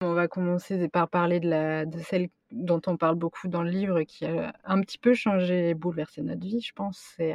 On 0.00 0.14
va 0.14 0.28
commencer 0.28 0.88
par 0.88 1.10
parler 1.10 1.40
de, 1.40 1.50
la, 1.50 1.84
de 1.84 1.98
celle 1.98 2.30
dont 2.50 2.80
on 2.86 2.96
parle 2.96 3.16
beaucoup 3.16 3.48
dans 3.48 3.62
le 3.62 3.70
livre, 3.70 4.02
qui 4.02 4.26
a 4.26 4.52
un 4.64 4.80
petit 4.80 4.98
peu 4.98 5.14
changé 5.14 5.70
et 5.70 5.74
bouleversé 5.74 6.22
notre 6.22 6.42
vie, 6.42 6.60
je 6.60 6.72
pense. 6.72 6.98
C'est 7.16 7.34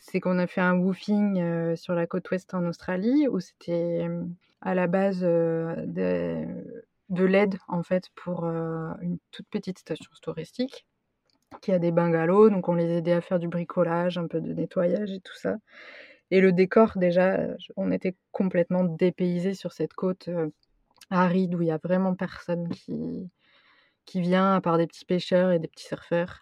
c'est 0.00 0.20
qu'on 0.20 0.38
a 0.38 0.46
fait 0.48 0.60
un 0.60 0.74
woofing 0.74 1.76
sur 1.76 1.94
la 1.94 2.06
côte 2.06 2.28
ouest 2.30 2.52
en 2.54 2.66
Australie, 2.66 3.28
où 3.28 3.38
c'était 3.40 4.08
à 4.60 4.74
la 4.74 4.86
base 4.88 5.20
de, 5.20 6.44
de 7.08 7.24
l'aide 7.24 7.56
en 7.68 7.82
fait 7.82 8.08
pour 8.14 8.44
une 8.44 9.18
toute 9.30 9.46
petite 9.48 9.78
station 9.78 10.10
touristique 10.22 10.86
qui 11.60 11.72
a 11.72 11.78
des 11.78 11.92
bungalows, 11.92 12.50
donc 12.50 12.68
on 12.68 12.74
les 12.74 12.90
aidait 12.90 13.12
à 13.12 13.20
faire 13.20 13.38
du 13.38 13.48
bricolage, 13.48 14.18
un 14.18 14.26
peu 14.26 14.40
de 14.40 14.52
nettoyage 14.52 15.12
et 15.12 15.20
tout 15.20 15.36
ça. 15.36 15.56
Et 16.30 16.40
le 16.40 16.50
décor, 16.52 16.92
déjà, 16.96 17.38
on 17.76 17.92
était 17.92 18.16
complètement 18.30 18.84
dépaysé 18.84 19.54
sur 19.54 19.72
cette 19.72 19.92
côte 19.92 20.30
aride 21.10 21.54
où 21.54 21.60
il 21.60 21.68
y 21.68 21.70
a 21.70 21.78
vraiment 21.82 22.14
personne 22.14 22.68
qui, 22.70 23.28
qui 24.04 24.20
vient, 24.20 24.54
à 24.54 24.60
part 24.60 24.78
des 24.78 24.86
petits 24.86 25.04
pêcheurs 25.04 25.52
et 25.52 25.58
des 25.58 25.68
petits 25.68 25.86
surfeurs. 25.86 26.40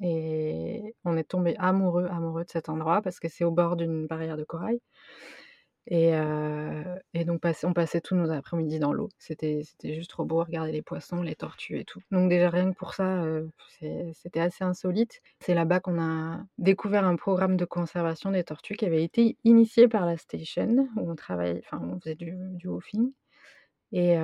et 0.00 0.94
on 1.04 1.16
est 1.16 1.28
tombé 1.28 1.56
amoureux, 1.58 2.06
amoureux 2.10 2.44
de 2.44 2.50
cet 2.50 2.68
endroit 2.68 3.02
parce 3.02 3.20
que 3.20 3.28
c'est 3.28 3.44
au 3.44 3.50
bord 3.50 3.76
d'une 3.76 4.06
barrière 4.06 4.36
de 4.36 4.44
corail. 4.44 4.80
Et, 5.90 6.12
et 7.14 7.24
donc, 7.24 7.40
on 7.64 7.72
passait 7.72 8.02
tous 8.02 8.14
nos 8.14 8.30
après-midi 8.30 8.78
dans 8.78 8.92
l'eau. 8.92 9.08
C'était 9.18 9.62
juste 9.82 10.10
trop 10.10 10.26
beau, 10.26 10.44
regarder 10.44 10.70
les 10.70 10.82
poissons, 10.82 11.22
les 11.22 11.34
tortues 11.34 11.78
et 11.78 11.84
tout. 11.84 12.00
Donc, 12.10 12.28
déjà, 12.28 12.50
rien 12.50 12.70
que 12.70 12.76
pour 12.76 12.92
ça, 12.92 13.24
c'était 14.12 14.40
assez 14.40 14.64
insolite. 14.64 15.22
C'est 15.40 15.54
là-bas 15.54 15.80
qu'on 15.80 15.98
a 15.98 16.44
découvert 16.58 17.04
un 17.04 17.16
programme 17.16 17.56
de 17.56 17.64
conservation 17.64 18.30
des 18.30 18.44
tortues 18.44 18.76
qui 18.76 18.84
avait 18.84 19.02
été 19.02 19.38
initié 19.44 19.88
par 19.88 20.04
la 20.04 20.18
station, 20.18 20.88
où 20.96 21.10
on 21.10 21.14
travaillait, 21.14 21.62
enfin, 21.64 21.82
on 21.82 21.98
faisait 21.98 22.16
du, 22.16 22.34
du 22.36 22.68
woofing. 22.68 23.12
Et, 23.92 24.18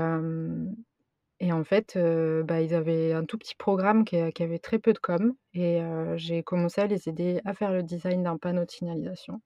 et 1.44 1.52
en 1.52 1.62
fait, 1.62 1.98
bah, 2.44 2.62
ils 2.62 2.74
avaient 2.74 3.12
un 3.12 3.26
tout 3.26 3.37
petit 3.37 3.54
programme 3.54 4.07
qui, 4.07 4.16
avait 4.16 4.59
très 4.59 4.78
peu 4.78 4.94
de 4.94 4.98
com. 4.98 5.35
Et 5.52 5.83
j'ai 6.16 6.42
commencé 6.42 6.80
à 6.80 6.87
les 6.87 7.07
aider 7.07 7.42
à 7.44 7.52
faire 7.52 7.70
le 7.70 7.83
design 7.83 8.22
d'un 8.22 8.38
panneau 8.38 8.64
de 8.64 8.70
signalisation. 8.70 9.42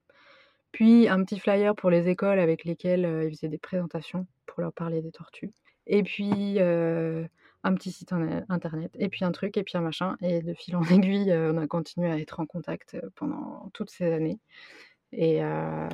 Puis 0.71 1.09
un 1.09 1.25
petit 1.25 1.41
flyer 1.41 1.75
pour 1.75 1.91
les 1.91 2.09
écoles 2.09 2.39
avec 2.39 2.65
lesquelles 2.65 3.25
ils 3.25 3.31
faisaient 3.31 3.49
des 3.49 3.59
présentations 3.59 4.29
pour 4.47 4.61
leur 4.61 4.73
parler 4.73 5.03
des 5.03 5.11
tortues. 5.11 5.51
Et 5.89 6.05
puis 6.05 6.61
un 6.61 7.75
petit 7.75 7.91
site 7.91 8.13
internet, 8.49 8.93
et 8.97 9.09
puis 9.09 9.25
un 9.25 9.33
truc, 9.33 9.57
et 9.57 9.65
puis 9.65 9.77
un 9.77 9.81
machin. 9.81 10.17
Et 10.21 10.41
de 10.41 10.55
fil 10.55 10.77
en 10.77 10.83
aiguille, 10.85 11.33
on 11.33 11.57
a 11.57 11.67
continué 11.67 12.13
à 12.13 12.17
être 12.21 12.39
en 12.39 12.47
contact 12.47 12.97
pendant 13.17 13.71
toutes 13.75 13.91
ces 13.91 14.13
années. 14.13 14.39
Et, 15.13 15.41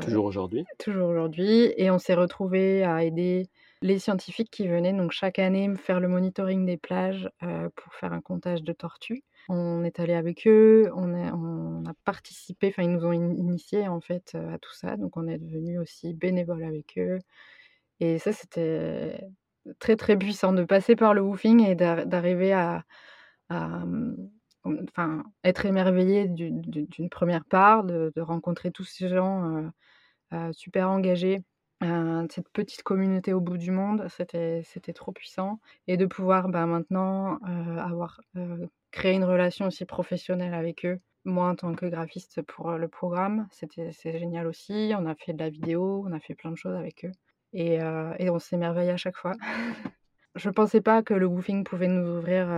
toujours 0.02 0.24
aujourd'hui? 0.24 0.64
Toujours 0.78 1.08
aujourd'hui. 1.08 1.72
Et 1.76 1.90
on 1.90 1.98
s'est 1.98 2.14
retrouvés 2.14 2.82
à 2.84 3.04
aider 3.04 3.48
les 3.80 3.98
scientifiques 3.98 4.50
qui 4.50 4.66
venaient 4.66 4.92
donc 4.92 5.12
chaque 5.12 5.38
année 5.38 5.70
faire 5.76 6.00
le 6.00 6.08
monitoring 6.08 6.66
des 6.66 6.76
plages 6.76 7.28
pour 7.76 7.94
faire 7.94 8.12
un 8.12 8.20
comptage 8.20 8.62
de 8.62 8.72
tortues. 8.72 9.22
On 9.48 9.84
est 9.84 10.00
allé 10.00 10.14
avec 10.14 10.46
eux, 10.46 10.90
on, 10.94 11.12
on 11.14 11.84
a 11.84 11.92
participé, 12.04 12.68
enfin 12.68 12.82
ils 12.82 12.90
nous 12.90 13.04
ont 13.04 13.12
initiés 13.12 13.86
en 13.88 14.00
fait 14.00 14.34
à 14.34 14.58
tout 14.58 14.72
ça, 14.72 14.96
donc 14.96 15.18
on 15.18 15.28
est 15.28 15.38
devenu 15.38 15.78
aussi 15.78 16.14
bénévole 16.14 16.64
avec 16.64 16.94
eux. 16.96 17.18
Et 18.00 18.18
ça 18.18 18.32
c'était 18.32 19.20
très 19.78 19.96
très 19.96 20.16
puissant 20.16 20.52
de 20.52 20.64
passer 20.64 20.96
par 20.96 21.14
le 21.14 21.20
woofing 21.20 21.64
et 21.64 21.74
d'arriver 21.74 22.52
à, 22.52 22.84
mmh, 23.50 24.16
enfin, 24.64 25.24
être 25.44 25.66
émerveillé 25.66 26.28
d'une 26.28 27.10
première 27.10 27.44
part, 27.44 27.84
de, 27.84 28.12
rencontrer 28.18 28.70
tous 28.70 28.84
ces 28.84 29.08
gens 29.08 29.70
super 30.52 30.90
engagés 30.90 31.42
cette 32.30 32.48
petite 32.52 32.82
communauté 32.82 33.32
au 33.32 33.40
bout 33.40 33.58
du 33.58 33.70
monde, 33.70 34.06
c'était 34.08 34.92
trop 34.94 35.12
puissant. 35.12 35.60
Et 35.86 35.96
de 35.96 36.06
pouvoir 36.06 36.48
bah, 36.48 36.66
maintenant 36.66 37.38
avoir 37.78 38.20
créé 38.90 39.14
une 39.14 39.24
relation 39.24 39.66
aussi 39.66 39.84
professionnelle 39.84 40.54
avec 40.54 40.84
eux. 40.86 41.00
Moi, 41.24 41.48
en 41.48 41.56
tant 41.56 41.74
que 41.74 41.86
graphiste 41.86 42.42
pour 42.42 42.72
le 42.72 42.88
programme, 42.88 43.48
c'était 43.50 43.92
génial 44.18 44.46
aussi. 44.46 44.92
On 44.98 45.06
a 45.06 45.14
fait 45.14 45.32
de 45.32 45.38
la 45.38 45.50
vidéo, 45.50 46.04
on 46.06 46.12
a 46.12 46.20
fait 46.20 46.34
plein 46.34 46.50
de 46.50 46.56
choses 46.56 46.76
avec 46.76 47.04
eux. 47.04 47.12
Et, 47.52 47.78
et 48.18 48.30
on 48.30 48.38
s'émerveille 48.38 48.90
à 48.90 48.96
chaque 48.96 49.16
fois. 49.16 49.32
je 50.34 50.50
pensais 50.50 50.80
pas 50.80 51.02
que 51.02 51.14
le 51.14 51.26
woofing 51.26 51.64
pouvait 51.64 51.88
nous 51.88 52.18
ouvrir 52.18 52.48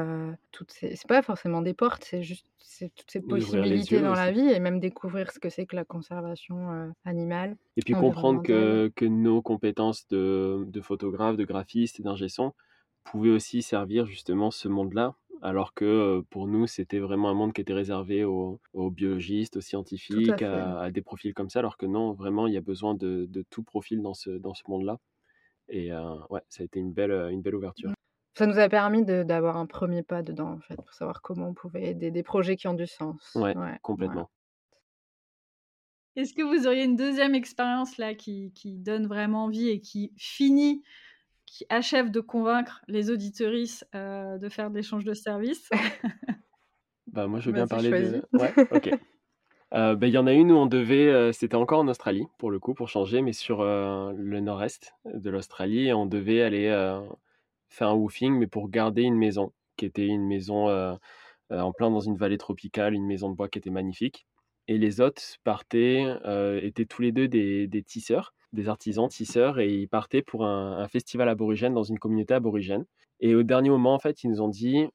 toutes 0.53 0.71
ces. 0.71 0.97
C'est 0.97 1.09
pas 1.09 1.23
forcément 1.23 1.63
des 1.63 1.75
portes, 1.75 2.05
c'est 2.05 2.23
juste 2.23 2.47
toutes 2.81 3.11
ces 3.11 3.21
possibilités 3.21 4.01
dans 4.01 4.15
la 4.15 4.31
vie 4.31 4.49
et 4.49 4.61
même 4.61 4.81
découvrir 4.81 5.31
ce 5.31 5.39
que 5.39 5.51
c'est 5.51 5.67
que 5.67 5.77
la 5.77 5.85
conservation 5.85 6.93
animale. 7.05 7.57
Et 7.77 7.83
puis 7.83 7.95
comprendre 7.95 8.43
que, 8.43 8.93
que 8.95 9.05
nos 9.05 9.43
compétences 9.43 10.07
de, 10.09 10.65
de 10.67 10.81
photographe, 10.81 11.37
de 11.37 11.45
graphiste 11.45 12.01
et 12.01 12.03
d'ingé 12.03 12.29
son 12.29 12.53
pouvaient 13.05 13.31
aussi 13.31 13.63
servir 13.63 14.07
justement 14.07 14.51
ce 14.51 14.69
monde-là. 14.69 15.15
Alors 15.43 15.75
que 15.75 16.25
pour 16.31 16.49
nous, 16.49 16.67
c'était 16.67 16.99
vraiment 16.99 17.29
un 17.29 17.35
monde 17.35 17.53
qui 17.53 17.61
était 17.61 17.75
réservé 17.75 18.25
aux, 18.25 18.59
aux 18.73 18.91
biologistes, 18.91 19.59
aux 19.59 19.61
scientifiques, 19.61 20.43
à, 20.43 20.81
à, 20.81 20.91
des 20.91 21.03
profils 21.03 21.35
comme 21.35 21.51
ça. 21.51 21.59
Alors 21.59 21.77
que 21.77 21.87
non, 21.87 22.13
vraiment, 22.15 22.47
il 22.47 22.55
y 22.55 22.57
a 22.57 22.63
besoin 22.63 22.95
de, 22.95 23.27
de 23.27 23.45
tout 23.51 23.63
profil 23.63 24.01
dans 24.01 24.15
ce, 24.15 24.31
dans 24.31 24.55
ce 24.55 24.63
monde-là. 24.67 24.99
Et 25.69 25.93
ouais, 26.31 26.41
ça 26.49 26.63
a 26.63 26.65
été 26.65 26.81
une 26.81 26.93
belle, 26.93 27.13
une 27.31 27.43
belle 27.43 27.55
ouverture. 27.55 27.93
Ça 28.35 28.47
nous 28.47 28.59
a 28.59 28.69
permis 28.69 29.05
d'avoir 29.05 29.57
un 29.57 29.67
premier 29.67 30.03
pas 30.03 30.23
dedans, 30.23 30.53
en 30.53 30.61
fait, 30.61 30.77
pour 30.77 30.93
savoir 30.93 31.23
comment 31.23 31.49
on 31.49 31.55
pouvait 31.55 31.85
aider 31.87 32.11
des 32.11 32.23
projets 32.23 32.57
qui 32.57 32.69
ont 32.69 32.75
du 32.75 32.87
sens. 32.87 33.35
Ouais, 33.35 33.55
complètement. 33.83 34.31
Est-ce 36.17 36.33
que 36.33 36.43
vous 36.43 36.67
auriez 36.67 36.85
une 36.85 36.97
deuxième 36.97 37.35
expérience 37.35 37.99
là 37.99 38.15
qui, 38.15 38.53
qui, 38.55 38.79
donne 38.79 39.07
vraiment 39.07 39.45
envie 39.45 39.69
et 39.69 39.81
qui 39.81 40.13
finit, 40.17 40.83
qui 41.45 41.67
achève 41.69 42.11
de 42.11 42.21
convaincre 42.21 42.83
les 42.89 43.11
auditoristes 43.11 43.87
de 43.93 44.49
faire 44.49 44.71
de 44.71 44.77
l'échange 44.77 45.05
de 45.05 45.15
services? 45.15 45.69
Bah 47.13 47.29
moi 47.29 47.41
je 47.41 47.47
veux 47.47 47.55
bien 47.55 47.67
parler 47.67 47.91
de. 47.91 48.23
Ouais, 48.33 48.53
ok. 48.71 48.91
Euh, 49.75 49.97
bah, 49.97 50.07
il 50.07 50.13
y 50.13 50.19
en 50.19 50.27
a 50.27 50.33
une 50.33 50.53
où 50.53 50.57
on 50.57 50.67
devait, 50.67 51.09
euh, 51.09 51.33
c'était 51.33 51.57
encore 51.57 51.81
en 51.81 51.89
Australie 51.89 52.27
pour 52.39 52.51
le 52.51 52.61
coup, 52.61 52.75
pour 52.75 52.89
changer, 52.89 53.21
mais 53.21 53.33
sur 53.33 53.61
euh, 53.61 54.13
le 54.17 54.41
nord-est 54.41 54.95
de 55.05 55.31
l'Australie, 55.31 55.93
on 55.93 56.07
devait 56.07 56.43
aller 56.43 56.67
faire 57.69 57.89
un 57.89 57.95
woofing, 57.95 58.35
mais 58.35 58.47
pour 58.47 58.69
garder 58.71 59.03
une 59.03 59.17
maison, 59.17 59.53
qui 59.77 59.87
était 59.87 60.07
une 60.07 60.27
maison 60.27 60.69
en 61.51 61.73
plein 61.73 61.91
dans 61.91 62.01
une 62.01 62.17
vallée 62.17 62.39
tropicale, 62.39 62.95
une 62.95 63.07
maison 63.07 63.31
de 63.31 63.37
bois 63.37 63.49
qui 63.49 63.59
était 63.59 63.71
magnifique. 63.71 64.27
Et 64.69 64.79
les 64.79 65.01
hôtes 65.01 65.39
partaient, 65.45 66.05
étaient 66.63 66.87
tous 66.87 67.03
les 67.03 67.13
deux 67.13 67.29
des, 67.29 67.83
tisseurs, 67.85 68.35
des 68.53 68.69
artisans 68.69 69.09
tisseurs, 69.09 69.59
et 69.59 69.69
ils 69.69 69.89
partaient 69.89 70.23
pour 70.23 70.47
un 70.47 70.87
festival 70.89 71.29
aborigène 71.29 71.75
dans 71.75 71.83
une 71.83 71.99
communauté 71.99 72.35
aborigène. 72.35 72.85
Et 73.21 73.35
au 73.35 73.43
dernier 73.43 73.71
moment, 73.71 73.95
en 73.95 73.99
fait, 73.99 74.23
ils 74.23 74.31
nous 74.31 74.41
ont 74.41 74.49
dit 74.49 74.87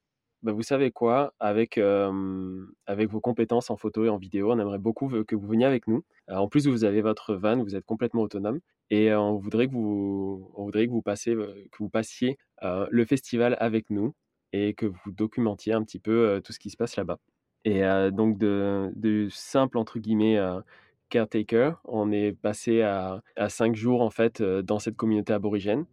bah, 0.44 0.52
vous 0.52 0.64
savez 0.64 0.92
quoi, 0.92 1.34
avec, 1.40 1.78
vos 1.78 3.20
compétences 3.22 3.70
en 3.70 3.78
photo 3.78 4.06
et 4.06 4.10
en 4.10 4.18
vidéo, 4.18 4.52
on 4.52 4.60
aimerait 4.60 4.80
beaucoup 4.80 5.08
que 5.08 5.36
vous 5.36 5.48
veniez 5.48 5.66
avec 5.66 5.88
nous. 5.88 6.04
en 6.30 6.48
plus, 6.48 6.68
vous 6.68 6.84
avez 6.84 7.02
votre 7.02 7.36
van, 7.36 7.64
vous 7.64 7.76
êtes 7.76 7.86
complètement 7.86 8.22
autonome 8.24 8.60
et 8.90 9.14
on 9.14 9.38
voudrait 9.38 9.68
que 9.68 9.74
vous, 9.74 11.02
passiez, 11.02 11.36
le 12.64 13.06
festival 13.06 13.56
avec 13.60 13.90
nous 13.90 14.14
et 14.54 14.74
que 14.74 14.86
vous 14.86 15.12
documentiez 15.12 15.74
un 15.74 15.84
petit 15.84 16.00
peu 16.00 16.42
tout 16.44 16.54
ce 16.54 16.60
qui 16.60 16.70
se 16.70 16.78
passe 16.78 16.96
là-bas. 16.96 17.20
Et 17.64 17.82
donc, 18.12 18.38
de, 18.38 18.92
de, 18.96 19.28
simple, 19.30 19.78
entre 19.78 20.00
guillemets, 20.00 20.40
caretaker, 21.10 21.74
on 21.86 22.12
est 22.12 22.32
passé 22.32 22.82
à, 22.82 23.22
à, 23.36 23.50
cinq 23.50 23.76
jours 23.76 24.02
en 24.02 24.10
fait 24.10 24.42
dans 24.42 24.80
cette 24.80 24.96
communauté 24.96 25.34
aborigène. 25.34 25.86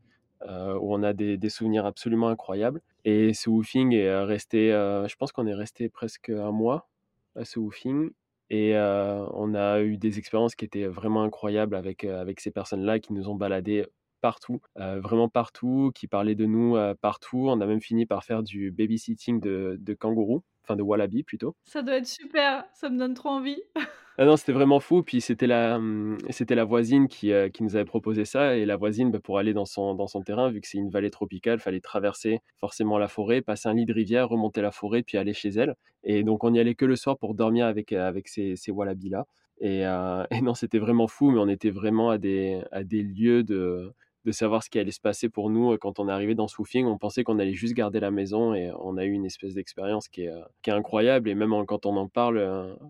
Où 0.47 0.95
on 0.95 1.03
a 1.03 1.13
des, 1.13 1.49
souvenirs 1.49 1.87
absolument 1.87 2.29
incroyables. 2.29 2.81
Et 3.05 3.35
ce 3.35 3.51
woofing 3.51 3.93
est 3.93 4.25
resté, 4.25 4.71
je 4.71 5.15
pense 5.17 5.33
qu'on 5.33 5.47
est 5.47 5.55
resté 5.55 5.89
presque 5.89 6.31
un 6.31 6.53
mois 6.53 6.89
à 7.37 7.45
ce 7.45 7.59
woofing. 7.59 8.11
Et 8.51 8.75
on 8.77 9.55
a 9.55 9.81
eu 9.81 9.97
des 9.97 10.19
expériences 10.19 10.55
qui 10.55 10.65
étaient 10.65 10.87
vraiment 10.87 11.23
incroyables 11.23 11.75
avec, 11.75 12.05
avec 12.05 12.41
ces 12.41 12.51
personnes-là 12.51 12.99
qui 12.99 13.13
nous 13.13 13.29
ont 13.29 13.35
baladés 13.35 13.87
partout, 14.21 14.61
vraiment 14.77 15.29
partout, 15.29 15.93
qui 15.95 16.07
parlaient 16.07 16.35
de 16.35 16.47
nous 16.47 16.77
partout. 17.01 17.49
On 17.49 17.61
a 17.61 17.67
même 17.67 17.81
fini 17.81 18.07
par 18.07 18.25
faire 18.25 18.43
du 18.43 18.71
babysitting 18.71 19.41
de, 19.41 19.77
de 19.81 19.95
kangourous, 19.95 20.43
enfin 20.69 20.77
de 20.77 20.83
wallaby 20.83 21.23
plutôt. 21.23 21.57
Ça 21.65 21.83
doit 21.83 21.97
être 21.97 22.07
super, 22.07 22.65
ça 22.75 22.91
me 22.91 22.99
donne 22.99 23.15
trop 23.15 23.31
envie. 23.31 23.63
Ah 24.21 24.25
non, 24.25 24.37
c'était 24.37 24.51
vraiment 24.51 24.81
fou. 24.81 25.05
Puis 25.05 25.21
c'était 25.21 25.47
la, 25.47 25.79
mmh, 25.79 26.19
c'était 26.31 26.57
la 26.57 26.65
voisine 26.65 27.07
qui, 27.07 27.31
euh, 27.31 27.49
qui 27.49 27.63
nous 27.63 27.77
avait 27.77 27.85
proposé 27.85 28.25
ça. 28.25 28.57
Et 28.57 28.67
la 28.67 28.77
voisine, 28.77 29.13
bah, 29.13 29.21
pour 29.23 29.39
aller 29.39 29.55
dans 29.55 29.65
son, 29.65 29.95
dans 29.95 30.09
son 30.09 30.23
terrain, 30.23 30.51
vu 30.51 30.61
que 30.61 30.67
c'est 30.67 30.79
une 30.79 30.91
vallée 30.91 31.11
tropicale, 31.11 31.61
fallait 31.61 31.81
traverser 31.81 32.41
forcément 32.57 32.99
la 32.99 33.07
forêt, 33.07 33.43
passer 33.43 33.69
un 33.69 33.75
lit 33.75 33.85
de 33.85 33.93
rivière, 33.93 34.29
remonter 34.29 34.61
la 34.61 34.73
forêt, 34.73 35.05
puis 35.05 35.19
aller 35.19 35.35
chez 35.35 35.51
elle. 35.51 35.77
Et 36.03 36.25
donc 36.25 36.43
on 36.43 36.51
n'y 36.51 36.59
allait 36.59 36.75
que 36.75 36.85
le 36.85 36.97
soir 36.97 37.17
pour 37.17 37.35
dormir 37.37 37.67
avec, 37.67 37.93
euh, 37.93 38.09
avec 38.09 38.27
ces, 38.27 38.57
ces 38.57 38.73
wallabies-là. 38.73 39.25
Et, 39.61 39.87
euh, 39.87 40.25
et, 40.33 40.41
non, 40.41 40.55
c'était 40.55 40.81
vraiment 40.81 41.07
fou, 41.07 41.31
mais 41.31 41.39
on 41.39 41.49
était 41.49 41.71
vraiment 41.71 42.11
à 42.11 42.19
des, 42.19 42.61
à 42.73 42.83
des 42.83 43.05
lieux 43.05 43.45
de, 43.45 43.93
de 44.25 44.33
savoir 44.33 44.63
ce 44.63 44.71
qui 44.71 44.79
allait 44.79 44.91
se 44.91 45.01
passer 45.01 45.29
pour 45.29 45.51
nous 45.51 45.77
quand 45.79 45.99
on 45.99 46.09
est 46.09 46.13
arrivé 46.13 46.35
dans 46.35 46.49
Swoofing. 46.49 46.87
On 46.87 46.99
pensait 46.99 47.25
qu'on 47.25 47.39
allait 47.39 47.55
juste 47.55 47.75
garder 47.75 48.01
la 48.01 48.11
maison 48.11 48.55
et 48.55 48.71
on 48.81 48.97
a 48.97 49.05
eu 49.05 49.13
une 49.13 49.25
espèce 49.25 49.55
d'expérience 49.55 50.09
qui 50.09 50.23
est, 50.23 50.33
qui 50.63 50.71
est 50.71 50.73
incroyable. 50.75 51.29
Et 51.29 51.35
même 51.35 51.53
quand 51.67 51.87
on 51.87 51.97
en 51.97 52.09
parle, 52.09 52.39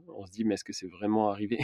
on 0.09 0.27
se 0.27 0.31
dit, 0.31 0.45
mais 0.45 0.55
est-ce 0.55 0.65
que 0.65 0.73
c'est 0.73 0.89
vraiment 0.89 1.31
arrivé? 1.31 1.61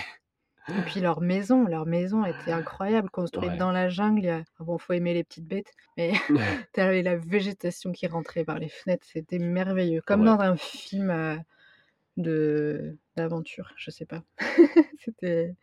Et 0.69 0.81
puis 0.87 1.01
leur 1.01 1.21
maison, 1.21 1.65
leur 1.67 1.85
maison 1.85 2.25
était 2.25 2.53
incroyable, 2.53 3.11
construite 3.11 3.57
dans 3.59 3.71
la 3.71 3.91
jungle. 3.91 4.45
Ah 4.59 4.65
bon, 4.65 4.79
faut 4.79 4.95
aimer 4.95 5.13
les 5.13 5.23
petites 5.23 5.47
bêtes, 5.47 5.73
mais 5.99 6.13
t'avais 6.73 7.03
la 7.03 7.17
végétation 7.17 7.93
qui 7.93 8.07
rentrait 8.07 8.45
par 8.45 8.59
les 8.59 8.71
fenêtres, 8.71 9.07
c'était 9.07 9.39
merveilleux, 9.39 10.01
comme 10.01 10.25
dans 10.25 10.41
un 10.41 10.57
film 10.57 11.43
de 12.17 12.97
d'aventure, 13.17 13.73
je 13.77 13.91
sais 13.91 14.07
pas. 14.07 14.23
c'était 14.99 15.55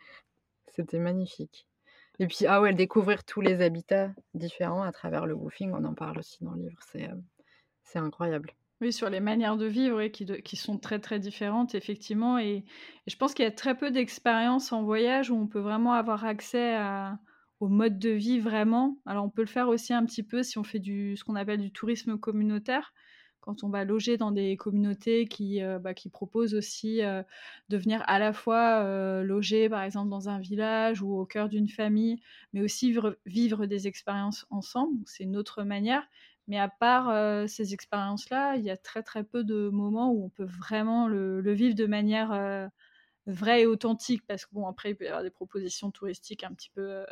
c'était 0.68 1.00
magnifique. 1.00 1.68
Et 2.20 2.28
puis 2.28 2.46
ah 2.48 2.62
ouais, 2.62 2.74
découvrir 2.74 3.24
tous 3.24 3.42
les 3.42 3.62
habitats 3.62 4.12
différents 4.34 4.84
à 4.84 4.92
travers 4.92 5.26
le 5.26 5.34
woofing, 5.34 5.72
on 5.74 5.84
en 5.86 5.94
parle 5.94 6.20
aussi 6.20 6.44
dans 6.44 6.52
le 6.52 6.64
livre, 6.64 6.80
c'est 6.92 7.10
c'est 7.84 8.00
incroyable. 8.00 8.54
Oui, 8.80 8.92
sur 8.92 9.10
les 9.10 9.20
manières 9.20 9.58
de 9.58 9.68
vivre 9.68 10.08
qui, 10.08 10.26
qui, 10.26 10.56
sont 10.56 10.80
très 10.80 10.98
très 11.00 11.20
différentes, 11.20 11.76
effectivement. 11.76 12.40
Et, 12.40 12.66
je 13.06 13.16
pense 13.16 13.36
qu'il 13.36 13.46
y 13.46 13.48
a 13.48 13.52
très 13.52 13.78
peu 13.78 13.92
d'expériences 13.92 14.72
en 14.72 14.82
voyage 14.82 15.30
où 15.30 15.36
on 15.36 15.46
peut 15.46 15.60
vraiment 15.60 15.94
avoir 15.94 16.26
accès 16.26 16.78
au 17.60 17.68
mode 17.68 18.00
de 18.00 18.10
vie 18.10 18.40
vraiment. 18.40 18.98
Alors 19.06 19.24
on 19.24 19.30
peut 19.30 19.44
le 19.44 19.48
faire 19.48 19.70
aussi 19.70 19.94
un 19.94 20.04
petit 20.04 20.24
peu 20.24 20.42
si 20.42 20.58
on 20.58 20.64
fait 20.64 20.80
du, 20.80 21.16
ce 21.16 21.24
qu'on 21.24 21.36
appelle 21.36 21.62
du 21.62 21.72
tourisme 21.72 22.18
communautaire, 22.18 22.92
quand 23.42 23.64
on 23.64 23.70
va 23.70 23.84
loger 23.84 24.18
dans 24.18 24.32
des 24.32 24.56
communautés 24.56 25.28
qui, 25.28 25.62
euh, 25.62 25.80
bah, 25.80 25.94
qui 25.94 26.10
proposent 26.10 26.54
aussi 26.54 27.04
euh, 27.04 27.24
de 27.70 27.78
venir 27.78 28.04
à 28.08 28.20
la 28.20 28.34
fois 28.34 28.84
euh, 28.84 29.24
loger 29.24 29.68
par 29.68 29.82
exemple 29.84 30.10
dans 30.10 30.30
un 30.30 30.40
village 30.40 31.02
ou 31.02 31.14
au 31.16 31.26
cœur 31.26 31.50
d'une 31.50 31.68
famille, 31.68 32.22
mais 32.54 32.62
aussi 32.62 32.92
vivre, 32.92 33.18
vivre 33.26 33.66
des 33.66 33.88
expériences 33.88 34.46
ensemble. 34.52 35.00
C'est 35.06 35.24
une 35.24 35.36
autre 35.36 35.64
manière. 35.64 36.08
Mais 36.48 36.60
à 36.60 36.68
part 36.68 37.48
ces 37.48 37.74
expériences-là, 37.74 38.58
il 38.58 38.64
y 38.64 38.72
a 38.72 38.76
très 38.76 39.04
très 39.04 39.24
peu 39.24 39.44
de 39.44 39.70
moments 39.70 40.12
où 40.12 40.26
on 40.26 40.30
peut 40.30 40.44
vraiment 40.60 41.08
le, 41.08 41.40
vivre 41.54 41.76
de 41.76 41.86
manière 41.86 42.70
vraie 43.28 43.62
et 43.62 43.66
authentique. 43.66 44.24
Parce 44.28 44.46
que 44.46 44.54
bon, 44.54 44.68
après, 44.68 44.92
il 44.92 44.96
peut 44.96 45.06
y 45.06 45.08
avoir 45.08 45.24
des 45.24 45.30
propositions 45.30 45.92
touristiques 45.92 46.44
un 46.44 46.54
petit 46.54 46.70
peu, 46.70 47.06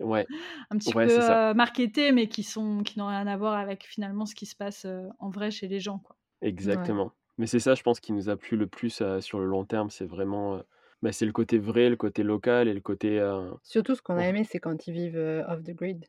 ouais. 0.00 0.26
un 0.70 0.78
petit 0.78 0.92
peu 0.92 1.54
marketées, 1.54 2.12
mais 2.12 2.28
qui 2.28 2.42
sont 2.42 2.82
qui 2.82 2.98
n'ont 2.98 3.08
rien 3.08 3.26
à 3.26 3.36
voir 3.36 3.54
avec 3.54 3.86
finalement 3.86 4.26
ce 4.26 4.34
qui 4.34 4.46
se 4.46 4.56
passe 4.56 4.86
en 5.18 5.30
vrai 5.30 5.50
chez 5.50 5.68
les 5.68 5.80
gens. 5.80 5.98
Quoi. 5.98 6.16
Exactement. 6.42 7.12
Mais 7.38 7.46
c'est 7.46 7.60
ça, 7.60 7.74
je 7.74 7.82
pense, 7.82 8.00
qui 8.00 8.12
nous 8.12 8.28
a 8.28 8.36
plu 8.36 8.56
le 8.56 8.66
plus 8.66 9.02
sur 9.20 9.38
le 9.38 9.46
long 9.46 9.64
terme. 9.64 9.90
C'est 9.90 10.06
vraiment 10.06 10.62
bah, 11.02 11.12
c'est 11.12 11.26
le 11.26 11.32
côté 11.32 11.58
vrai, 11.58 11.88
le 11.88 11.96
côté 11.96 12.24
local 12.24 12.66
et 12.66 12.74
le 12.74 12.80
côté. 12.80 13.24
Surtout, 13.62 13.94
ce 13.94 14.02
qu'on 14.02 14.16
a 14.16 14.26
aimé, 14.26 14.44
c'est 14.44 14.58
quand 14.58 14.86
ils 14.86 14.92
vivent 14.92 15.44
off 15.48 15.62
the 15.62 15.70
grid. 15.70 16.04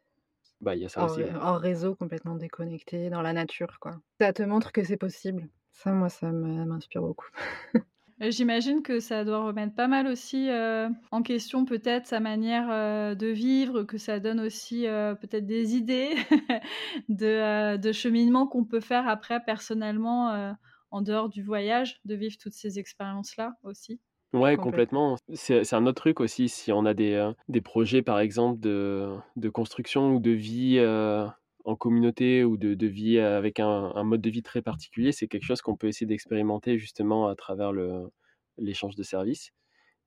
Bah, 0.61 0.75
il 0.75 0.82
y 0.82 0.86
a 0.86 0.89
ça 0.89 1.05
aussi, 1.05 1.21
en 1.41 1.57
réseau, 1.57 1.95
complètement 1.95 2.36
déconnecté, 2.36 3.09
dans 3.09 3.21
la 3.21 3.32
nature, 3.32 3.80
quoi. 3.80 4.01
Ça 4.19 4.34
te 4.34 4.43
montre 4.43 4.73
que 4.73 4.84
c'est 4.84 4.97
possible. 4.97 5.47
Ça, 5.71 5.91
moi, 5.91 6.09
ça 6.09 6.32
m'inspire 6.32 7.01
beaucoup. 7.01 7.30
J'imagine 8.22 8.82
que 8.82 8.99
ça 8.99 9.24
doit 9.24 9.43
remettre 9.45 9.76
pas 9.76 9.88
mal 9.88 10.07
aussi 10.07 10.49
en 11.11 11.22
question 11.24 11.65
peut-être 11.65 12.05
sa 12.05 12.20
manière 12.20 13.15
de 13.15 13.28
vivre, 13.28 13.84
que 13.84 13.97
ça 13.97 14.20
donne 14.20 14.39
aussi 14.39 14.84
peut-être 15.22 15.45
des 15.45 15.76
idées 15.76 16.15
de, 17.09 17.78
de 17.78 17.91
cheminement 17.91 18.47
qu'on 18.47 18.65
peut 18.65 18.82
faire 18.82 19.07
après 19.07 19.43
personnellement 19.43 20.55
en 20.91 21.01
dehors 21.01 21.30
du 21.30 21.43
voyage, 21.43 21.99
de 22.05 22.15
vivre 22.15 22.36
toutes 22.39 22.53
ces 22.53 22.80
expériences-là 22.80 23.55
aussi. 23.63 24.01
Ouais, 24.34 24.57
complètement. 24.57 25.17
C'est 25.34 25.74
un 25.74 25.88
autre 25.88 26.01
truc 26.01 26.20
aussi, 26.20 26.49
si 26.49 26.72
on 26.72 26.86
a 26.86 26.93
des, 26.93 27.13
euh, 27.13 27.32
des 27.47 27.61
projets, 27.61 28.03
par 28.03 28.20
exemple, 28.20 28.59
de, 28.59 29.15
de 29.36 29.49
construction 29.49 30.13
ou 30.13 30.20
de 30.20 30.30
vie 30.30 30.78
euh, 30.78 31.26
en 31.70 31.76
communauté 31.76 32.43
ou 32.43 32.57
de, 32.57 32.74
de 32.74 32.88
vie 32.88 33.20
avec 33.20 33.59
un, 33.59 33.91
un 33.95 34.03
mode 34.03 34.22
de 34.22 34.30
vie 34.30 34.41
très 34.41 34.61
particulier, 34.61 35.11
c'est 35.11 35.28
quelque 35.28 35.43
chose 35.45 35.61
qu'on 35.61 35.76
peut 35.76 35.88
essayer 35.88 36.07
d'expérimenter 36.07 36.80
justement 36.80 37.28
à 37.28 37.36
travers 37.36 37.72
le- 37.72 38.09
l'échange 38.57 38.95
de 38.95 39.03
services 39.03 39.51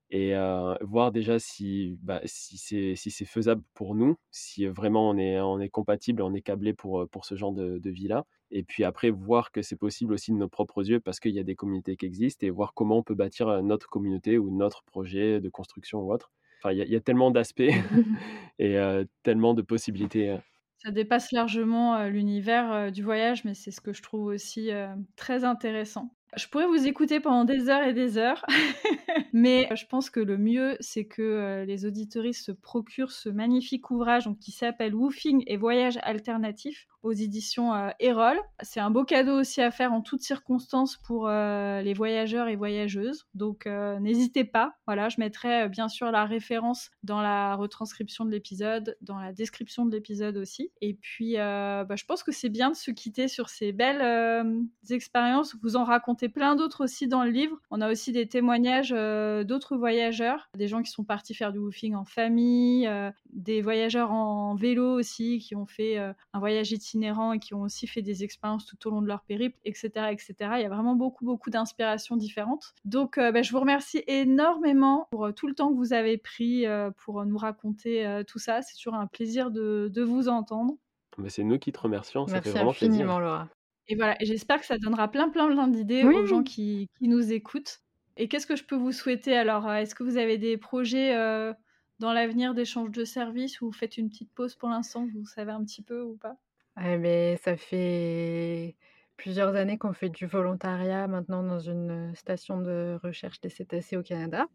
et 0.09 0.35
euh, 0.35 0.75
voir 0.81 1.11
déjà 1.11 1.39
si, 1.39 1.97
bah, 2.03 2.21
si 2.25 2.57
c'est 2.57 2.95
si 2.95 3.09
c'est 3.09 3.25
faisable 3.25 3.63
pour 3.73 3.95
nous, 3.95 4.17
si 4.29 4.67
vraiment 4.67 5.09
on 5.09 5.17
est, 5.17 5.39
on 5.39 5.59
est 5.59 5.69
compatible, 5.69 6.21
on 6.21 6.33
est 6.33 6.41
câblé 6.41 6.73
pour, 6.73 7.07
pour 7.09 7.25
ce 7.25 7.35
genre 7.35 7.53
de, 7.53 7.79
de 7.79 7.89
vie-là. 7.89 8.25
Et 8.51 8.63
puis 8.63 8.83
après, 8.83 9.09
voir 9.09 9.51
que 9.51 9.61
c'est 9.61 9.77
possible 9.77 10.13
aussi 10.13 10.31
de 10.31 10.37
nos 10.37 10.49
propres 10.49 10.87
yeux 10.87 10.99
parce 10.99 11.19
qu'il 11.19 11.33
y 11.33 11.39
a 11.39 11.43
des 11.43 11.55
communautés 11.55 11.95
qui 11.95 12.05
existent 12.05 12.45
et 12.45 12.51
voir 12.51 12.73
comment 12.75 12.97
on 12.97 13.03
peut 13.03 13.15
bâtir 13.15 13.63
notre 13.63 13.89
communauté 13.89 14.37
ou 14.37 14.55
notre 14.55 14.83
projet 14.83 15.39
de 15.39 15.49
construction 15.49 16.01
ou 16.01 16.13
autre. 16.13 16.31
Enfin, 16.59 16.73
il 16.73 16.87
y, 16.87 16.95
a, 16.95 17.01
tellement 17.01 17.31
d'aspects 17.31 17.63
et 18.59 18.77
tellement 19.23 19.53
de 19.53 19.63
possibilités. 19.63 20.37
Ça 20.85 20.91
dépasse 20.91 21.31
largement 21.31 22.03
l'univers 22.07 22.91
du 22.91 23.03
voyage, 23.03 23.45
mais 23.45 23.53
c'est 23.53 23.71
ce 23.71 23.79
que 23.79 23.93
je 23.93 24.01
trouve 24.01 24.25
aussi 24.25 24.69
très 25.15 25.43
intéressant. 25.45 26.13
Je 26.35 26.47
pourrais 26.47 26.67
vous 26.67 26.87
écouter 26.87 27.19
pendant 27.19 27.45
des 27.45 27.69
heures 27.69 27.83
et 27.83 27.93
des 27.93 28.17
heures, 28.17 28.43
mais 29.33 29.69
je 29.75 29.85
pense 29.85 30.09
que 30.09 30.19
le 30.19 30.37
mieux, 30.37 30.75
c'est 30.79 31.05
que 31.05 31.63
les 31.65 31.85
auditoristes 31.85 32.45
se 32.45 32.51
procurent 32.51 33.11
ce 33.11 33.29
magnifique 33.29 33.91
ouvrage 33.91 34.27
qui 34.41 34.51
s'appelle 34.51 34.95
Woofing 34.95 35.43
et 35.47 35.57
voyage 35.57 35.99
alternatif 36.01 36.87
aux 37.03 37.11
éditions 37.11 37.73
euh, 37.73 37.89
Erol. 37.99 38.37
C'est 38.61 38.79
un 38.79 38.89
beau 38.89 39.03
cadeau 39.03 39.39
aussi 39.39 39.61
à 39.61 39.71
faire 39.71 39.93
en 39.93 40.01
toutes 40.01 40.21
circonstances 40.21 40.97
pour 40.97 41.27
euh, 41.27 41.81
les 41.81 41.93
voyageurs 41.93 42.47
et 42.47 42.55
voyageuses. 42.55 43.27
Donc 43.33 43.65
n'hésitez 43.65 44.43
pas. 44.43 44.75
Voilà, 44.87 45.09
je 45.09 45.19
mettrai 45.19 45.69
bien 45.69 45.87
sûr 45.87 46.11
la 46.11 46.25
référence 46.25 46.91
dans 47.03 47.21
la 47.21 47.55
retranscription 47.55 48.25
de 48.25 48.31
l'épisode, 48.31 48.97
dans 49.01 49.19
la 49.19 49.33
description 49.33 49.85
de 49.85 49.91
l'épisode 49.91 50.37
aussi. 50.37 50.71
Et 50.81 50.93
puis, 50.93 51.35
bah, 51.35 51.95
je 51.95 52.05
pense 52.05 52.23
que 52.23 52.31
c'est 52.31 52.49
bien 52.49 52.71
de 52.71 52.75
se 52.75 52.91
quitter 52.91 53.27
sur 53.27 53.49
ces 53.49 53.71
belles 53.71 54.65
expériences. 54.89 55.55
Vous 55.61 55.75
en 55.75 55.83
racontez 55.83 56.29
plein 56.29 56.55
d'autres 56.55 56.83
aussi 56.83 57.07
dans 57.07 57.23
le 57.23 57.31
livre. 57.31 57.57
On 57.71 57.81
a 57.81 57.91
aussi 57.91 58.11
des 58.11 58.27
témoignages 58.27 58.93
euh, 58.95 59.43
d'autres 59.43 59.77
voyageurs, 59.77 60.49
des 60.57 60.67
gens 60.67 60.81
qui 60.81 60.91
sont 60.91 61.03
partis 61.03 61.33
faire 61.33 61.51
du 61.51 61.59
woofing 61.59 61.95
en 61.95 62.05
famille, 62.05 62.87
euh, 62.87 63.11
des 63.33 63.61
voyageurs 63.61 64.11
en 64.11 64.55
vélo 64.55 64.97
aussi 64.97 65.39
qui 65.39 65.55
ont 65.55 65.65
fait 65.65 65.97
euh, 65.97 66.13
un 66.33 66.39
voyage 66.39 66.71
itinérant 66.71 67.33
et 67.33 67.39
qui 67.39 67.53
ont 67.53 67.61
aussi 67.61 67.87
fait 67.87 68.01
des 68.01 68.23
expériences 68.23 68.65
tout 68.65 68.87
au 68.87 68.91
long 68.91 69.01
de 69.01 69.07
leur 69.07 69.23
périple, 69.23 69.57
etc., 69.65 69.89
etc. 70.11 70.35
Il 70.55 70.61
y 70.61 70.65
a 70.65 70.69
vraiment 70.69 70.95
beaucoup, 70.95 71.25
beaucoup 71.25 71.49
d'inspirations 71.49 72.15
différentes. 72.15 72.73
Donc, 72.85 73.17
bah, 73.17 73.41
je 73.41 73.51
vous 73.51 73.59
remercie 73.59 74.03
énormément 74.07 75.07
pour 75.11 75.33
tout 75.33 75.47
le 75.47 75.53
temps 75.53 75.69
que 75.69 75.77
vous 75.77 75.93
avez 75.93 76.17
pris 76.17 76.65
pour 76.97 77.25
nous 77.25 77.37
raconter 77.37 78.21
tout 78.27 78.39
ça. 78.39 78.61
C'est 78.61 78.75
toujours 78.75 78.95
un 78.95 79.07
plaisir 79.07 79.51
de, 79.51 80.03
vous 80.03 80.27
entendre. 80.27 80.75
Mais 81.17 81.29
c'est 81.29 81.43
nous 81.43 81.59
qui 81.59 81.71
te 81.71 81.79
remercions. 81.79 82.27
Ça 82.27 82.33
Merci 82.33 82.49
fait 82.49 82.55
vraiment 82.55 82.71
infiniment, 82.71 83.19
Laura. 83.19 83.49
Et 83.87 83.95
voilà, 83.95 84.15
j'espère 84.21 84.59
que 84.59 84.65
ça 84.65 84.77
donnera 84.77 85.09
plein, 85.09 85.29
plein, 85.29 85.47
plein 85.47 85.67
d'idées 85.67 86.03
aux 86.03 86.25
gens 86.25 86.43
qui, 86.43 86.89
qui 86.99 87.07
nous 87.07 87.31
écoutent. 87.33 87.83
Et 88.15 88.27
qu'est-ce 88.27 88.45
que 88.45 88.55
je 88.55 88.63
peux 88.63 88.75
vous 88.75 88.91
souhaiter 88.91 89.35
alors? 89.35 89.67
Euh, 89.67 89.75
Est-ce 89.75 89.95
que 89.95 90.03
vous 90.03 90.17
avez 90.17 90.37
des 90.37 90.57
projets 90.57 91.15
euh, 91.15 91.53
dans 91.99 92.13
l'avenir 92.13 92.53
d'échange 92.53 92.91
de 92.91 93.05
services 93.05 93.61
ou 93.61 93.67
vous 93.67 93.71
faites 93.71 93.97
une 93.97 94.09
petite 94.09 94.31
pause 94.33 94.55
pour 94.55 94.69
l'instant 94.69 95.07
Vous 95.13 95.25
savez 95.25 95.51
un 95.51 95.63
petit 95.63 95.81
peu 95.81 96.01
ou 96.01 96.15
pas? 96.17 96.37
Mais 96.77 97.37
Ça 97.37 97.55
fait 97.57 98.75
plusieurs 99.17 99.55
années 99.55 99.77
qu'on 99.77 99.93
fait 99.93 100.09
du 100.09 100.25
volontariat 100.25 101.07
maintenant 101.07 101.43
dans 101.43 101.59
une 101.59 102.13
station 102.15 102.59
de 102.59 102.99
recherche 103.03 103.39
des 103.41 103.49
cétacés 103.49 103.97
au 103.97 104.03
Canada. 104.03 104.47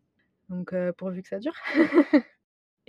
Donc 0.49 0.73
euh, 0.73 0.93
pourvu 0.93 1.23
que 1.23 1.29
ça 1.29 1.39
dure. 1.39 1.55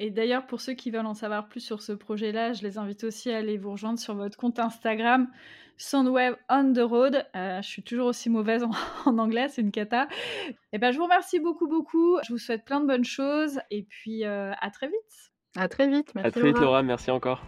Et 0.02 0.12
d'ailleurs, 0.12 0.48
pour 0.48 0.62
ceux 0.62 0.72
qui 0.74 0.92
veulent 0.92 1.06
en 1.06 1.14
savoir 1.14 1.50
plus 1.50 1.60
sur 1.60 1.82
ce 1.82 1.92
projet-là, 1.92 2.54
je 2.54 2.64
les 2.64 2.78
invite 2.78 3.04
aussi 3.04 3.32
à 3.32 3.38
aller 3.40 3.58
vous 3.58 3.72
rejoindre 3.72 4.00
sur 4.00 4.16
votre 4.16 4.38
compte 4.38 4.58
Instagram, 4.58 5.30
Soundwave 5.76 6.38
on 6.50 6.72
the 6.72 6.80
Road. 6.80 7.28
Euh, 7.36 7.62
je 7.62 7.68
suis 7.68 7.84
toujours 7.84 8.08
aussi 8.08 8.30
mauvaise 8.30 8.64
en, 8.64 8.72
anglais, 9.20 9.50
c'est 9.50 9.62
une 9.62 9.72
cata. 9.72 10.08
Et 10.72 10.78
ben, 10.78 10.94
je 10.94 10.98
vous 10.98 11.04
remercie 11.04 11.42
beaucoup, 11.42 11.68
beaucoup. 11.68 12.18
Je 12.26 12.32
vous 12.32 12.40
souhaite 12.40 12.64
plein 12.64 12.80
de 12.80 12.88
bonnes 12.88 13.04
choses. 13.04 13.60
Et 13.72 13.84
puis, 13.84 14.24
euh, 14.24 14.54
à 14.62 14.72
très 14.72 14.88
vite. 14.88 15.34
À 15.58 15.68
très 15.68 15.90
vite. 15.90 16.16
Merci, 16.16 16.28
à 16.28 16.32
très 16.32 16.44
vite, 16.44 16.60
Laura. 16.60 16.82
Merci 16.82 17.12
encore. 17.12 17.44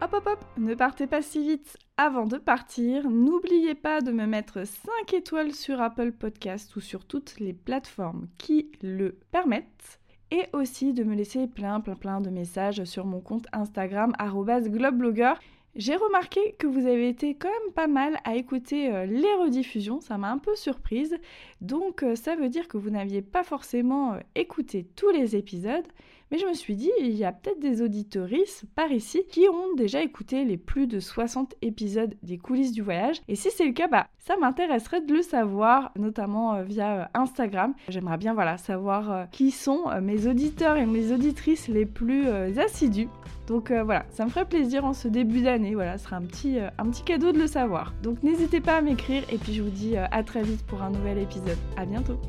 Hop 0.00 0.14
hop 0.14 0.26
hop, 0.26 0.44
ne 0.56 0.74
partez 0.74 1.06
pas 1.06 1.20
si 1.20 1.42
vite. 1.42 1.76
Avant 2.00 2.26
de 2.26 2.38
partir, 2.38 3.10
n'oubliez 3.10 3.74
pas 3.74 4.00
de 4.00 4.12
me 4.12 4.24
mettre 4.24 4.64
5 4.64 5.14
étoiles 5.14 5.52
sur 5.52 5.82
Apple 5.82 6.12
Podcast 6.12 6.76
ou 6.76 6.80
sur 6.80 7.04
toutes 7.04 7.40
les 7.40 7.52
plateformes 7.52 8.28
qui 8.38 8.70
le 8.82 9.18
permettent. 9.32 9.98
Et 10.30 10.44
aussi 10.52 10.92
de 10.92 11.02
me 11.02 11.16
laisser 11.16 11.48
plein 11.48 11.80
plein 11.80 11.96
plein 11.96 12.20
de 12.20 12.30
messages 12.30 12.84
sur 12.84 13.04
mon 13.04 13.20
compte 13.20 13.48
Instagram 13.52 14.12
@globeblogger. 14.16 15.34
J'ai 15.74 15.96
remarqué 15.96 16.54
que 16.60 16.68
vous 16.68 16.86
avez 16.86 17.08
été 17.08 17.34
quand 17.34 17.48
même 17.48 17.72
pas 17.74 17.88
mal 17.88 18.18
à 18.22 18.36
écouter 18.36 18.92
euh, 18.94 19.04
les 19.04 19.34
rediffusions, 19.34 20.00
ça 20.00 20.18
m'a 20.18 20.30
un 20.30 20.38
peu 20.38 20.54
surprise. 20.54 21.18
Donc 21.60 22.04
euh, 22.04 22.14
ça 22.14 22.36
veut 22.36 22.48
dire 22.48 22.68
que 22.68 22.78
vous 22.78 22.90
n'aviez 22.90 23.22
pas 23.22 23.42
forcément 23.42 24.14
euh, 24.14 24.18
écouté 24.36 24.86
tous 24.94 25.10
les 25.10 25.34
épisodes, 25.34 25.86
Mais 26.30 26.38
je 26.38 26.46
me 26.46 26.54
suis 26.54 26.76
dit, 26.76 26.90
il 27.00 27.14
y 27.14 27.24
a 27.24 27.32
peut-être 27.32 27.60
des 27.60 27.82
auditorices 27.82 28.64
par 28.74 28.92
ici 28.92 29.22
qui 29.30 29.48
ont 29.48 29.74
déjà 29.76 30.02
écouté 30.02 30.44
les 30.44 30.58
plus 30.58 30.86
de 30.86 31.00
60 31.00 31.54
épisodes 31.62 32.14
des 32.22 32.38
coulisses 32.38 32.72
du 32.72 32.82
voyage. 32.82 33.20
Et 33.28 33.34
si 33.34 33.50
c'est 33.50 33.64
le 33.64 33.72
cas, 33.72 33.88
bah, 33.88 34.08
ça 34.18 34.36
m'intéresserait 34.36 35.00
de 35.00 35.14
le 35.14 35.22
savoir, 35.22 35.90
notamment 35.96 36.54
euh, 36.54 36.62
via 36.62 37.00
euh, 37.00 37.04
Instagram. 37.14 37.72
J'aimerais 37.88 38.18
bien 38.18 38.34
voilà, 38.34 38.58
savoir 38.58 39.10
euh, 39.10 39.24
qui 39.30 39.50
sont 39.50 39.84
mes 40.02 40.26
auditeurs 40.26 40.76
et 40.76 40.84
mes 40.84 41.12
auditrices 41.12 41.68
les 41.68 41.86
plus 41.86 42.28
assidus. 42.58 43.08
Donc 43.46 43.72
voilà, 43.72 44.04
ça 44.10 44.24
me 44.24 44.30
ferait 44.30 44.44
plaisir 44.44 44.84
en 44.84 44.92
ce 44.92 45.08
début 45.08 45.40
d'année. 45.40 45.74
Voilà, 45.74 45.96
ce 45.96 46.04
sera 46.04 46.16
un 46.16 46.22
petit, 46.22 46.58
un 46.58 46.90
petit 46.90 47.02
cadeau 47.02 47.32
de 47.32 47.38
le 47.38 47.46
savoir. 47.46 47.94
Donc 48.02 48.22
n'hésitez 48.22 48.60
pas 48.60 48.76
à 48.76 48.80
m'écrire 48.82 49.22
et 49.30 49.38
puis 49.38 49.54
je 49.54 49.62
vous 49.62 49.70
dis 49.70 49.96
à 49.96 50.22
très 50.22 50.42
vite 50.42 50.64
pour 50.66 50.82
un 50.82 50.90
nouvel 50.90 51.18
épisode. 51.18 51.58
À 51.76 51.86
bientôt. 51.86 52.20